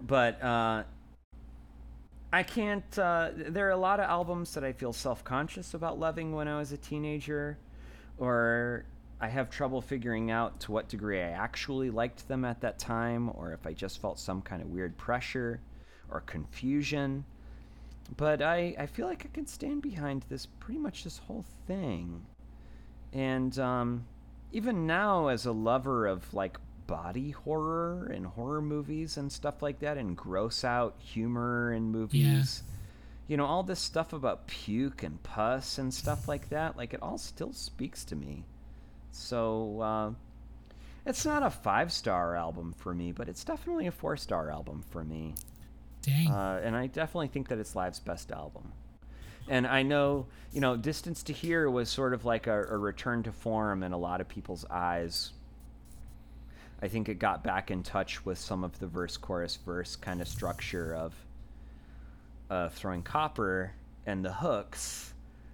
But 0.00 0.42
uh, 0.42 0.84
i 2.32 2.42
can't 2.42 2.98
uh, 2.98 3.30
there 3.34 3.66
are 3.66 3.72
a 3.72 3.76
lot 3.76 4.00
of 4.00 4.06
albums 4.06 4.54
that 4.54 4.64
i 4.64 4.72
feel 4.72 4.92
self-conscious 4.92 5.74
about 5.74 5.98
loving 5.98 6.32
when 6.32 6.48
i 6.48 6.58
was 6.58 6.72
a 6.72 6.76
teenager 6.76 7.58
or 8.18 8.84
i 9.20 9.28
have 9.28 9.48
trouble 9.48 9.80
figuring 9.80 10.30
out 10.30 10.58
to 10.58 10.72
what 10.72 10.88
degree 10.88 11.20
i 11.20 11.30
actually 11.30 11.90
liked 11.90 12.26
them 12.28 12.44
at 12.44 12.60
that 12.60 12.78
time 12.78 13.30
or 13.34 13.52
if 13.52 13.66
i 13.66 13.72
just 13.72 14.00
felt 14.00 14.18
some 14.18 14.42
kind 14.42 14.60
of 14.60 14.68
weird 14.68 14.96
pressure 14.98 15.60
or 16.10 16.20
confusion 16.22 17.24
but 18.16 18.42
I, 18.42 18.74
I 18.78 18.86
feel 18.86 19.06
like 19.06 19.24
I 19.24 19.28
can 19.32 19.46
stand 19.46 19.82
behind 19.82 20.24
this 20.28 20.46
pretty 20.46 20.78
much 20.80 21.04
this 21.04 21.18
whole 21.18 21.44
thing. 21.66 22.26
And 23.12 23.58
um, 23.58 24.06
even 24.52 24.86
now, 24.86 25.28
as 25.28 25.46
a 25.46 25.52
lover 25.52 26.06
of 26.06 26.32
like 26.34 26.58
body 26.86 27.30
horror 27.30 28.06
and 28.14 28.26
horror 28.26 28.62
movies 28.62 29.16
and 29.16 29.30
stuff 29.32 29.62
like 29.62 29.80
that, 29.80 29.96
and 29.98 30.16
gross 30.16 30.64
out 30.64 30.94
humor 30.98 31.72
in 31.72 31.90
movies, 31.90 32.62
you 33.26 33.36
know, 33.36 33.46
all 33.46 33.62
this 33.62 33.80
stuff 33.80 34.12
about 34.12 34.46
puke 34.46 35.02
and 35.02 35.22
pus 35.22 35.78
and 35.78 35.92
stuff 35.92 36.28
like 36.28 36.48
that, 36.50 36.76
like 36.76 36.94
it 36.94 37.02
all 37.02 37.18
still 37.18 37.52
speaks 37.52 38.04
to 38.04 38.16
me. 38.16 38.44
So 39.10 39.80
uh, 39.80 40.10
it's 41.06 41.24
not 41.24 41.42
a 41.42 41.50
five 41.50 41.92
star 41.92 42.36
album 42.36 42.74
for 42.76 42.94
me, 42.94 43.12
but 43.12 43.28
it's 43.28 43.44
definitely 43.44 43.86
a 43.86 43.92
four 43.92 44.16
star 44.16 44.50
album 44.50 44.82
for 44.90 45.02
me. 45.04 45.34
Dang. 46.06 46.30
Uh, 46.30 46.60
and 46.62 46.76
I 46.76 46.86
definitely 46.86 47.28
think 47.28 47.48
that 47.48 47.58
it's 47.58 47.74
Live's 47.74 47.98
best 47.98 48.30
album. 48.30 48.72
And 49.48 49.66
I 49.66 49.82
know, 49.82 50.26
you 50.52 50.60
know, 50.60 50.76
Distance 50.76 51.22
to 51.24 51.32
Here 51.32 51.68
was 51.68 51.88
sort 51.88 52.14
of 52.14 52.24
like 52.24 52.46
a, 52.46 52.64
a 52.64 52.78
return 52.78 53.22
to 53.24 53.32
form 53.32 53.82
in 53.82 53.92
a 53.92 53.98
lot 53.98 54.20
of 54.20 54.28
people's 54.28 54.64
eyes. 54.70 55.32
I 56.80 56.88
think 56.88 57.08
it 57.08 57.18
got 57.18 57.42
back 57.42 57.70
in 57.70 57.82
touch 57.82 58.24
with 58.24 58.38
some 58.38 58.62
of 58.62 58.78
the 58.78 58.86
verse 58.86 59.16
chorus 59.16 59.56
verse 59.56 59.96
kind 59.96 60.20
of 60.20 60.28
structure 60.28 60.94
of 60.94 61.14
uh, 62.50 62.68
throwing 62.68 63.02
copper 63.02 63.72
and 64.04 64.24
the 64.24 64.32
hooks, 64.32 65.12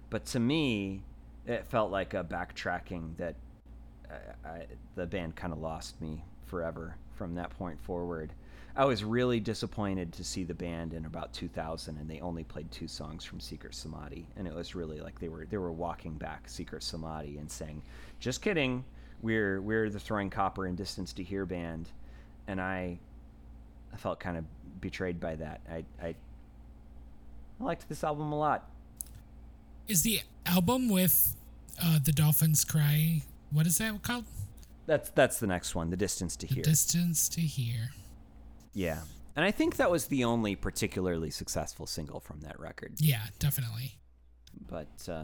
but 0.09 0.25
to 0.27 0.39
me, 0.39 1.01
it 1.47 1.65
felt 1.65 1.91
like 1.91 2.13
a 2.13 2.23
backtracking 2.23 3.17
that 3.17 3.35
I, 4.45 4.47
I, 4.47 4.65
the 4.95 5.05
band 5.05 5.35
kind 5.35 5.51
of 5.51 5.59
lost 5.59 5.99
me 6.01 6.23
forever 6.45 6.95
from 7.15 7.35
that 7.35 7.49
point 7.51 7.81
forward. 7.81 8.33
I 8.75 8.85
was 8.85 9.03
really 9.03 9.39
disappointed 9.39 10.13
to 10.13 10.23
see 10.23 10.43
the 10.43 10.55
band 10.55 10.93
in 10.93 11.05
about 11.05 11.31
2000, 11.33 11.97
and 11.97 12.09
they 12.09 12.19
only 12.21 12.43
played 12.43 12.71
two 12.71 12.87
songs 12.87 13.23
from 13.23 13.39
Secret 13.39 13.75
Samadhi, 13.75 14.25
and 14.35 14.47
it 14.47 14.53
was 14.53 14.73
really 14.73 14.99
like 14.99 15.19
they 15.19 15.29
were 15.29 15.45
they 15.45 15.57
were 15.57 15.71
walking 15.71 16.13
back 16.13 16.49
Secret 16.49 16.81
Samadhi 16.81 17.37
and 17.37 17.51
saying, 17.51 17.83
"Just 18.19 18.41
kidding, 18.41 18.83
we're 19.21 19.61
we're 19.61 19.91
the 19.91 19.99
Throwing 19.99 20.31
Copper 20.31 20.65
and 20.65 20.75
Distance 20.75 21.13
to 21.13 21.23
Here 21.23 21.45
band," 21.45 21.89
and 22.47 22.59
I, 22.59 22.97
I 23.93 23.97
felt 23.97 24.19
kind 24.19 24.37
of 24.37 24.45
betrayed 24.81 25.19
by 25.19 25.35
that. 25.35 25.61
I, 25.69 25.83
I 26.01 26.15
I 27.59 27.63
liked 27.63 27.87
this 27.89 28.03
album 28.03 28.31
a 28.31 28.37
lot. 28.37 28.69
Is 29.87 30.01
the 30.01 30.21
album 30.47 30.89
with 30.89 31.35
uh, 31.81 31.99
the 32.03 32.11
Dolphins 32.11 32.65
Cry? 32.65 33.21
What 33.51 33.67
is 33.67 33.77
that 33.77 34.01
called? 34.01 34.25
That's 34.87 35.11
that's 35.11 35.39
the 35.39 35.47
next 35.47 35.75
one, 35.75 35.91
The 35.91 35.97
Distance 35.97 36.35
to 36.37 36.47
The 36.47 36.55
Here. 36.55 36.63
Distance 36.63 37.29
to 37.29 37.41
Here. 37.41 37.91
Yeah. 38.73 38.99
And 39.35 39.43
I 39.43 39.51
think 39.51 39.77
that 39.77 39.89
was 39.89 40.07
the 40.07 40.23
only 40.23 40.55
particularly 40.55 41.31
successful 41.31 41.87
single 41.87 42.19
from 42.19 42.41
that 42.41 42.59
record. 42.59 42.93
Yeah, 42.99 43.23
definitely. 43.39 43.97
But 44.69 45.09
uh, 45.09 45.23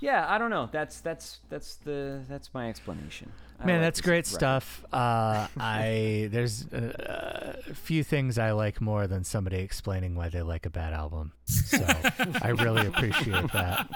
yeah, 0.00 0.26
I 0.28 0.38
don't 0.38 0.50
know. 0.50 0.68
That's 0.72 1.00
that's 1.00 1.38
that's 1.48 1.76
the 1.76 2.22
that's 2.28 2.52
my 2.52 2.68
explanation. 2.68 3.32
I 3.60 3.66
Man, 3.66 3.76
like 3.76 3.86
that's 3.86 4.00
great 4.00 4.26
record. 4.26 4.34
stuff. 4.34 4.84
Uh, 4.92 5.46
I 5.56 6.28
there's 6.32 6.66
uh, 6.72 7.60
a 7.70 7.74
few 7.74 8.02
things 8.02 8.38
I 8.38 8.50
like 8.50 8.80
more 8.80 9.06
than 9.06 9.22
somebody 9.22 9.58
explaining 9.58 10.16
why 10.16 10.30
they 10.30 10.42
like 10.42 10.66
a 10.66 10.70
bad 10.70 10.92
album. 10.92 11.32
So 11.46 11.78
I 12.42 12.48
really 12.48 12.86
appreciate 12.88 13.52
that. 13.52 13.88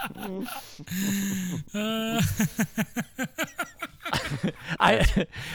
I 4.79 5.05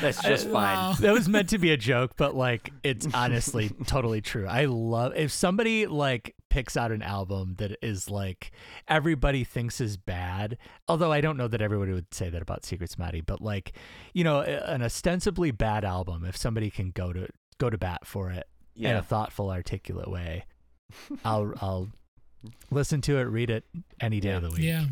That's 0.01 0.23
just 0.23 0.45
fine. 0.45 0.53
Wow. 0.53 0.95
that 1.01 1.13
was 1.13 1.29
meant 1.29 1.49
to 1.51 1.59
be 1.59 1.71
a 1.71 1.77
joke, 1.77 2.13
but 2.17 2.35
like 2.35 2.71
it's 2.83 3.07
honestly 3.15 3.71
totally 3.87 4.21
true. 4.21 4.47
I 4.47 4.67
love 4.67 5.15
if 5.17 5.33
somebody 5.33 5.87
like 5.87 6.35
picks 6.51 6.77
out 6.77 6.93
an 6.93 7.03
album 7.03 7.55
that 7.59 7.77
is 7.83 8.11
like 8.11 8.53
everybody 8.89 9.45
thinks 9.45 9.81
is 9.81 9.97
bad. 9.97 10.57
Although 10.89 11.13
I 11.13 11.21
don't 11.21 11.37
know 11.37 11.49
that 11.49 11.61
everybody 11.61 11.93
would 11.93 12.13
say 12.15 12.29
that 12.31 12.43
about 12.43 12.65
Secrets 12.65 12.95
Samadhi, 12.95 13.21
but 13.21 13.41
like 13.41 13.73
you 14.13 14.25
know, 14.25 14.41
an 14.41 14.83
ostensibly 14.83 15.51
bad 15.51 15.85
album. 15.85 16.25
If 16.25 16.37
somebody 16.37 16.71
can 16.71 16.91
go 16.91 17.13
to 17.13 17.29
go 17.59 17.71
to 17.71 17.79
bat 17.79 18.07
for 18.07 18.31
it 18.31 18.47
in 18.77 18.97
a 18.97 19.03
thoughtful, 19.03 19.51
articulate 19.51 20.11
way, 20.11 20.45
I'll 21.25 21.55
I'll 21.61 21.89
listen 22.71 23.01
to 23.03 23.19
it, 23.19 23.23
read 23.23 23.51
it 23.51 23.65
any 24.01 24.21
day 24.21 24.31
of 24.31 24.43
the 24.43 24.51
week. 24.51 24.63
yeah. 24.63 24.87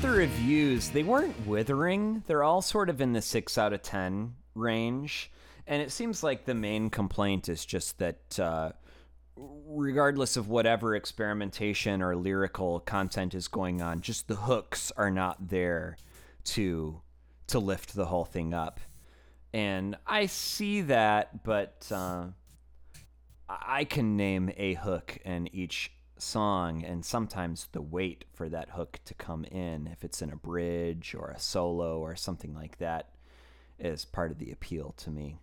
The 0.00 0.10
reviews, 0.10 0.88
they 0.88 1.02
weren't 1.02 1.46
withering. 1.46 2.22
They're 2.26 2.42
all 2.42 2.62
sort 2.62 2.88
of 2.88 3.02
in 3.02 3.12
the 3.12 3.20
6 3.20 3.58
out 3.58 3.74
of 3.74 3.82
10 3.82 4.34
range. 4.54 5.30
And 5.66 5.82
it 5.82 5.92
seems 5.92 6.22
like 6.22 6.46
the 6.46 6.54
main 6.54 6.88
complaint 6.88 7.50
is 7.50 7.66
just 7.66 7.98
that, 7.98 8.40
uh, 8.40 8.72
regardless 9.36 10.38
of 10.38 10.48
whatever 10.48 10.94
experimentation 10.96 12.00
or 12.00 12.16
lyrical 12.16 12.80
content 12.80 13.34
is 13.34 13.46
going 13.46 13.82
on, 13.82 14.00
just 14.00 14.26
the 14.26 14.36
hooks 14.36 14.90
are 14.96 15.10
not 15.10 15.48
there 15.48 15.98
to 16.44 17.02
to 17.48 17.58
lift 17.58 17.94
the 17.94 18.06
whole 18.06 18.24
thing 18.24 18.54
up. 18.54 18.80
And 19.52 19.96
I 20.06 20.26
see 20.26 20.80
that, 20.82 21.42
but 21.42 21.90
uh, 21.92 22.26
I 23.48 23.84
can 23.84 24.16
name 24.16 24.50
a 24.56 24.74
hook 24.74 25.18
in 25.24 25.54
each 25.54 25.90
song, 26.22 26.84
and 26.84 27.04
sometimes 27.04 27.68
the 27.72 27.82
wait 27.82 28.24
for 28.32 28.48
that 28.48 28.70
hook 28.70 29.00
to 29.04 29.14
come 29.14 29.44
in, 29.44 29.86
if 29.86 30.04
it's 30.04 30.22
in 30.22 30.30
a 30.30 30.36
bridge 30.36 31.14
or 31.18 31.30
a 31.30 31.38
solo 31.38 31.98
or 32.00 32.16
something 32.16 32.54
like 32.54 32.78
that, 32.78 33.10
is 33.78 34.04
part 34.04 34.30
of 34.30 34.38
the 34.38 34.50
appeal 34.52 34.94
to 34.98 35.10
me. 35.10 35.38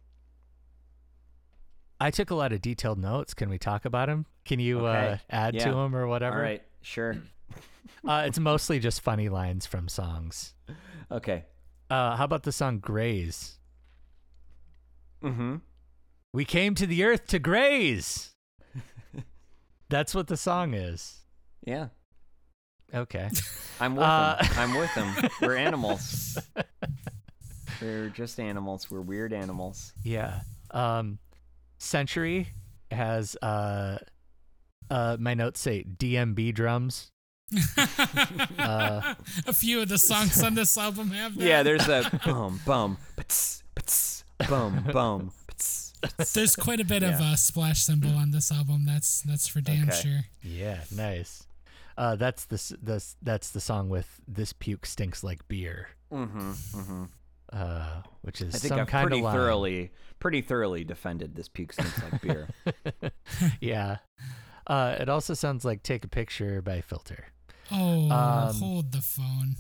I 2.00 2.12
took 2.12 2.30
a 2.30 2.36
lot 2.36 2.54
of 2.54 2.62
detailed 2.62 3.00
notes. 3.00 3.34
Can 3.34 3.50
we 3.50 3.58
talk 3.58 3.86
about 3.86 4.08
them? 4.08 4.26
Can 4.46 4.60
you 4.60 4.86
uh, 4.86 4.90
Okay. 4.90 5.20
add 5.30 5.60
to 5.60 5.72
them 5.72 5.96
or 5.96 6.08
whatever? 6.08 6.38
All 6.38 6.44
right, 6.44 6.64
sure. 6.82 7.18
Uh, 8.08 8.24
it's 8.26 8.38
mostly 8.40 8.80
just 8.80 9.02
funny 9.02 9.28
lines 9.28 9.66
from 9.66 9.88
songs. 9.90 10.54
Okay. 11.12 11.46
Uh, 11.90 12.16
how 12.16 12.24
about 12.26 12.44
the 12.44 12.52
song 12.52 12.80
Graze? 12.80 13.58
Mm-hmm. 15.24 15.56
We 16.34 16.46
came 16.46 16.76
to 16.76 16.86
the 16.86 17.04
earth 17.04 17.26
to 17.28 17.40
graze. 17.40 18.36
That's 19.90 20.14
what 20.14 20.28
the 20.28 20.38
song 20.38 20.74
is. 20.74 21.22
Yeah, 21.66 21.88
Okay. 22.94 23.30
I'm 23.80 23.96
with 23.96 24.06
Uh, 24.06 24.38
them. 24.42 24.52
I'm 24.58 24.74
with 24.78 24.94
them. 24.96 25.14
We're 25.42 25.56
animals. 25.68 26.38
We're 27.82 28.10
just 28.10 28.40
animals. 28.40 28.90
We're 28.90 29.02
weird 29.02 29.34
animals. 29.34 29.92
Yeah. 30.04 30.42
Um, 30.72 31.20
Century 31.80 32.48
has 32.90 33.36
uh, 33.42 33.98
uh, 34.90 35.18
my 35.20 35.34
notes 35.34 35.60
say 35.60 35.84
DMB 35.84 36.54
drums. 36.56 37.12
Uh, 38.58 39.14
a 39.48 39.54
few 39.54 39.82
of 39.82 39.90
the 39.90 39.98
songs 39.98 40.42
on 40.42 40.54
this 40.56 40.78
album 40.78 41.12
have 41.12 41.36
that. 41.38 41.44
Yeah, 41.46 41.64
there's 41.64 41.88
a 41.88 42.10
bum 42.26 42.60
bum 42.66 42.98
pats 43.16 43.64
pats 43.76 44.24
bum 44.50 44.84
bum 44.92 45.32
pats. 45.47 45.47
There's 46.34 46.56
quite 46.56 46.80
a 46.80 46.86
bit 46.86 47.04
of 47.04 47.20
a 47.20 47.38
splash 47.38 47.82
cymbal 47.84 48.16
on 48.18 48.32
this 48.32 48.52
album. 48.52 48.86
That's 48.86 49.22
that's 49.22 49.48
for 49.48 49.62
damn 49.62 49.90
Okay. 49.90 49.98
sure. 50.02 50.20
Yeah, 50.44 50.80
nice. 50.96 51.44
Uh, 51.98 52.16
that's 52.16 52.46
the 52.46 52.56
s- 52.56 52.74
the 52.82 53.04
that's 53.22 53.50
the 53.52 53.60
song 53.60 53.90
with 53.90 54.20
"This 54.28 54.54
puke 54.54 54.86
stinks 54.86 55.24
like 55.24 55.48
beer," 55.48 55.90
Mm-hmm. 56.12 56.52
Mm-hmm. 56.52 57.04
uh, 57.52 58.02
which 58.22 58.42
is 58.42 58.54
I 58.56 58.58
think 58.60 58.70
some 58.70 58.80
I've 58.82 58.88
kind 58.88 59.08
pretty 59.08 59.20
of 59.20 59.24
line. 59.26 59.36
thoroughly, 59.36 59.92
pretty 60.20 60.42
thoroughly 60.42 60.84
defended 60.84 61.36
this 61.36 61.48
puke 61.50 61.74
stinks 61.74 62.02
like 62.04 62.22
beer. 62.22 62.48
yeah. 63.62 63.98
Uh, 64.68 64.96
it 65.00 65.10
also 65.10 65.34
sounds 65.34 65.66
like 65.66 65.82
"Take 65.82 66.04
a 66.06 66.08
Picture" 66.10 66.62
by 66.62 66.82
Filter. 66.82 67.26
Oh, 67.72 68.10
Um, 68.12 68.56
hold 68.56 68.92
the 68.92 69.02
phone. 69.02 69.56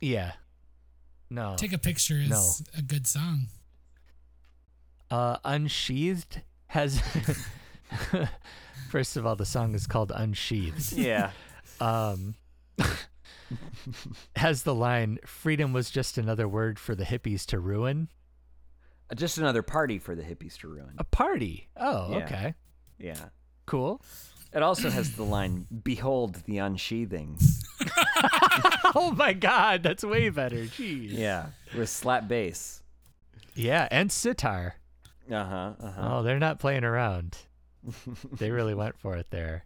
Yeah. 0.00 0.32
No. 1.30 1.54
Take 1.56 1.72
a 1.72 1.78
picture 1.78 2.16
is 2.16 2.28
no. 2.28 2.50
a 2.76 2.82
good 2.82 3.06
song. 3.06 3.46
Uh, 5.12 5.36
Unsheathed 5.44 6.40
has. 6.68 7.00
First 8.90 9.16
of 9.16 9.26
all, 9.26 9.36
the 9.36 9.46
song 9.46 9.74
is 9.74 9.86
called 9.86 10.10
Unsheathed. 10.14 10.92
yeah. 10.92 11.30
Um, 11.80 12.34
has 14.36 14.62
the 14.62 14.74
line 14.74 15.18
"Freedom 15.26 15.72
was 15.72 15.90
just 15.90 16.18
another 16.18 16.48
word 16.48 16.78
for 16.78 16.94
the 16.94 17.04
hippies 17.04 17.44
to 17.46 17.58
ruin." 17.58 18.08
Just 19.14 19.36
another 19.36 19.62
party 19.62 19.98
for 19.98 20.14
the 20.14 20.22
hippies 20.22 20.56
to 20.60 20.68
ruin. 20.68 20.94
A 20.98 21.04
party. 21.04 21.68
Oh, 21.76 22.10
Yeah. 22.12 22.16
okay. 22.24 22.54
Yeah. 22.98 23.24
Cool. 23.66 24.00
It 24.54 24.62
also 24.62 24.88
has 24.90 25.16
the 25.16 25.22
line, 25.22 25.66
"Behold 25.84 26.36
the 26.46 26.58
unsheathing." 26.58 27.38
oh 28.94 29.14
my 29.16 29.32
god, 29.32 29.82
that's 29.82 30.04
way 30.04 30.28
better. 30.30 30.64
Jeez. 30.64 31.10
Yeah, 31.12 31.46
with 31.76 31.88
slap 31.88 32.28
bass. 32.28 32.82
Yeah, 33.54 33.88
and 33.90 34.10
sitar. 34.12 34.76
Uh 35.32 35.44
huh. 35.44 35.72
Uh 35.80 35.90
huh. 35.92 36.08
Oh, 36.18 36.22
they're 36.22 36.38
not 36.38 36.58
playing 36.58 36.84
around. 36.84 37.36
they 38.38 38.50
really 38.50 38.74
went 38.74 38.98
for 38.98 39.16
it 39.16 39.26
there. 39.30 39.64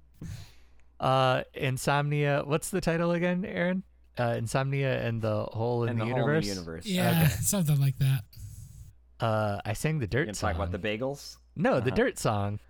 Uh, 0.99 1.43
Insomnia. 1.55 2.43
What's 2.45 2.71
the 2.71 2.81
title 2.81 3.13
again, 3.13 3.45
Aaron? 3.45 3.83
Uh, 4.19 4.35
Insomnia 4.39 5.03
and 5.07 5.21
the 5.21 5.45
hole 5.45 5.83
in 5.85 5.91
and 5.91 6.01
the, 6.01 6.05
the 6.05 6.09
universe. 6.11 6.47
whole 6.47 6.55
new 6.55 6.61
universe. 6.61 6.87
Yeah, 6.87 7.11
Okay. 7.11 7.29
something 7.43 7.79
like 7.81 7.99
that. 7.99 8.21
Uh, 9.21 9.61
I 9.65 9.73
sang 9.75 9.99
the 9.99 10.07
dirt 10.07 10.25
gonna 10.27 10.35
song. 10.35 10.55
talk 10.55 10.69
about 10.69 10.73
the 10.73 10.79
bagels? 10.89 11.37
no, 11.55 11.81
the 11.81 11.87
Uh-huh. 11.89 11.97
dirt 11.97 12.19
song. 12.19 12.61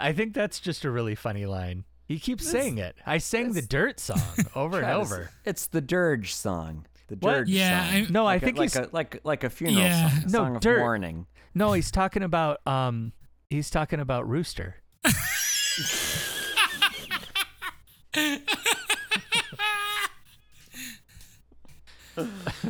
I 0.00 0.12
think 0.12 0.34
that's 0.34 0.60
just 0.60 0.84
a 0.84 0.90
really 0.90 1.14
funny 1.14 1.46
line. 1.46 1.84
He 2.06 2.18
keeps 2.20 2.44
This- 2.44 2.52
saying 2.52 2.78
it. 2.78 2.96
I 3.04 3.18
sang 3.18 3.52
the 3.52 3.62
dirt 3.62 3.98
song 3.98 4.20
over 4.54 4.76
and 4.78 4.84
Travis, 4.86 5.12
over. 5.12 5.30
It's 5.44 5.66
the 5.68 5.80
dirge 5.80 6.34
song. 6.34 6.86
The 7.08 7.16
What? 7.16 7.32
dirge 7.34 7.48
Yeah, 7.48 7.84
song. 7.84 7.94
I- 7.94 8.06
No, 8.10 8.22
I 8.26 8.34
Like 8.34 8.42
a- 8.42 8.44
think 8.44 8.58
like 8.58 8.64
he's 8.72 8.76
a 8.76 8.88
like 8.92 9.20
like 9.24 9.42
a 9.44 9.50
funeral 9.50 9.78
Yeah. 9.84 10.08
song, 10.10 10.18
a 10.18 10.26
No, 10.26 10.30
song 10.38 10.56
of 10.56 10.62
dirt. 10.62 10.78
mourning. 10.80 11.26
No, 11.56 11.72
he's 11.72 11.90
talking 11.90 12.22
about 12.22 12.60
um, 12.66 13.12
he's 13.50 13.70
talking 13.70 13.98
about 13.98 14.28
Rooster. 14.28 14.76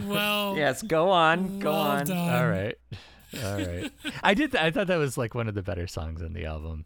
Well, 0.07 0.57
Yes, 0.57 0.83
go 0.83 1.11
on, 1.11 1.61
go 1.61 1.71
well 1.71 1.81
on. 1.81 2.07
done. 2.07 2.35
All 2.35 2.49
right, 2.49 2.75
all 3.45 3.55
right. 3.57 3.93
I 4.23 4.35
did. 4.35 4.53
Th- 4.53 4.63
I 4.63 4.71
thought 4.73 4.89
that 4.89 4.97
was 4.97 5.17
like 5.17 5.35
one 5.37 5.47
of 5.49 5.55
the 5.55 5.63
better 5.63 5.87
songs 5.87 6.21
on 6.21 6.33
the 6.33 6.47
album. 6.47 6.85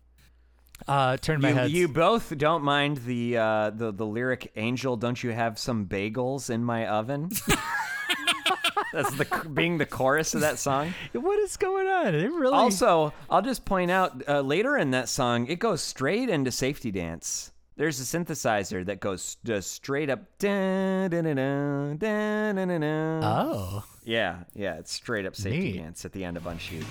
Uh, 0.87 1.17
turn 1.17 1.41
my 1.41 1.53
head. 1.53 1.71
you 1.71 1.89
both 1.89 2.37
don't 2.37 2.63
mind 2.63 2.99
the 2.99 3.39
uh, 3.39 3.71
the 3.71 3.93
the 3.93 4.05
lyric 4.07 4.53
"Angel, 4.57 4.97
don't 4.99 5.23
you 5.23 5.31
have 5.31 5.59
some 5.59 5.87
bagels 5.87 6.51
in 6.51 6.63
my 6.63 6.87
oven?" 6.87 7.31
That's 8.93 9.14
the 9.16 9.49
being 9.53 9.78
the 9.78 9.86
chorus 9.86 10.34
of 10.34 10.41
that 10.41 10.59
song. 10.59 10.95
What 11.12 11.38
is 11.38 11.57
going 11.57 11.86
on? 11.86 12.14
It 12.14 12.32
really. 12.32 12.55
Also, 12.55 13.12
I'll 13.28 13.43
just 13.43 13.64
point 13.64 13.91
out 13.91 14.22
uh, 14.28 14.41
later 14.41 14.76
in 14.76 14.91
that 14.93 15.09
song, 15.09 15.47
it 15.47 15.59
goes 15.59 15.80
straight 15.82 16.28
into 16.28 16.51
safety 16.51 16.91
dance. 16.91 17.53
There's 17.76 18.01
a 18.01 18.05
synthesizer 18.05 18.84
that 18.86 19.01
goes 19.01 19.36
just 19.45 19.70
straight 19.72 20.11
up. 20.11 20.20
Oh. 23.24 23.84
Yeah, 24.05 24.45
yeah, 24.55 24.74
it's 24.74 24.93
straight 24.93 25.24
up 25.24 25.34
safety 25.36 25.72
Neat. 25.72 25.78
dance 25.78 26.05
at 26.05 26.12
the 26.12 26.24
end 26.24 26.36
of 26.36 26.47
Unshoot. 26.47 26.84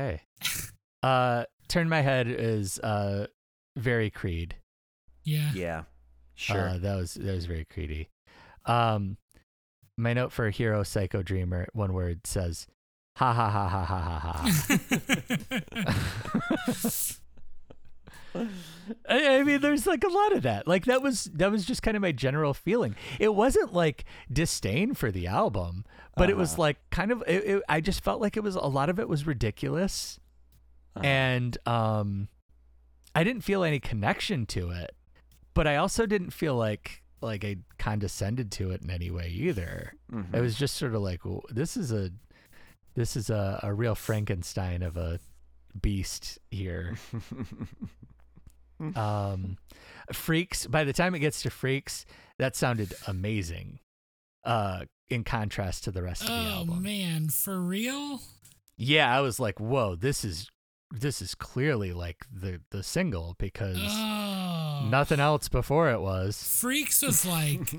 Okay. 0.00 0.22
Uh, 1.02 1.44
turn 1.68 1.88
my 1.88 2.00
head 2.00 2.26
is 2.28 2.78
uh, 2.80 3.26
very 3.76 4.10
Creed. 4.10 4.56
Yeah. 5.24 5.52
Yeah, 5.54 5.82
sure. 6.34 6.70
Uh, 6.70 6.78
that 6.78 6.96
was 6.96 7.14
that 7.14 7.32
was 7.32 7.46
very 7.46 7.66
Creedy. 7.66 8.08
Um, 8.66 9.16
my 9.96 10.12
note 10.12 10.32
for 10.32 10.50
Heropsychodreamer, 10.50 11.66
one 11.72 11.92
word 11.92 12.26
says, 12.26 12.66
"Ha 13.16 13.32
ha 13.32 13.50
ha 13.50 13.68
ha 13.68 13.84
ha 13.84 14.00
ha 14.00 14.18
ha." 14.18 14.50
I, 19.08 19.38
I 19.38 19.42
mean, 19.42 19.60
there's 19.60 19.86
like 19.86 20.04
a 20.04 20.08
lot 20.08 20.32
of 20.32 20.42
that. 20.42 20.66
Like 20.66 20.84
that 20.86 21.02
was 21.02 21.24
that 21.34 21.50
was 21.50 21.64
just 21.64 21.82
kind 21.82 21.96
of 21.96 22.02
my 22.02 22.12
general 22.12 22.54
feeling. 22.54 22.94
It 23.18 23.34
wasn't 23.34 23.72
like 23.72 24.04
disdain 24.32 24.94
for 24.94 25.10
the 25.10 25.26
album, 25.26 25.84
but 26.20 26.30
it 26.30 26.36
was 26.36 26.52
Uh-huh. 26.52 26.62
like 26.62 26.90
kind 26.90 27.10
of. 27.10 27.22
It, 27.26 27.44
it, 27.44 27.62
I 27.68 27.80
just 27.80 28.04
felt 28.04 28.20
like 28.20 28.36
it 28.36 28.42
was 28.42 28.54
a 28.54 28.60
lot 28.66 28.88
of 28.88 29.00
it 29.00 29.08
was 29.08 29.26
ridiculous, 29.26 30.20
Uh-huh. 30.94 31.04
and 31.06 31.58
um, 31.66 32.28
I 33.14 33.24
didn't 33.24 33.42
feel 33.42 33.64
any 33.64 33.80
connection 33.80 34.46
to 34.46 34.70
it. 34.70 34.94
But 35.54 35.66
I 35.66 35.76
also 35.76 36.06
didn't 36.06 36.30
feel 36.30 36.54
like 36.56 37.02
like 37.22 37.44
I 37.44 37.56
condescended 37.78 38.50
to 38.52 38.70
it 38.70 38.82
in 38.82 38.90
any 38.90 39.10
way 39.10 39.28
either. 39.28 39.94
Mhm. 40.12 40.32
It 40.34 40.40
was 40.40 40.54
just 40.56 40.76
sort 40.76 40.94
of 40.94 41.02
like, 41.02 41.24
well, 41.24 41.42
this 41.50 41.76
is 41.76 41.90
a 41.92 42.10
this 42.94 43.16
is 43.16 43.30
a, 43.30 43.58
a 43.62 43.74
real 43.74 43.94
Frankenstein 43.94 44.82
of 44.82 44.96
a 44.96 45.18
beast 45.80 46.38
here. 46.50 46.96
um 48.96 49.58
freaks 50.12 50.66
by 50.66 50.84
the 50.84 50.92
time 50.92 51.14
it 51.14 51.18
gets 51.18 51.42
to 51.42 51.50
freaks 51.50 52.06
that 52.38 52.56
sounded 52.56 52.94
amazing 53.06 53.78
uh 54.44 54.84
in 55.10 55.24
contrast 55.24 55.84
to 55.84 55.90
the 55.90 56.02
rest 56.02 56.22
of 56.22 56.28
the 56.28 56.32
album. 56.34 56.74
Oh 56.78 56.80
man, 56.80 57.28
for 57.28 57.60
real? 57.60 58.20
yeah 58.82 59.14
i 59.14 59.20
was 59.20 59.38
like 59.38 59.60
whoa 59.60 59.94
this 59.94 60.24
is 60.24 60.48
this 60.90 61.20
is 61.20 61.34
clearly 61.34 61.92
like 61.92 62.24
the 62.32 62.60
the 62.70 62.82
single 62.82 63.36
because 63.38 63.76
Oh. 63.78 64.88
nothing 64.90 65.20
else 65.20 65.48
before 65.50 65.90
it 65.90 66.00
was 66.00 66.42
Freaks 66.60 67.02
was 67.02 67.26
like 67.36 67.74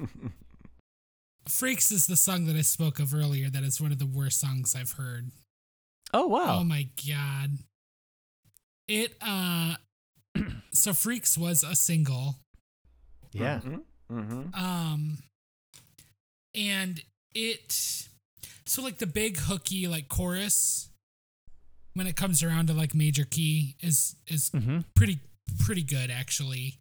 Freaks 1.50 1.92
is 1.92 2.06
the 2.06 2.16
song 2.16 2.46
that 2.46 2.56
I 2.56 2.62
spoke 2.62 3.00
of 3.00 3.16
earlier 3.16 3.50
that 3.50 3.64
is 3.64 3.82
one 3.82 3.92
of 3.92 3.98
the 3.98 4.06
worst 4.06 4.40
songs 4.40 4.76
I've 4.76 4.92
heard. 4.92 5.32
oh 6.14 6.28
wow 6.28 6.60
Oh 6.60 6.64
my 6.64 6.88
god. 7.10 7.58
It 8.88 9.16
uh 9.22 9.76
so 10.72 10.94
Freaks 10.94 11.36
was 11.38 11.64
a 11.64 11.76
single. 11.76 12.36
yeah 13.34 13.60
Mhm. 13.66 13.82
Mhm. 14.12 14.56
Um 14.56 15.18
and 16.54 17.02
it 17.34 18.08
so 18.66 18.82
like 18.82 18.98
the 18.98 19.08
big 19.08 19.38
hooky 19.38 19.88
like 19.88 20.08
chorus 20.08 20.90
when 21.94 22.08
it 22.08 22.16
comes 22.16 22.42
around 22.42 22.68
to 22.68 22.74
like 22.74 22.96
major 22.96 23.26
key 23.26 23.76
is 23.82 24.16
is 24.28 24.50
mm-hmm. 24.52 24.80
pretty 24.96 25.20
pretty 25.60 25.84
good 25.84 26.10
actually. 26.10 26.80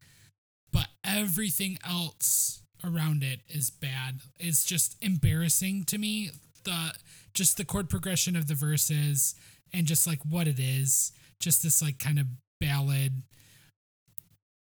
But 0.72 0.86
everything 1.04 1.78
else 1.84 2.62
around 2.84 3.22
it 3.22 3.40
is 3.48 3.70
bad. 3.70 4.20
It's 4.38 4.64
just 4.64 4.96
embarrassing 5.02 5.84
to 5.84 5.98
me 5.98 6.30
the 6.64 6.94
just 7.34 7.56
the 7.56 7.64
chord 7.64 7.88
progression 7.88 8.36
of 8.36 8.46
the 8.46 8.54
verses 8.54 9.34
and 9.72 9.86
just 9.86 10.06
like 10.06 10.20
what 10.28 10.46
it 10.46 10.58
is. 10.58 11.12
Just 11.40 11.62
this 11.62 11.82
like 11.82 11.98
kind 11.98 12.18
of 12.18 12.26
ballad 12.60 13.22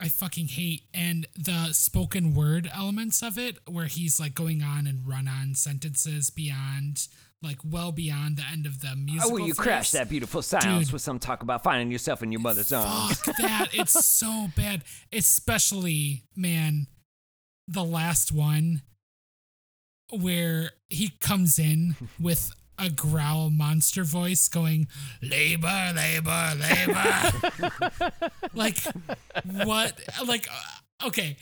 I 0.04 0.10
fucking 0.10 0.48
hate 0.48 0.84
and 0.94 1.26
the 1.34 1.72
spoken 1.72 2.34
word 2.34 2.70
elements 2.76 3.24
of 3.24 3.38
it 3.38 3.58
where 3.66 3.86
he's 3.86 4.20
like 4.20 4.36
going 4.36 4.62
on 4.62 4.86
and 4.86 5.08
run 5.08 5.30
on 5.30 5.56
sentences 5.56 6.30
beyond 6.30 7.08
like 7.42 7.60
well 7.64 7.94
beyond 7.94 8.36
the 8.36 8.44
end 8.52 8.66
of 8.66 8.82
the 8.82 8.98
music. 8.98 9.30
Oh, 9.32 9.34
will 9.34 9.48
you 9.48 9.54
crash 9.54 9.92
that 9.92 10.10
beautiful 10.10 10.42
silence 10.42 10.88
Dude. 10.88 10.94
with 10.94 11.02
some 11.02 11.20
talk 11.20 11.42
about 11.42 11.64
finding 11.64 11.90
yourself 11.90 12.22
in 12.22 12.34
your 12.34 12.42
mother's 12.42 12.74
arms? 12.74 13.18
Fuck 13.22 13.38
that. 13.38 13.70
It's 13.74 14.06
so 14.06 14.48
bad. 14.58 14.84
Especially, 15.14 16.26
man, 16.36 16.88
the 17.70 17.86
last 17.86 18.34
one 18.34 18.82
where 20.12 20.72
he 20.90 21.14
comes 21.22 21.58
in 21.58 21.96
with 22.20 22.52
a 22.80 22.90
growl 22.90 23.50
monster 23.50 24.04
voice 24.04 24.48
going, 24.48 24.88
labor, 25.22 25.94
labor, 25.96 26.54
labor. 26.60 28.22
like, 28.54 28.78
what? 29.64 30.00
Like, 30.28 30.48
uh, 30.50 31.08
okay. 31.08 31.38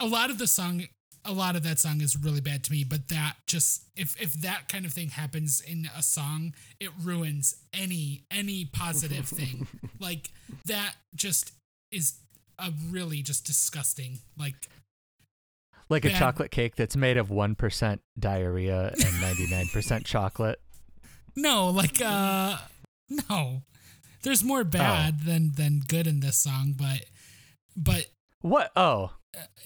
A 0.00 0.06
lot 0.06 0.30
of 0.30 0.38
the 0.38 0.46
song. 0.46 0.84
A 1.26 1.32
lot 1.32 1.56
of 1.56 1.62
that 1.62 1.78
song 1.78 2.02
is 2.02 2.18
really 2.22 2.42
bad 2.42 2.62
to 2.64 2.70
me, 2.70 2.84
but 2.84 3.08
that 3.08 3.36
just 3.46 3.84
if 3.96 4.20
if 4.20 4.34
that 4.42 4.68
kind 4.68 4.84
of 4.84 4.92
thing 4.92 5.08
happens 5.08 5.62
in 5.62 5.88
a 5.96 6.02
song, 6.02 6.52
it 6.78 6.90
ruins 7.02 7.56
any 7.72 8.24
any 8.30 8.66
positive 8.66 9.26
thing. 9.26 9.66
like 10.00 10.30
that 10.66 10.96
just 11.14 11.52
is 11.90 12.18
a 12.58 12.70
really 12.90 13.22
just 13.22 13.46
disgusting. 13.46 14.18
Like 14.38 14.68
like 15.94 16.04
a 16.04 16.08
Bad. 16.08 16.18
chocolate 16.18 16.50
cake 16.50 16.76
that's 16.76 16.96
made 16.96 17.16
of 17.16 17.28
1% 17.28 17.98
diarrhea 18.18 18.88
and 18.88 19.00
99% 19.00 20.04
chocolate 20.04 20.60
no, 21.36 21.70
like 21.70 22.00
uh 22.00 22.56
no. 23.10 23.62
There's 24.22 24.44
more 24.44 24.62
bad 24.64 25.22
than 25.24 25.52
than 25.56 25.80
good 25.86 26.06
in 26.06 26.20
this 26.20 26.36
song, 26.38 26.74
but 26.78 27.04
but 27.76 28.06
what 28.40 28.70
oh 28.76 29.10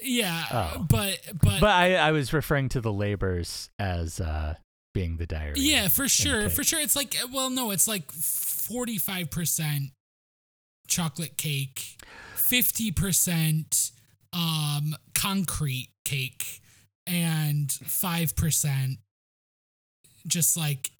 yeah, 0.02 0.44
Oh. 0.50 0.86
but 0.88 1.20
but, 1.42 1.60
but 1.60 1.68
I, 1.68 1.96
I 1.96 2.12
was 2.12 2.32
referring 2.32 2.70
to 2.70 2.80
the 2.80 2.92
labors 2.92 3.68
as 3.78 4.18
uh 4.18 4.54
being 4.94 5.18
the 5.18 5.26
diarrhea 5.26 5.54
yeah, 5.56 5.88
for 5.88 6.08
sure, 6.08 6.48
for 6.48 6.64
sure. 6.64 6.80
It's 6.80 6.96
like 6.96 7.14
well, 7.32 7.50
no, 7.50 7.70
it's 7.70 7.86
like 7.86 8.10
forty 8.12 8.96
five 8.96 9.30
percent 9.30 9.90
chocolate 10.88 11.36
cake, 11.36 11.98
fifty 12.34 12.90
percent 12.90 13.90
um 14.32 14.96
concrete 15.14 15.90
cake, 16.08 16.60
and 17.06 17.70
five 17.72 18.34
percent 18.36 18.98
just 20.26 20.56
like 20.56 20.90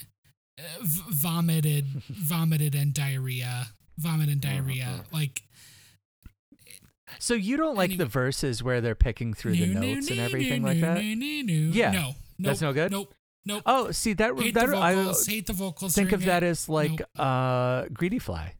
uh, 0.59 0.63
v- 0.83 1.03
vomited, 1.11 1.87
vomited 2.09 2.75
and 2.75 2.95
diarrhea, 2.95 3.69
vomit 3.99 4.29
and 4.29 4.41
diarrhea. 4.41 5.05
Like 5.13 5.43
So 7.19 7.35
you 7.35 7.57
don't 7.57 7.77
like 7.77 7.91
Any- 7.91 7.97
the 7.99 8.07
verses 8.07 8.63
where 8.63 8.81
they're 8.81 8.95
picking 8.95 9.35
through 9.35 9.53
the 9.57 9.67
no, 9.67 9.81
no, 9.81 9.95
notes 9.95 10.11
and 10.11 10.21
everything 10.21 10.63
like 10.63 10.81
that? 10.81 10.95
no, 10.95 11.15
no, 11.15 11.43
no. 11.43 11.73
Yeah. 11.73 11.91
no, 11.93 12.15
That's 12.39 12.61
no 12.61 12.73
good? 12.73 12.91
Nope, 12.93 13.15
nope. 13.47 13.63
Oh, 13.67 13.91
see 13.91 14.13
that 14.15 14.39
hate 14.39 14.55
that 14.55 14.69
the 14.69 14.77
I 14.77 14.95
vocals. 14.95 15.27
hate 15.27 15.47
the 15.47 15.53
vocals. 15.53 15.95
think 15.95 16.13
of 16.13 16.21
during 16.21 16.27
that 16.29 16.43
as 16.43 16.69
like 16.69 16.91
Nope. 17.01 17.09
uh 17.19 17.85
Greedy 17.93 18.19
Fly. 18.19 18.55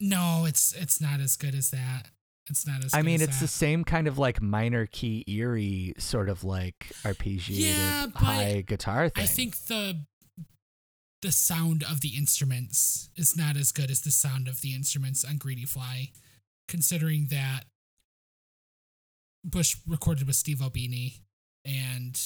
No, 0.00 0.44
it's 0.48 0.72
it's 0.74 1.00
not 1.00 1.20
as 1.20 1.36
good 1.36 1.54
as 1.54 1.70
that. 1.70 2.08
It's 2.50 2.66
not 2.66 2.84
as. 2.84 2.92
I 2.94 3.02
mean, 3.02 3.22
as 3.22 3.28
it's 3.28 3.40
the 3.40 3.46
same 3.48 3.84
kind 3.84 4.08
of 4.08 4.18
like 4.18 4.42
minor 4.42 4.86
key 4.86 5.24
eerie 5.26 5.94
sort 5.98 6.28
of 6.28 6.44
like 6.44 6.92
arpeggiated 7.04 7.76
Yeah, 7.76 8.06
high 8.14 8.64
guitar 8.66 9.08
thing. 9.08 9.22
I 9.22 9.26
think 9.26 9.56
the 9.66 10.04
the 11.22 11.32
sound 11.32 11.84
of 11.88 12.00
the 12.00 12.16
instruments 12.16 13.08
is 13.16 13.36
not 13.36 13.56
as 13.56 13.70
good 13.70 13.90
as 13.90 14.00
the 14.00 14.10
sound 14.10 14.48
of 14.48 14.60
the 14.60 14.74
instruments 14.74 15.24
on 15.24 15.36
Greedy 15.36 15.64
Fly, 15.64 16.10
considering 16.68 17.28
that 17.30 17.62
Bush 19.44 19.76
recorded 19.86 20.26
with 20.26 20.36
Steve 20.36 20.60
Albini 20.60 21.22
and 21.64 22.20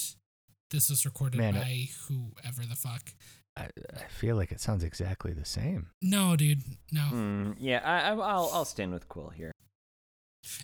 this 0.71 0.91
was 0.91 1.05
recorded 1.05 1.39
Man, 1.39 1.55
by 1.55 1.89
whoever 2.09 2.63
the 2.69 2.77
fuck. 2.77 3.13
I, 3.57 3.69
I 3.95 4.09
feel 4.09 4.37
like 4.37 4.53
it 4.53 4.61
sounds 4.61 4.83
exactly 4.83 5.33
the 5.33 5.45
same. 5.45 5.89
No, 6.03 6.37
dude, 6.37 6.63
no. 6.93 7.03
Hmm, 7.03 7.53
yeah, 7.59 7.81
I, 7.85 8.11
I, 8.11 8.13
I'll 8.13 8.51
I'll 8.53 8.65
stand 8.65 8.93
with 8.93 9.09
Quill 9.09 9.31
here. 9.31 9.53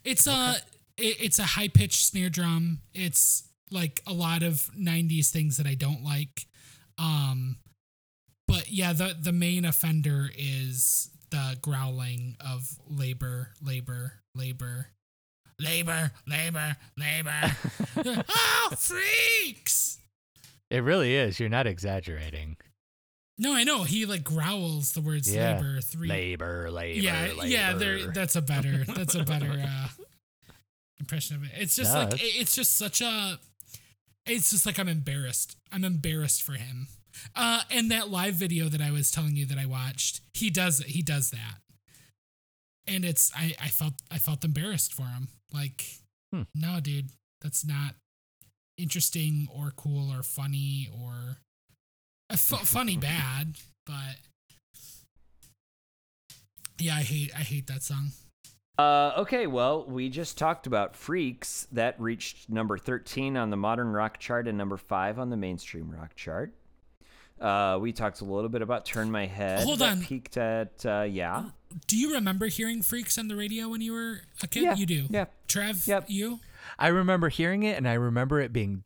It's 0.05 0.27
a 0.27 0.57
it, 0.97 1.17
it's 1.21 1.39
a 1.39 1.45
high 1.45 1.69
pitched 1.69 2.05
snare 2.05 2.31
drum. 2.31 2.81
It's 2.95 3.45
like 3.71 4.03
a 4.07 4.13
lot 4.13 4.43
of 4.43 4.71
'90s 4.79 5.31
things 5.31 5.57
that 5.57 5.67
I 5.67 5.75
don't 5.75 6.05
like. 6.05 6.47
Um, 6.99 7.57
but 8.47 8.71
yeah, 8.71 8.93
the 8.93 9.17
the 9.21 9.33
main 9.33 9.65
offender 9.65 10.29
is 10.37 11.11
the 11.31 11.57
growling 11.63 12.37
of 12.41 12.79
labor, 12.87 13.49
labor, 13.63 14.21
labor, 14.35 14.89
labor, 15.59 16.13
labor, 16.27 16.77
labor. 16.99 17.57
oh, 18.29 18.69
freaks! 18.79 19.99
It 20.71 20.83
really 20.83 21.15
is. 21.15 21.41
You're 21.41 21.49
not 21.49 21.67
exaggerating. 21.67 22.57
No, 23.39 23.55
I 23.55 23.65
know 23.65 23.83
he 23.85 24.07
like 24.07 24.23
growls 24.25 24.93
the 24.93 25.01
words 25.01 25.33
Yeah. 25.33 25.55
labor 25.57 25.81
three. 25.81 26.09
Labor, 26.09 26.71
labor, 26.71 26.99
yeah, 27.01 27.29
labor. 27.33 27.47
yeah. 27.47 27.73
There, 27.75 28.07
that's 28.13 28.37
a 28.37 28.43
better. 28.43 28.85
That's 28.85 29.15
a 29.15 29.25
better 29.25 29.51
uh, 29.67 29.89
impression 31.01 31.37
of 31.37 31.45
it. 31.45 31.51
It's 31.57 31.75
just 31.77 31.93
No, 31.93 32.01
like 32.01 32.11
that's- 32.11 32.31
it's 32.35 32.55
just 32.55 32.77
such 32.77 33.01
a. 33.01 33.39
It's 34.27 34.51
just 34.51 34.67
like 34.67 34.79
I'm 34.79 34.89
embarrassed. 34.89 35.57
I'm 35.73 35.83
embarrassed 35.85 36.43
for 36.43 36.53
him. 36.53 36.87
Uh, 37.35 37.63
and 37.71 37.91
that 37.91 38.09
live 38.11 38.35
video 38.35 38.69
that 38.69 38.81
I 38.81 38.91
was 38.91 39.11
telling 39.11 39.35
you 39.37 39.45
that 39.47 39.59
I 39.59 39.67
watched, 39.67 40.21
he 40.35 40.49
does 40.49 40.81
it. 40.81 40.87
He 40.89 41.03
does 41.03 41.31
that, 41.31 41.57
and 42.87 43.05
it's 43.05 43.33
I 43.37 43.55
I 43.61 43.69
felt 43.69 43.95
I 44.11 44.19
felt 44.19 44.45
embarrassed 44.45 44.93
for 44.95 45.03
him. 45.07 45.29
Like, 45.53 45.85
Hmm. 46.33 46.43
no, 46.55 46.81
dude, 46.81 47.11
that's 47.41 47.65
not 47.67 47.97
interesting 48.79 49.49
or 49.53 49.73
cool 49.77 50.11
or 50.13 50.23
funny 50.23 50.89
or 50.99 51.39
funny 52.39 52.97
bad, 52.97 53.57
but 53.87 54.17
yeah, 56.79 56.97
I 56.97 57.03
hate 57.03 57.31
I 57.37 57.41
hate 57.43 57.67
that 57.69 57.83
song. 57.83 58.11
Uh, 58.79 59.13
okay, 59.19 59.47
well, 59.47 59.85
we 59.87 60.09
just 60.09 60.39
talked 60.39 60.67
about 60.67 60.97
Freaks 60.97 61.69
that 61.73 62.01
reached 62.01 62.49
number 62.49 62.79
13 62.79 63.37
on 63.37 63.51
the 63.51 63.57
modern 63.57 63.89
rock 63.93 64.19
chart 64.19 64.49
and 64.49 64.57
number 64.57 64.77
5 64.79 65.19
on 65.19 65.29
the 65.31 65.37
mainstream 65.37 65.91
rock 65.91 66.17
chart. 66.17 66.55
Uh, 67.39 67.79
we 67.81 67.93
talked 67.93 68.23
a 68.23 68.25
little 68.25 68.49
bit 68.49 68.63
about 68.63 68.87
Turn 68.87 69.11
My 69.11 69.27
Head. 69.27 69.65
Hold 69.65 69.83
on. 69.83 70.01
Peaked 70.03 70.37
at, 70.39 70.85
uh, 70.87 71.03
yeah. 71.03 71.45
Do 71.87 71.97
you 71.99 72.15
remember 72.15 72.47
hearing 72.47 72.83
Freaks 72.83 73.19
on 73.19 73.29
the 73.29 73.37
radio 73.37 73.69
when 73.69 73.83
you 73.83 73.93
were 73.93 74.21
a 74.43 74.47
kid? 74.47 74.63
Yeah, 74.63 74.75
You 74.77 74.87
do. 74.87 75.05
yeah. 75.11 75.27
Trev, 75.49 75.87
Yep. 75.87 76.05
you? 76.09 76.41
I 76.79 76.89
remember 76.89 77.29
hearing 77.29 77.65
it, 77.65 77.77
and 77.77 77.87
I 77.87 77.95
remember 77.95 78.41
it 78.41 78.53
being 78.53 78.83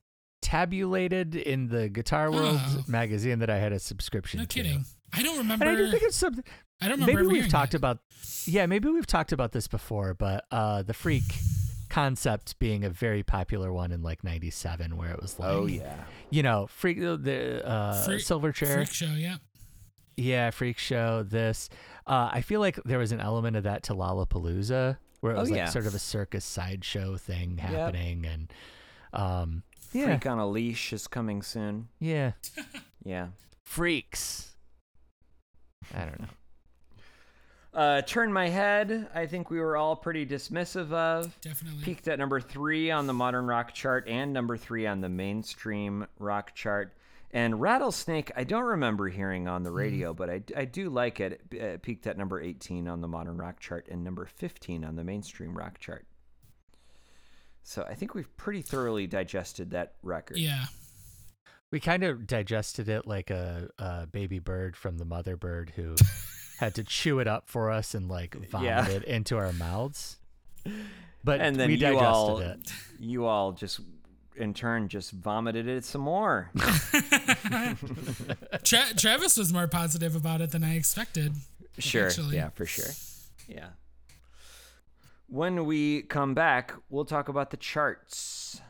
tabulated 0.46 1.34
in 1.34 1.66
the 1.68 1.88
Guitar 1.88 2.30
World 2.30 2.60
Oh. 2.62 2.84
magazine 2.86 3.40
that 3.40 3.50
I 3.50 3.58
had 3.58 3.72
a 3.72 3.78
subscription 3.80 4.38
No 4.38 4.44
to. 4.46 4.54
kidding. 4.62 4.84
I 5.12 5.22
don't 5.22 5.38
remember. 5.38 5.64
And 5.64 5.76
I 5.76 5.76
do 5.76 5.90
think 5.90 6.02
it's 6.04 6.16
something. 6.16 6.44
I 6.80 6.86
don't 6.88 7.00
remember 7.00 7.24
Maybe 7.24 7.40
we've 7.40 7.48
talked 7.50 7.74
it. 7.74 7.78
about. 7.78 7.98
Yeah, 8.44 8.66
maybe 8.66 8.88
we've 8.88 9.06
talked 9.06 9.32
about 9.32 9.50
this 9.52 9.66
before, 9.66 10.14
but 10.14 10.44
uh, 10.52 10.82
the 10.82 10.94
freak 10.94 11.24
concept 11.88 12.58
being 12.58 12.84
a 12.84 12.90
very 12.90 13.22
popular 13.24 13.72
one 13.72 13.90
in 13.92 14.02
like 14.02 14.22
'97, 14.22 14.96
where 14.96 15.10
it 15.10 15.20
was 15.20 15.38
like, 15.38 15.48
Oh, 15.48 15.66
yeah. 15.66 16.04
you 16.30 16.42
know, 16.42 16.66
freak 16.68 16.98
the 17.00 17.66
uh, 17.66 18.04
Freak- 18.04 18.20
Silverchair, 18.22 18.74
Freak 18.74 18.92
show, 18.92 19.06
yeah. 19.16 19.36
yeah, 20.16 20.50
freak 20.50 20.78
show. 20.78 21.22
This, 21.22 21.68
uh, 22.06 22.30
I 22.32 22.40
feel 22.42 22.60
like 22.60 22.76
there 22.84 22.98
was 22.98 23.10
an 23.12 23.20
element 23.20 23.56
of 23.56 23.64
that 23.64 23.82
to 23.84 23.94
Lollapalooza, 23.94 24.98
where 25.20 25.32
it 25.32 25.36
Oh, 25.38 25.40
was 25.40 25.50
like 25.50 25.58
yeah. 25.58 25.64
sort 25.70 25.86
of 25.86 25.94
a 25.94 25.98
circus 25.98 26.44
sideshow 26.44 27.16
thing 27.16 27.58
happening, 27.58 28.26
and 28.26 28.52
um, 29.12 29.62
yeah, 29.96 30.04
Freak 30.06 30.26
on 30.26 30.38
a 30.38 30.46
Leash 30.48 30.92
is 30.92 31.06
coming 31.06 31.42
soon. 31.42 31.88
yeah, 32.00 32.32
Yeah. 33.04 33.28
freaks. 33.64 34.52
I 35.94 36.00
don't 36.04 36.20
know. 36.20 36.28
Uh, 37.72 38.00
Turn 38.02 38.32
My 38.32 38.48
Head, 38.48 39.08
I 39.14 39.26
think 39.26 39.50
we 39.50 39.60
were 39.60 39.76
all 39.76 39.94
pretty 39.96 40.24
dismissive 40.24 40.92
of. 40.92 41.38
Definitely. 41.42 41.82
Peaked 41.84 42.08
at 42.08 42.18
number 42.18 42.40
three 42.40 42.90
on 42.90 43.06
the 43.06 43.12
modern 43.12 43.46
rock 43.46 43.74
chart 43.74 44.08
and 44.08 44.32
number 44.32 44.56
three 44.56 44.86
on 44.86 45.02
the 45.02 45.10
mainstream 45.10 46.06
rock 46.18 46.54
chart. 46.54 46.94
And 47.32 47.60
Rattlesnake, 47.60 48.32
I 48.34 48.44
don't 48.44 48.64
remember 48.64 49.08
hearing 49.08 49.46
on 49.46 49.62
the 49.62 49.70
radio, 49.70 50.14
but 50.14 50.30
I, 50.30 50.42
I 50.56 50.64
do 50.64 50.88
like 50.88 51.20
it. 51.20 51.42
It 51.50 51.62
uh, 51.74 51.78
peaked 51.82 52.06
at 52.06 52.16
number 52.16 52.40
18 52.40 52.88
on 52.88 53.02
the 53.02 53.08
modern 53.08 53.36
rock 53.36 53.60
chart 53.60 53.88
and 53.90 54.02
number 54.02 54.24
15 54.24 54.82
on 54.82 54.96
the 54.96 55.04
mainstream 55.04 55.54
rock 55.56 55.78
chart. 55.78 56.06
So 57.68 57.82
I 57.82 57.94
think 57.94 58.14
we've 58.14 58.34
pretty 58.36 58.62
thoroughly 58.62 59.08
digested 59.08 59.72
that 59.72 59.94
record. 60.04 60.36
Yeah. 60.38 60.66
We 61.72 61.80
kind 61.80 62.04
of 62.04 62.24
digested 62.26 62.88
it 62.88 63.08
like 63.08 63.30
a, 63.30 63.68
a 63.76 64.06
baby 64.06 64.38
bird 64.38 64.76
from 64.76 64.98
the 64.98 65.04
mother 65.04 65.36
bird 65.36 65.72
who 65.74 65.96
had 66.60 66.76
to 66.76 66.84
chew 66.84 67.18
it 67.18 67.26
up 67.26 67.48
for 67.48 67.72
us 67.72 67.92
and 67.92 68.08
like 68.08 68.36
vomit 68.50 68.66
Yeah. 68.66 68.86
it 68.88 69.02
into 69.02 69.36
our 69.36 69.52
mouths. 69.52 70.18
But 71.24 71.40
and 71.40 71.56
then 71.56 71.66
we 71.66 71.74
you 71.74 71.80
digested 71.80 72.06
all, 72.06 72.38
it. 72.38 72.72
you 73.00 73.26
all 73.26 73.50
just, 73.50 73.80
in 74.36 74.54
turn, 74.54 74.86
just 74.86 75.10
vomited 75.10 75.66
it 75.66 75.84
some 75.84 76.02
more. 76.02 76.52
Tra- 78.62 78.94
Travis 78.96 79.36
was 79.36 79.52
more 79.52 79.66
positive 79.66 80.14
about 80.14 80.40
it 80.40 80.52
than 80.52 80.62
I 80.62 80.76
expected. 80.76 81.34
Sure. 81.78 82.06
Actually. 82.06 82.36
Yeah, 82.36 82.50
for 82.50 82.64
sure. 82.64 82.92
Yeah. 83.48 83.70
When 85.28 85.66
we 85.66 86.02
come 86.02 86.34
back, 86.34 86.72
we'll 86.88 87.04
talk 87.04 87.28
about 87.28 87.50
the 87.50 87.56
charts. 87.56 88.60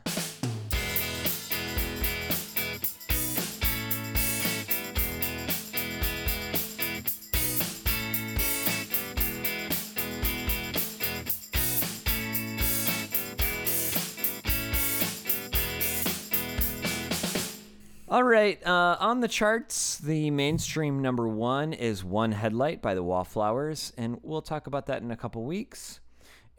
All 18.09 18.23
right, 18.23 18.65
uh, 18.65 18.97
on 18.99 19.19
the 19.19 19.27
charts, 19.27 19.99
the 19.99 20.31
mainstream 20.31 21.03
number 21.03 21.27
one 21.27 21.71
is 21.73 22.03
One 22.03 22.31
Headlight 22.31 22.81
by 22.81 22.95
the 22.95 23.03
Wallflowers, 23.03 23.93
and 23.95 24.17
we'll 24.23 24.41
talk 24.41 24.65
about 24.65 24.87
that 24.87 25.03
in 25.03 25.11
a 25.11 25.17
couple 25.17 25.43
weeks. 25.45 25.99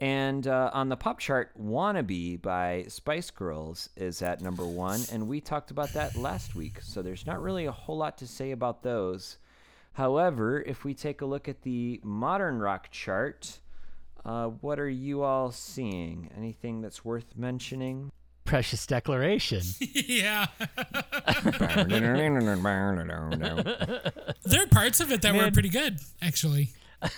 And 0.01 0.47
uh, 0.47 0.71
on 0.73 0.87
the 0.87 0.95
pop 0.95 1.19
chart, 1.19 1.51
Wannabe 1.59 2.41
by 2.41 2.85
Spice 2.87 3.31
Girls 3.31 3.89
is 3.97 4.21
at 4.21 4.41
number 4.41 4.65
one, 4.65 5.01
and 5.11 5.27
we 5.27 5.41
talked 5.41 5.71
about 5.71 5.91
that 5.93 6.15
last 6.15 6.55
week, 6.55 6.81
so 6.81 7.01
there's 7.01 7.25
not 7.25 7.41
really 7.41 7.65
a 7.65 7.71
whole 7.71 7.97
lot 7.97 8.17
to 8.19 8.27
say 8.27 8.51
about 8.51 8.81
those. 8.81 9.37
However, 9.93 10.61
if 10.61 10.85
we 10.85 10.93
take 10.93 11.19
a 11.19 11.25
look 11.25 11.49
at 11.49 11.63
the 11.63 11.99
modern 12.01 12.59
rock 12.59 12.89
chart, 12.91 13.59
uh, 14.23 14.47
what 14.47 14.79
are 14.79 14.89
you 14.89 15.23
all 15.23 15.51
seeing? 15.51 16.29
Anything 16.37 16.79
that's 16.81 17.03
worth 17.03 17.35
mentioning? 17.35 18.09
Precious 18.45 18.87
declaration. 18.87 19.61
yeah. 19.79 20.47
there 24.45 24.63
are 24.63 24.67
parts 24.71 25.01
of 25.01 25.11
it 25.11 25.21
that 25.21 25.35
were 25.35 25.51
pretty 25.51 25.69
good, 25.69 25.99
actually. 26.21 26.69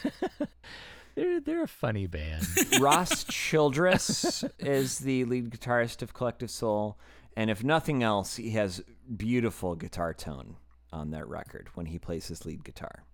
they're 1.22 1.39
they're 1.39 1.63
a 1.63 1.67
funny 1.67 2.07
band. 2.07 2.45
Ross 2.80 3.24
Childress 3.26 4.43
is 4.59 4.99
the 4.99 5.26
lead 5.26 5.51
guitarist 5.51 6.01
of 6.01 6.13
Collective 6.13 6.49
Soul, 6.49 6.97
and 7.36 7.49
if 7.49 7.63
nothing 7.63 8.01
else, 8.03 8.36
he 8.38 8.51
has 8.51 8.82
beautiful 9.15 9.76
guitar 9.76 10.13
tone 10.13 10.55
on 10.91 11.11
that 11.11 11.28
record 11.28 11.69
when 11.76 11.86
he 11.88 11.99
plays 11.99 12.28
his 12.28 12.45
lead 12.45 12.63
guitar. 12.63 13.05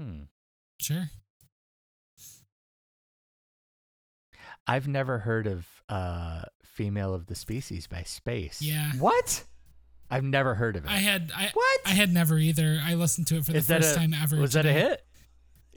Hmm. 0.00 0.22
Sure. 0.80 1.10
I've 4.66 4.88
never 4.88 5.18
heard 5.18 5.46
of 5.46 5.66
uh, 5.88 6.42
"Female 6.62 7.14
of 7.14 7.26
the 7.26 7.34
Species" 7.34 7.86
by 7.86 8.02
Space. 8.02 8.60
Yeah. 8.62 8.92
What? 8.98 9.44
I've 10.10 10.24
never 10.24 10.54
heard 10.54 10.76
of 10.76 10.84
it. 10.86 10.90
I 10.90 10.96
had 10.98 11.30
I 11.36 11.50
What? 11.52 11.80
I 11.84 11.90
had 11.90 12.12
never 12.12 12.38
either. 12.38 12.80
I 12.82 12.94
listened 12.94 13.26
to 13.28 13.36
it 13.36 13.44
for 13.44 13.52
the 13.52 13.58
Is 13.58 13.66
that 13.66 13.82
first 13.82 13.96
a, 13.96 13.98
time 13.98 14.14
ever. 14.14 14.36
Was 14.40 14.54
that 14.54 14.64
a 14.64 14.68
today. 14.72 14.80
hit? 14.80 15.04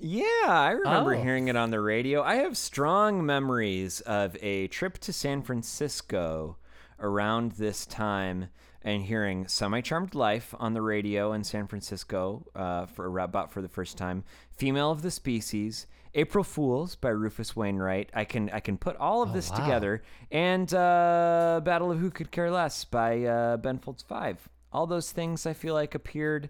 Yeah, 0.04 0.24
I 0.48 0.72
remember 0.72 1.14
Oh. 1.16 1.22
hearing 1.22 1.48
it 1.48 1.56
on 1.56 1.70
the 1.70 1.80
radio. 1.80 2.24
I 2.24 2.36
have 2.36 2.58
strong 2.58 3.24
memories 3.24 4.02
of 4.02 4.36
a 4.42 4.68
trip 4.70 4.98
to 5.00 5.14
San 5.14 5.44
Francisco 5.44 6.58
around 7.00 7.54
this 7.54 7.86
time 7.86 8.48
and 8.82 9.04
hearing 9.04 9.48
Semi 9.48 9.82
Charmed 9.82 10.16
Life 10.16 10.56
on 10.58 10.74
the 10.74 10.82
radio 10.82 11.34
in 11.34 11.44
San 11.44 11.68
Francisco 11.68 12.44
uh, 12.56 12.88
for 12.88 13.06
about 13.20 13.52
for 13.52 13.62
the 13.62 13.68
first 13.68 13.96
time, 13.96 14.24
Female 14.50 14.90
of 14.90 15.04
the 15.04 15.12
Species, 15.12 15.86
April 16.16 16.44
Fools 16.44 16.96
by 16.96 17.10
Rufus 17.10 17.56
Wainwright. 17.56 18.10
I 18.16 18.26
can 18.26 18.50
I 18.50 18.60
can 18.60 18.80
put 18.80 18.96
all 18.98 19.22
of 19.22 19.30
Oh, 19.30 19.34
this 19.34 19.52
wow. 19.52 19.58
together, 19.58 20.02
and 20.32 20.74
uh, 20.74 21.62
Battle 21.64 21.92
of 21.92 22.00
Who 22.00 22.10
Could 22.10 22.32
Care 22.32 22.50
Less 22.50 22.86
by 22.86 23.24
uh, 23.24 23.58
Ben 23.58 23.78
Folds 23.78 24.02
Five. 24.02 24.50
All 24.74 24.88
those 24.88 25.12
things 25.12 25.46
I 25.46 25.54
feel 25.54 25.76
like 25.76 25.94
appeared 25.94 26.50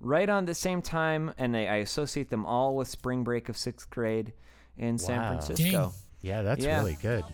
right 0.00 0.28
on 0.28 0.44
the 0.44 0.54
same 0.54 0.82
time, 0.82 1.32
and 1.38 1.56
I, 1.56 1.60
I 1.66 1.76
associate 1.76 2.30
them 2.30 2.44
all 2.46 2.76
with 2.76 2.88
spring 2.88 3.24
break 3.24 3.48
of 3.48 3.56
sixth 3.56 3.88
grade 3.90 4.32
in 4.76 4.98
San 4.98 5.20
Francisco. 5.20 5.70
Dang. 5.70 5.90
Yeah, 6.20 6.42
that's 6.42 6.64
Yeah. 6.64 6.78
really 6.78 6.98
good. 7.00 7.24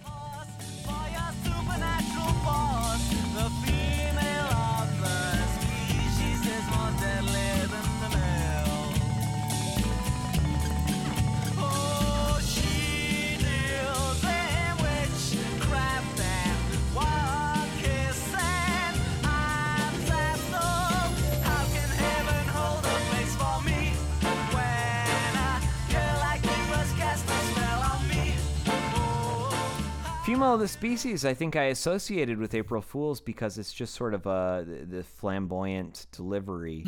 Female 30.33 30.55
of 30.55 30.61
the 30.61 30.69
Species, 30.69 31.27
I 31.27 31.35
think 31.35 31.57
I 31.57 31.65
associated 31.65 32.39
with 32.39 32.55
April 32.55 32.81
Fools 32.81 33.21
because 33.21 33.59
it's 33.59 33.71
just 33.71 33.95
sort 33.95 34.15
of 34.15 34.25
a 34.25 34.65
the, 34.67 34.87
the 34.87 35.03
flamboyant 35.05 36.07
delivery. 36.11 36.87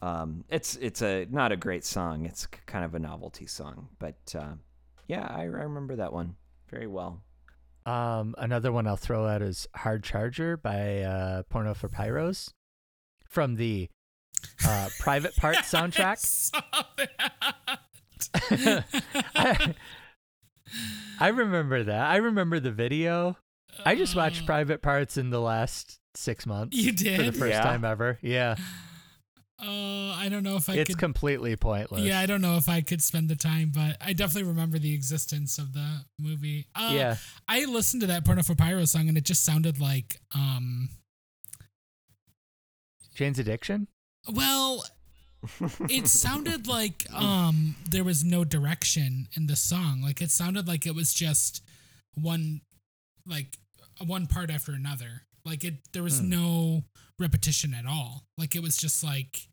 Um, 0.00 0.44
it's 0.48 0.76
it's 0.76 1.02
a 1.02 1.26
not 1.28 1.50
a 1.50 1.56
great 1.56 1.84
song. 1.84 2.24
It's 2.24 2.46
kind 2.46 2.84
of 2.84 2.94
a 2.94 3.00
novelty 3.00 3.46
song, 3.46 3.88
but 3.98 4.32
uh, 4.38 4.52
yeah, 5.08 5.26
I, 5.28 5.40
I 5.40 5.44
remember 5.44 5.96
that 5.96 6.12
one 6.12 6.36
very 6.70 6.86
well. 6.86 7.20
Um, 7.84 8.36
another 8.38 8.70
one 8.70 8.86
I'll 8.86 8.94
throw 8.94 9.26
out 9.26 9.42
is 9.42 9.66
Hard 9.74 10.04
Charger 10.04 10.56
by 10.56 11.00
uh, 11.00 11.42
Porno 11.50 11.74
for 11.74 11.88
Pyros 11.88 12.52
from 13.28 13.56
the 13.56 13.88
uh, 14.64 14.88
Private 15.00 15.34
Part 15.34 15.56
soundtrack. 15.64 16.18
Saw 16.18 16.60
that. 16.96 18.84
I, 19.34 19.74
I 21.20 21.28
remember 21.28 21.82
that. 21.84 22.06
I 22.10 22.16
remember 22.16 22.60
the 22.60 22.72
video. 22.72 23.36
I 23.84 23.94
just 23.96 24.14
Uh. 24.16 24.20
watched 24.20 24.46
Private 24.46 24.82
Parts 24.82 25.16
in 25.16 25.30
the 25.30 25.40
last 25.40 25.98
six 26.14 26.46
months 26.46 26.76
You 26.76 26.92
did 26.92 27.16
for 27.16 27.22
the 27.24 27.32
first 27.32 27.50
Yeah. 27.54 27.62
time 27.62 27.84
ever. 27.84 28.18
Yeah, 28.22 28.54
Uh, 29.60 30.12
I 30.12 30.28
don't 30.30 30.42
know 30.42 30.56
if 30.56 30.68
I 30.68 30.74
it's 30.74 30.90
could. 30.90 30.98
completely 30.98 31.56
pointless. 31.56 32.02
yeah, 32.02 32.20
I 32.20 32.26
don't 32.26 32.40
know 32.40 32.56
if 32.56 32.68
I 32.68 32.80
could 32.82 33.02
spend 33.02 33.28
the 33.28 33.36
time, 33.36 33.70
but 33.74 33.96
I 34.00 34.12
definitely 34.12 34.48
remember 34.48 34.78
the 34.78 34.92
existence 34.94 35.58
of 35.58 35.72
the 35.72 36.04
movie. 36.18 36.66
Uh, 36.74 36.92
yeah. 36.94 37.16
I 37.48 37.64
listened 37.64 38.00
to 38.02 38.06
that 38.08 38.24
Porno 38.24 38.42
for 38.42 38.54
Pyro 38.54 38.84
song, 38.84 39.08
and 39.08 39.16
it 39.16 39.24
just 39.24 39.44
sounded 39.44 39.80
like, 39.80 40.20
um, 40.34 40.90
Jane's 43.14 43.38
Addiction. 43.38 43.88
well, 44.28 44.84
it 45.90 46.08
sounded 46.08 46.66
like 46.66 47.06
um 47.12 47.74
there 47.90 48.04
was 48.04 48.24
no 48.24 48.44
direction 48.44 49.28
in 49.36 49.46
the 49.46 49.56
song. 49.56 50.00
Like 50.02 50.20
it 50.22 50.30
sounded 50.30 50.66
like 50.68 50.86
it 50.86 50.94
was 50.94 51.12
just 51.14 51.62
one, 52.14 52.60
like 53.26 53.58
one 54.06 54.26
part 54.26 54.50
after 54.50 54.72
another. 54.72 55.22
Like 55.44 55.64
it, 55.64 55.74
there 55.92 56.02
was 56.02 56.20
Hmm. 56.20 56.28
no 56.30 56.84
repetition 57.18 57.74
at 57.74 57.86
all. 57.86 58.24
Like 58.38 58.54
it 58.56 58.62
was 58.62 58.76
just 58.76 59.02
like 59.04 59.48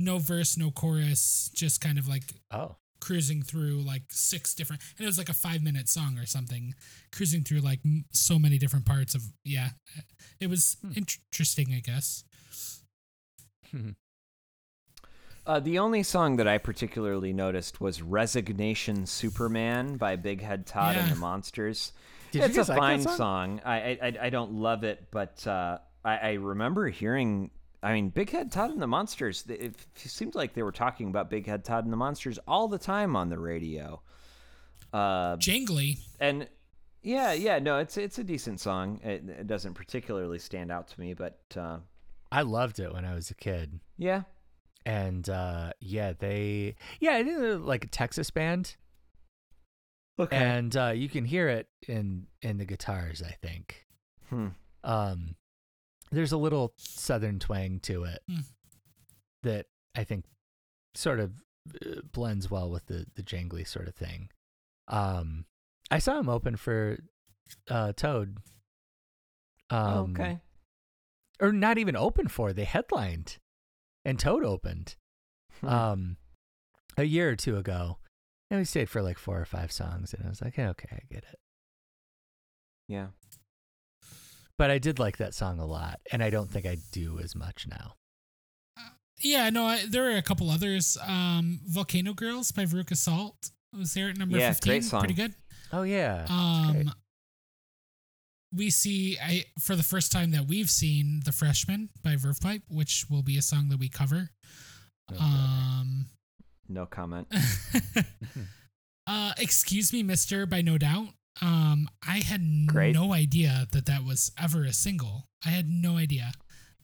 no 0.00 0.18
verse, 0.18 0.56
no 0.56 0.70
chorus, 0.70 1.50
just 1.54 1.80
kind 1.80 1.98
of 1.98 2.06
like 2.08 2.24
Oh, 2.50 2.76
cruising 3.00 3.42
through 3.42 3.82
like 3.82 4.02
six 4.10 4.54
different 4.54 4.80
and 4.96 5.04
it 5.04 5.06
was 5.06 5.18
like 5.18 5.28
a 5.28 5.34
five 5.34 5.62
minute 5.62 5.88
song 5.88 6.16
or 6.18 6.24
something 6.26 6.74
cruising 7.12 7.42
through 7.44 7.60
like 7.60 7.80
m- 7.84 8.04
so 8.12 8.38
many 8.38 8.56
different 8.56 8.86
parts 8.86 9.14
of 9.14 9.22
yeah 9.44 9.70
it 10.40 10.48
was 10.48 10.78
Hmm. 10.80 10.92
interesting 10.96 11.74
i 11.74 11.80
guess 11.80 12.24
Uh, 15.46 15.60
the 15.60 15.78
only 15.78 16.02
song 16.02 16.36
that 16.36 16.48
I 16.48 16.56
particularly 16.58 17.32
noticed 17.32 17.80
was 17.80 18.00
"Resignation 18.00 19.06
Superman" 19.06 19.96
by 19.96 20.16
Big 20.16 20.40
Head 20.40 20.66
Todd 20.66 20.96
and 20.96 21.10
the 21.10 21.16
Monsters. 21.16 21.92
Did 22.30 22.44
it's 22.44 22.56
guys 22.56 22.68
a 22.68 22.72
like 22.72 22.78
fine 22.80 23.02
song? 23.02 23.16
song. 23.16 23.60
I, 23.64 23.76
I 23.76 23.98
I- 24.02 24.18
I 24.22 24.30
don't 24.30 24.52
love 24.54 24.84
it, 24.84 25.08
but 25.10 25.46
uh, 25.46 25.78
I, 26.04 26.16
I 26.16 26.32
remember 26.34 26.88
hearing. 26.88 27.50
I 27.82 27.92
mean, 27.92 28.08
Big 28.08 28.30
Head 28.30 28.50
Todd 28.50 28.70
and 28.70 28.80
the 28.80 28.86
Monsters. 28.86 29.42
th- 29.42 29.60
It 29.60 29.74
seemed 29.96 30.34
like 30.34 30.54
they 30.54 30.62
were 30.62 30.72
talking 30.72 31.08
about 31.08 31.28
Big 31.28 31.46
Head 31.46 31.64
Todd 31.64 31.84
and 31.84 31.92
the 31.92 31.98
Monsters 31.98 32.38
all 32.48 32.66
the 32.66 32.78
time 32.78 33.14
on 33.14 33.28
the 33.28 33.38
radio. 33.38 34.00
Uh, 34.94 35.36
jangly 35.36 35.98
and 36.20 36.48
yeah, 37.02 37.32
yeah, 37.34 37.58
no, 37.58 37.78
it's 37.78 37.98
it's 37.98 38.18
a 38.18 38.24
decent 38.24 38.60
song. 38.60 39.00
It, 39.04 39.28
it 39.28 39.46
doesn't 39.46 39.74
particularly 39.74 40.38
stand 40.38 40.72
out 40.72 40.88
to 40.88 40.98
me, 41.00 41.12
but 41.12 41.38
uh, 41.54 41.78
I 42.32 42.40
loved 42.42 42.78
it 42.80 42.94
when 42.94 43.04
I 43.04 43.14
was 43.14 43.30
a 43.30 43.34
kid. 43.34 43.78
yeah, 43.98 44.22
And 44.86 45.28
uh, 45.28 45.72
yeah, 45.80 46.12
they 46.18 46.76
yeah, 47.00 47.14
I 47.14 47.24
think 47.24 47.38
they're 47.38 47.56
like 47.56 47.84
a 47.84 47.88
Texas 47.88 48.30
band, 48.30 48.76
okay. 50.18 50.36
and 50.36 50.76
uh, 50.76 50.92
you 50.94 51.08
can 51.08 51.24
hear 51.24 51.48
it 51.48 51.68
in 51.88 52.26
in 52.42 52.58
the 52.58 52.64
guitars. 52.66 53.22
I 53.22 53.34
think. 53.42 53.86
Hmm. 54.30 54.48
um 54.82 55.36
there's 56.10 56.32
a 56.32 56.38
little 56.38 56.72
southern 56.78 57.38
twang 57.38 57.78
to 57.80 58.04
it 58.04 58.20
Hmm. 58.26 58.40
that 59.42 59.66
i 59.94 60.02
think 60.02 60.24
sort 60.94 61.20
of 61.20 61.32
uh, 61.84 62.00
blends 62.10 62.50
well 62.50 62.70
with 62.70 62.86
the 62.86 63.04
the 63.16 63.22
jangly 63.22 63.66
sort 63.68 63.86
of 63.86 63.94
thing 63.94 64.30
um 64.88 65.44
i 65.90 65.98
saw 65.98 66.18
him 66.18 66.30
open 66.30 66.56
for 66.56 66.98
uh 67.68 67.92
toad 67.92 68.38
um 69.68 70.12
okay. 70.18 70.38
or 71.38 71.52
not 71.52 71.76
even 71.76 71.96
open 71.96 72.26
for 72.28 72.54
they 72.54 72.64
headlined 72.64 73.36
and 74.04 74.18
toad 74.18 74.44
opened 74.44 74.96
Hmm. 75.60 75.68
um 75.68 76.16
a 76.96 77.04
year 77.04 77.30
or 77.30 77.36
two 77.36 77.56
ago 77.56 77.98
and 78.50 78.58
we 78.58 78.64
stayed 78.64 78.88
for 78.90 79.02
like 79.02 79.18
four 79.18 79.40
or 79.40 79.44
five 79.44 79.70
songs 79.70 80.12
and 80.12 80.26
i 80.26 80.28
was 80.28 80.42
like 80.42 80.58
okay 80.58 80.88
i 80.90 80.98
get 81.12 81.22
it 81.32 81.38
yeah. 82.88 83.06
but 84.58 84.70
i 84.70 84.78
did 84.78 84.98
like 84.98 85.18
that 85.18 85.32
song 85.32 85.58
a 85.60 85.64
lot 85.66 86.00
and 86.10 86.22
i 86.24 86.30
don't 86.30 86.50
think 86.50 86.66
i 86.66 86.76
do 86.92 87.18
as 87.22 87.34
much 87.36 87.66
now 87.70 87.94
yeah 89.22 89.48
no 89.48 89.64
I, 89.64 89.86
there 89.88 90.10
are 90.12 90.16
a 90.16 90.22
couple 90.22 90.50
others 90.50 90.98
um 91.06 91.60
volcano 91.66 92.12
girls 92.14 92.50
by 92.50 92.64
veruca 92.64 92.96
salt 92.96 93.50
was 93.76 93.94
there 93.94 94.08
at 94.08 94.18
number 94.18 94.36
Yeah, 94.36 94.50
15 94.52 94.70
great 94.70 94.84
song. 94.84 95.00
pretty 95.00 95.14
good 95.14 95.34
oh 95.72 95.82
yeah 95.84 96.26
um 96.28 96.72
great. 96.72 96.88
We 98.54 98.70
see 98.70 99.18
I 99.22 99.44
for 99.58 99.74
the 99.76 99.82
first 99.82 100.12
time 100.12 100.30
that 100.32 100.46
we've 100.46 100.70
seen 100.70 101.22
the 101.24 101.32
freshman 101.32 101.88
by 102.02 102.16
verve 102.16 102.40
pipe 102.40 102.62
which 102.68 103.06
will 103.10 103.22
be 103.22 103.36
a 103.38 103.42
song 103.42 103.68
that 103.70 103.78
we 103.78 103.88
cover. 103.88 104.30
Oh, 105.12 105.16
um 105.20 106.06
No 106.68 106.86
comment. 106.86 107.26
uh 109.06 109.32
excuse 109.38 109.92
me 109.92 110.02
mister 110.02 110.46
by 110.46 110.62
no 110.62 110.78
doubt. 110.78 111.08
Um 111.42 111.88
i 112.06 112.18
had 112.18 112.40
Great. 112.66 112.94
no 112.94 113.12
idea 113.12 113.66
that 113.72 113.86
that 113.86 114.04
was 114.04 114.30
ever 114.40 114.64
a 114.64 114.72
single. 114.72 115.28
I 115.44 115.50
had 115.50 115.68
no 115.68 115.96
idea. 115.96 116.32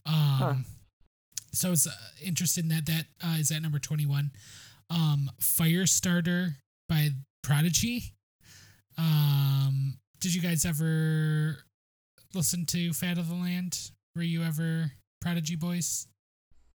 Um 0.07 0.15
Huh. 0.15 0.55
so 1.53 1.69
i 1.69 1.71
was 1.71 1.87
uh, 1.87 1.91
interested 2.25 2.65
in 2.65 2.69
that. 2.71 2.87
That 2.87 3.07
uh, 3.25 3.37
is 3.39 3.51
at 3.51 3.63
number 3.63 3.79
21 3.79 4.31
um 4.91 5.31
firestarter 5.41 6.55
by 6.89 7.11
prodigy. 7.43 8.15
Um 8.99 10.00
did 10.21 10.35
you 10.35 10.41
guys 10.41 10.65
ever 10.65 11.57
listen 12.35 12.65
to 12.67 12.93
fat 12.93 13.19
of 13.19 13.29
the 13.29 13.35
land 13.35 13.91
were 14.15 14.23
you 14.23 14.43
ever 14.43 14.93
prodigy 15.21 15.57
boys 15.57 16.07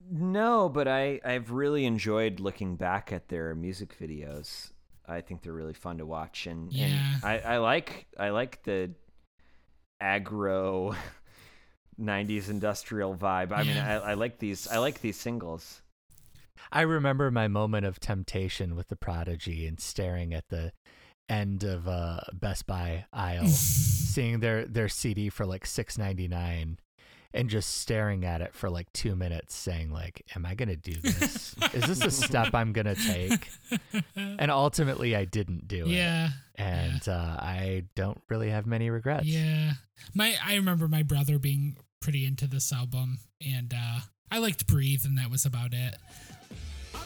No, 0.09 0.69
but 0.69 0.87
I 0.87 1.19
I've 1.23 1.51
really 1.51 1.85
enjoyed 1.85 2.39
looking 2.39 2.75
back 2.75 3.11
at 3.13 3.27
their 3.29 3.55
music 3.55 3.95
videos. 3.99 4.71
I 5.07 5.21
think 5.21 5.41
they're 5.41 5.53
really 5.53 5.73
fun 5.73 5.97
to 5.99 6.05
watch, 6.05 6.47
and, 6.47 6.71
Yeah. 6.73 6.85
and 6.87 7.23
I, 7.25 7.37
I 7.39 7.57
like 7.57 8.07
I 8.17 8.29
like 8.29 8.63
the 8.63 8.91
aggro 10.01 10.95
'90s 12.01 12.49
industrial 12.49 13.15
vibe. 13.15 13.51
I 13.51 13.63
mean, 13.63 13.77
I, 13.77 13.93
I 13.95 14.13
like 14.15 14.39
these 14.39 14.67
I 14.67 14.77
like 14.79 15.01
these 15.01 15.17
singles. 15.19 15.81
I 16.71 16.81
remember 16.81 17.29
my 17.31 17.47
moment 17.47 17.85
of 17.85 17.99
temptation 17.99 18.75
with 18.75 18.87
the 18.87 18.95
Prodigy 18.95 19.67
and 19.67 19.79
staring 19.79 20.33
at 20.33 20.49
the 20.49 20.71
end 21.29 21.63
of 21.63 21.87
uh 21.87 22.19
Best 22.33 22.67
Buy 22.67 23.05
aisle, 23.13 23.47
seeing 23.47 24.39
their 24.39 24.65
their 24.65 24.89
CD 24.89 25.29
for 25.29 25.45
like 25.45 25.65
six 25.65 25.97
ninety 25.97 26.27
nine, 26.27 26.77
and 27.33 27.49
just 27.49 27.77
staring 27.77 28.25
at 28.25 28.41
it 28.41 28.53
for 28.53 28.69
like 28.69 28.91
two 28.93 29.15
minutes, 29.15 29.55
saying 29.55 29.91
like, 29.91 30.23
"Am 30.35 30.45
I 30.45 30.55
gonna 30.55 30.75
do 30.75 30.93
this? 30.93 31.55
Is 31.73 31.85
this 31.87 32.03
a 32.03 32.11
step 32.11 32.53
I'm 32.53 32.73
gonna 32.73 32.95
take?" 32.95 33.49
And 34.15 34.51
ultimately, 34.51 35.15
I 35.15 35.25
didn't 35.25 35.67
do 35.67 35.85
it. 35.85 35.89
yeah 35.89 36.29
And 36.55 37.07
uh, 37.07 37.37
I 37.39 37.83
don't 37.95 38.21
really 38.29 38.49
have 38.49 38.65
many 38.65 38.89
regrets. 38.89 39.25
Yeah. 39.25 39.73
My 40.13 40.35
I 40.43 40.55
remember 40.55 40.87
my 40.87 41.03
brother 41.03 41.39
being 41.39 41.77
pretty 42.01 42.25
into 42.25 42.45
this 42.47 42.71
album 42.73 43.19
and 43.45 43.73
uh 43.73 43.99
I 44.29 44.39
liked 44.39 44.67
Breathe 44.67 45.01
and 45.05 45.17
that 45.17 45.31
was 45.31 45.45
about 45.45 45.73
it. 45.73 45.95
I'm 46.93 47.01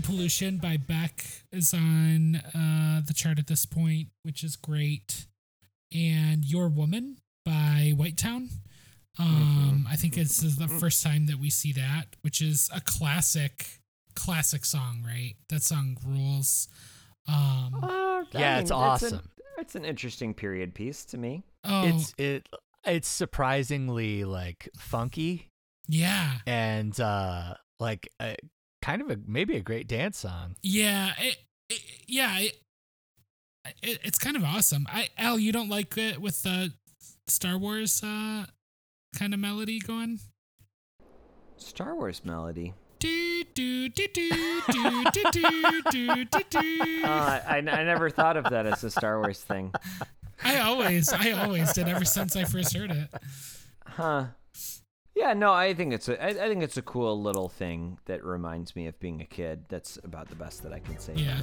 the 0.00 0.06
fear 0.08 0.16
addicted, 0.16 0.54
uh, 0.54 0.58
danger 0.58 0.58
illustrated. 0.58 0.58
Revolution 0.58 0.58
by 0.58 0.76
Beck 0.76 1.24
is 1.52 1.74
on 1.74 2.36
uh, 2.36 3.00
the 3.06 3.14
chart 3.14 3.38
at 3.38 3.46
this 3.46 3.66
point, 3.66 4.08
which 4.22 4.42
is 4.44 4.56
great. 4.56 5.26
And 5.94 6.44
Your 6.44 6.68
Woman 6.68 7.18
by 7.44 7.92
White 7.96 8.16
Town. 8.16 8.48
Um, 9.18 9.86
I 9.88 9.94
think 9.96 10.18
it's 10.18 10.38
the 10.56 10.66
first 10.66 11.02
time 11.04 11.26
that 11.26 11.38
we 11.38 11.48
see 11.50 11.72
that, 11.74 12.16
which 12.22 12.40
is 12.40 12.68
a 12.74 12.80
classic, 12.80 13.80
classic 14.16 14.64
song, 14.64 15.04
right? 15.06 15.34
That 15.50 15.62
song 15.62 15.96
rules. 16.04 16.66
Um, 17.28 17.74
Uh, 17.82 18.24
Yeah, 18.32 18.58
it's 18.58 18.70
an- 18.70 18.76
awesome. 18.76 19.28
it's 19.58 19.76
an 19.76 19.84
interesting 19.84 20.34
period 20.34 20.74
piece 20.74 21.04
to 21.06 21.16
me. 21.18 21.44
oh, 21.62 21.86
It's 21.86 22.14
it 22.18 22.48
it's 22.84 23.08
surprisingly 23.08 24.24
like 24.24 24.68
funky 24.76 25.48
yeah, 25.88 26.38
and 26.46 26.98
uh 27.00 27.54
like 27.78 28.08
a, 28.20 28.36
kind 28.84 29.00
of 29.00 29.10
a 29.10 29.18
maybe 29.26 29.56
a 29.56 29.60
great 29.60 29.88
dance 29.88 30.18
song. 30.18 30.56
yeah, 30.62 31.12
it, 31.18 31.38
it, 31.70 31.80
yeah. 32.06 32.38
It, 32.38 32.58
it, 33.82 33.98
it's 34.04 34.18
kind 34.18 34.36
of 34.36 34.44
awesome. 34.44 34.86
I 34.90 35.08
Al, 35.16 35.38
you 35.38 35.52
don't 35.52 35.70
like 35.70 35.96
it 35.96 36.20
with 36.20 36.42
the 36.42 36.72
Star 37.26 37.56
Wars 37.56 38.02
uh, 38.04 38.44
kind 39.16 39.32
of 39.32 39.40
melody 39.40 39.80
going? 39.80 40.20
Star 41.56 41.94
Wars 41.94 42.22
melody. 42.24 42.74
Do, 42.98 43.44
do, 43.54 43.88
do, 43.88 44.08
do, 44.08 44.30
do, 44.70 45.04
do, 45.12 45.24
do, 45.32 45.82
do, 45.90 46.24
do, 46.24 46.40
do. 46.50 47.00
Uh, 47.04 47.40
I, 47.46 47.56
I 47.58 47.60
never 47.60 48.08
thought 48.08 48.36
of 48.36 48.44
that 48.44 48.66
as 48.66 48.82
a 48.82 48.90
Star 48.90 49.20
Wars 49.20 49.40
thing. 49.40 49.72
I 50.42 50.60
always, 50.60 51.12
I 51.12 51.32
always 51.32 51.72
did 51.72 51.88
ever 51.88 52.04
since 52.04 52.34
I 52.34 52.44
first 52.44 52.74
heard 52.74 52.90
it. 52.90 53.08
Huh. 53.86 54.26
Yeah, 55.14 55.32
no, 55.32 55.52
I 55.52 55.74
think 55.74 55.92
it's 55.92 56.08
a 56.08 56.22
I, 56.22 56.28
I 56.28 56.48
think 56.48 56.62
it's 56.62 56.76
a 56.76 56.82
cool 56.82 57.20
little 57.20 57.48
thing 57.48 57.98
that 58.06 58.24
reminds 58.24 58.74
me 58.74 58.86
of 58.88 58.98
being 58.98 59.20
a 59.20 59.26
kid. 59.26 59.64
That's 59.68 59.98
about 60.02 60.28
the 60.28 60.34
best 60.34 60.62
that 60.64 60.72
I 60.72 60.80
can 60.80 60.98
say. 60.98 61.14
about 61.14 61.16
Yeah. 61.16 61.40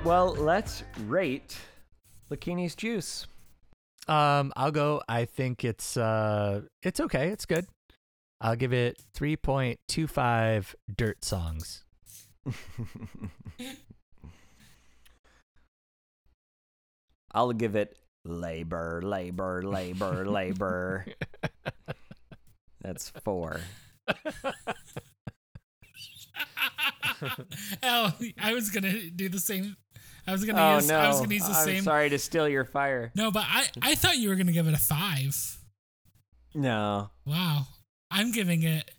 Right, 0.00 0.06
well, 0.06 0.34
let's 0.34 0.82
rate 1.06 1.58
Lakini's 2.30 2.74
juice. 2.74 3.26
Um 4.08 4.52
I'll 4.56 4.72
go 4.72 5.02
I 5.08 5.26
think 5.26 5.64
it's 5.64 5.96
uh 5.96 6.62
it's 6.82 7.00
okay, 7.00 7.28
it's 7.28 7.46
good. 7.46 7.66
I'll 8.40 8.56
give 8.56 8.72
it 8.72 9.00
3.25 9.16 10.74
dirt 10.96 11.24
songs. 11.24 11.84
I'll 17.32 17.52
give 17.52 17.76
it 17.76 17.96
labor, 18.24 19.02
labor, 19.04 19.62
labor, 19.62 20.24
labor. 20.26 21.06
That's 22.80 23.10
four. 23.22 23.60
Al, 27.82 28.14
I 28.40 28.54
was 28.54 28.70
gonna 28.70 29.10
do 29.10 29.28
the 29.28 29.38
same. 29.38 29.76
I 30.26 30.32
was 30.32 30.44
gonna 30.44 30.60
Oh 30.62 30.76
use. 30.76 30.88
no! 30.88 30.96
I 30.98 31.08
was 31.08 31.20
gonna 31.20 31.34
use 31.34 31.46
the 31.46 31.52
I'm 31.52 31.64
same. 31.64 31.82
sorry 31.82 32.10
to 32.10 32.18
steal 32.18 32.48
your 32.48 32.64
fire. 32.64 33.10
No, 33.14 33.30
but 33.30 33.44
I, 33.46 33.66
I 33.82 33.94
thought 33.94 34.16
you 34.18 34.28
were 34.28 34.36
gonna 34.36 34.52
give 34.52 34.66
it 34.68 34.74
a 34.74 34.78
five. 34.78 35.58
No. 36.54 37.10
Wow, 37.24 37.66
I'm 38.10 38.32
giving 38.32 38.62
it 38.62 38.90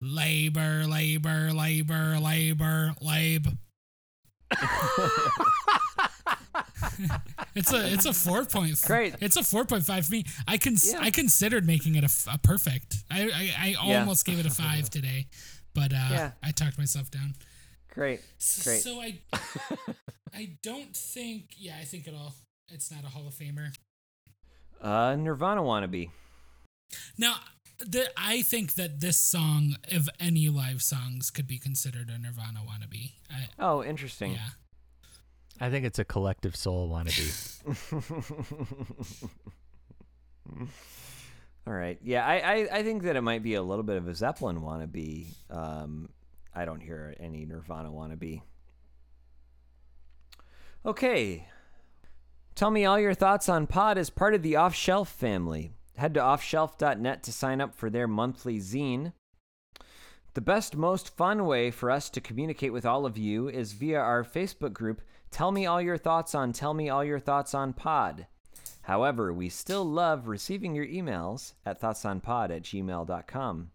labor, 0.00 0.84
labor, 0.86 1.50
labor, 1.52 2.18
labor, 2.20 2.94
lab. 3.00 3.56
it's 7.54 7.72
a 7.72 7.92
it's 7.92 8.06
a 8.06 8.12
four 8.12 8.44
point. 8.44 8.80
Great. 8.86 9.14
It's 9.20 9.36
a 9.36 9.42
four 9.42 9.64
point 9.64 9.84
five 9.84 10.06
for 10.06 10.12
me. 10.12 10.24
I 10.46 10.56
can 10.58 10.76
Yeah. 10.82 10.98
I 11.00 11.10
considered 11.10 11.66
making 11.66 11.94
it 11.96 12.02
a, 12.02 12.06
f- 12.06 12.28
a 12.32 12.38
perfect. 12.38 12.96
I 13.10 13.22
I, 13.22 13.54
I 13.58 13.88
Yeah. 13.88 14.00
almost 14.00 14.24
gave 14.24 14.38
it 14.38 14.46
a 14.46 14.50
five 14.50 14.88
today, 14.96 15.26
but 15.74 15.92
uh, 15.92 16.08
Yeah. 16.10 16.30
I 16.42 16.50
talked 16.52 16.78
myself 16.78 17.10
down. 17.10 17.34
Great. 17.96 18.20
S- 18.38 18.62
Great. 18.62 18.82
So 18.82 19.00
I 19.00 19.18
I 20.34 20.50
don't 20.62 20.94
think 20.94 21.54
yeah, 21.58 21.76
I 21.80 21.84
think 21.84 22.06
it 22.06 22.14
all. 22.14 22.34
it's 22.70 22.92
not 22.92 23.02
a 23.02 23.08
Hall 23.08 23.26
of 23.26 23.34
Famer. 23.34 23.72
Uh, 24.80 25.16
Nirvana 25.16 25.62
wannabe. 25.62 26.10
Now 27.18 27.36
the, 27.78 28.08
I 28.16 28.42
think 28.42 28.74
that 28.74 29.00
this 29.00 29.16
song 29.18 29.76
of 29.92 30.08
any 30.20 30.48
live 30.48 30.82
songs 30.82 31.30
could 31.30 31.46
be 31.48 31.58
considered 31.58 32.08
a 32.10 32.18
Nirvana 32.18 32.60
wannabe. 32.60 33.12
I, 33.30 33.48
Oh, 33.58 33.82
interesting. 33.82 34.32
yeah. 34.32 34.50
I 35.60 35.70
think 35.70 35.84
it's 35.86 35.98
a 35.98 36.04
collective 36.04 36.54
soul 36.54 36.90
wannabe. 36.90 37.32
All 41.66 41.72
right. 41.74 41.98
Yeah, 42.02 42.24
I, 42.24 42.34
I, 42.38 42.68
I 42.78 42.82
think 42.82 43.02
that 43.02 43.16
it 43.16 43.22
might 43.22 43.42
be 43.42 43.54
a 43.54 43.62
little 43.62 43.82
bit 43.82 43.96
of 43.96 44.06
a 44.06 44.14
Zeppelin 44.14 44.60
wannabe. 44.60 45.26
Um, 45.50 46.08
I 46.56 46.64
don't 46.64 46.80
hear 46.80 47.14
any 47.20 47.44
Nirvana 47.44 47.90
wannabe. 47.90 48.40
Okay. 50.86 51.46
Tell 52.54 52.70
me 52.70 52.86
all 52.86 52.98
your 52.98 53.12
thoughts 53.12 53.50
on 53.50 53.66
Pod 53.66 53.98
as 53.98 54.08
part 54.08 54.32
of 54.32 54.42
the 54.42 54.56
Off 54.56 54.74
Shelf 54.74 55.10
family. 55.10 55.72
Head 55.96 56.14
to 56.14 56.20
offshelf.net 56.20 57.22
to 57.22 57.32
sign 57.32 57.60
up 57.60 57.74
for 57.74 57.90
their 57.90 58.08
monthly 58.08 58.58
zine. 58.58 59.12
The 60.32 60.40
best, 60.40 60.76
most 60.76 61.14
fun 61.14 61.44
way 61.44 61.70
for 61.70 61.90
us 61.90 62.08
to 62.10 62.20
communicate 62.22 62.72
with 62.72 62.86
all 62.86 63.04
of 63.04 63.18
you 63.18 63.48
is 63.48 63.72
via 63.72 63.98
our 63.98 64.24
Facebook 64.24 64.72
group, 64.72 65.02
Tell 65.30 65.52
Me 65.52 65.66
All 65.66 65.82
Your 65.82 65.98
Thoughts 65.98 66.34
on 66.34 66.54
Tell 66.54 66.72
Me 66.72 66.88
All 66.88 67.04
Your 67.04 67.20
Thoughts 67.20 67.54
on 67.54 67.74
Pod. 67.74 68.26
However, 68.82 69.32
we 69.32 69.50
still 69.50 69.84
love 69.84 70.28
receiving 70.28 70.74
your 70.74 70.86
emails 70.86 71.52
at 71.66 71.80
thoughtsonpod 71.80 72.50
at 72.50 72.62
gmail.com. 72.62 73.70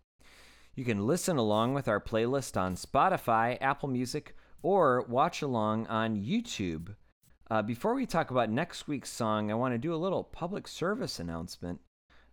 You 0.75 0.85
can 0.85 1.05
listen 1.05 1.35
along 1.35 1.73
with 1.73 1.89
our 1.89 1.99
playlist 1.99 2.55
on 2.55 2.75
Spotify, 2.75 3.57
Apple 3.59 3.89
Music, 3.89 4.35
or 4.61 5.05
watch 5.07 5.41
along 5.41 5.85
on 5.87 6.15
YouTube. 6.15 6.95
Uh, 7.49 7.61
before 7.61 7.93
we 7.93 8.05
talk 8.05 8.31
about 8.31 8.49
next 8.49 8.87
week's 8.87 9.09
song, 9.09 9.51
I 9.51 9.55
want 9.55 9.73
to 9.73 9.77
do 9.77 9.93
a 9.93 9.97
little 9.97 10.23
public 10.23 10.69
service 10.69 11.19
announcement. 11.19 11.81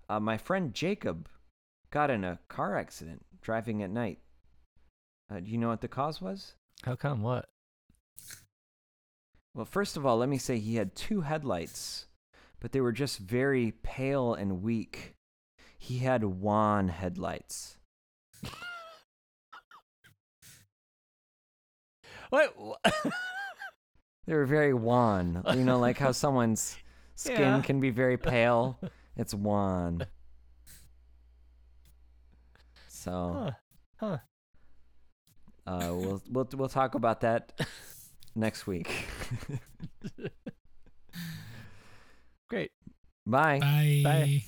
Uh, 0.09 0.21
my 0.21 0.39
friend 0.39 0.73
Jacob 0.73 1.29
got 1.91 2.11
in 2.11 2.23
a 2.23 2.39
car 2.49 2.79
accident 2.79 3.27
driving 3.43 3.83
at 3.83 3.91
night. 3.91 4.21
Uh, 5.29 5.41
do 5.41 5.51
you 5.51 5.59
know 5.59 5.69
what 5.69 5.81
the 5.81 5.89
cause 5.89 6.21
was? 6.21 6.55
How 6.85 6.95
come 6.95 7.23
what? 7.23 7.47
Well, 9.53 9.65
first 9.65 9.97
of 9.97 10.07
all, 10.07 10.19
let 10.19 10.29
me 10.29 10.39
say 10.39 10.59
he 10.59 10.77
had 10.77 10.95
two 10.95 11.23
headlights, 11.23 12.07
but 12.61 12.71
they 12.71 12.81
were 12.81 12.93
just 12.93 13.19
very 13.19 13.73
pale 13.83 14.33
and 14.33 14.63
weak. 14.63 15.15
He 15.77 15.99
had 15.99 16.23
wan 16.23 16.89
headlights. 16.89 17.78
What? 22.31 22.55
They 24.27 24.35
were 24.35 24.45
very 24.47 24.75
wan. 24.75 25.43
You 25.55 25.65
know, 25.65 25.79
like 25.79 25.99
how 25.99 26.13
someone's 26.25 26.77
skin 27.15 27.39
Yeah. 27.39 27.63
can 27.63 27.81
be 27.81 27.91
very 27.91 28.19
pale. 28.19 28.79
It's 29.17 29.33
wan. 29.35 30.07
So, 32.89 33.53
Huh. 34.01 34.19
Huh. 35.67 35.67
uh, 35.67 35.95
we'll 35.95 36.23
we'll 36.31 36.49
we'll 36.55 36.69
talk 36.69 36.95
about 36.95 37.21
that 37.23 37.59
next 38.35 38.67
week. 38.67 38.91
Great. 42.51 42.71
Bye. 43.27 43.61
Bye. 43.61 44.01
Bye. 44.05 44.43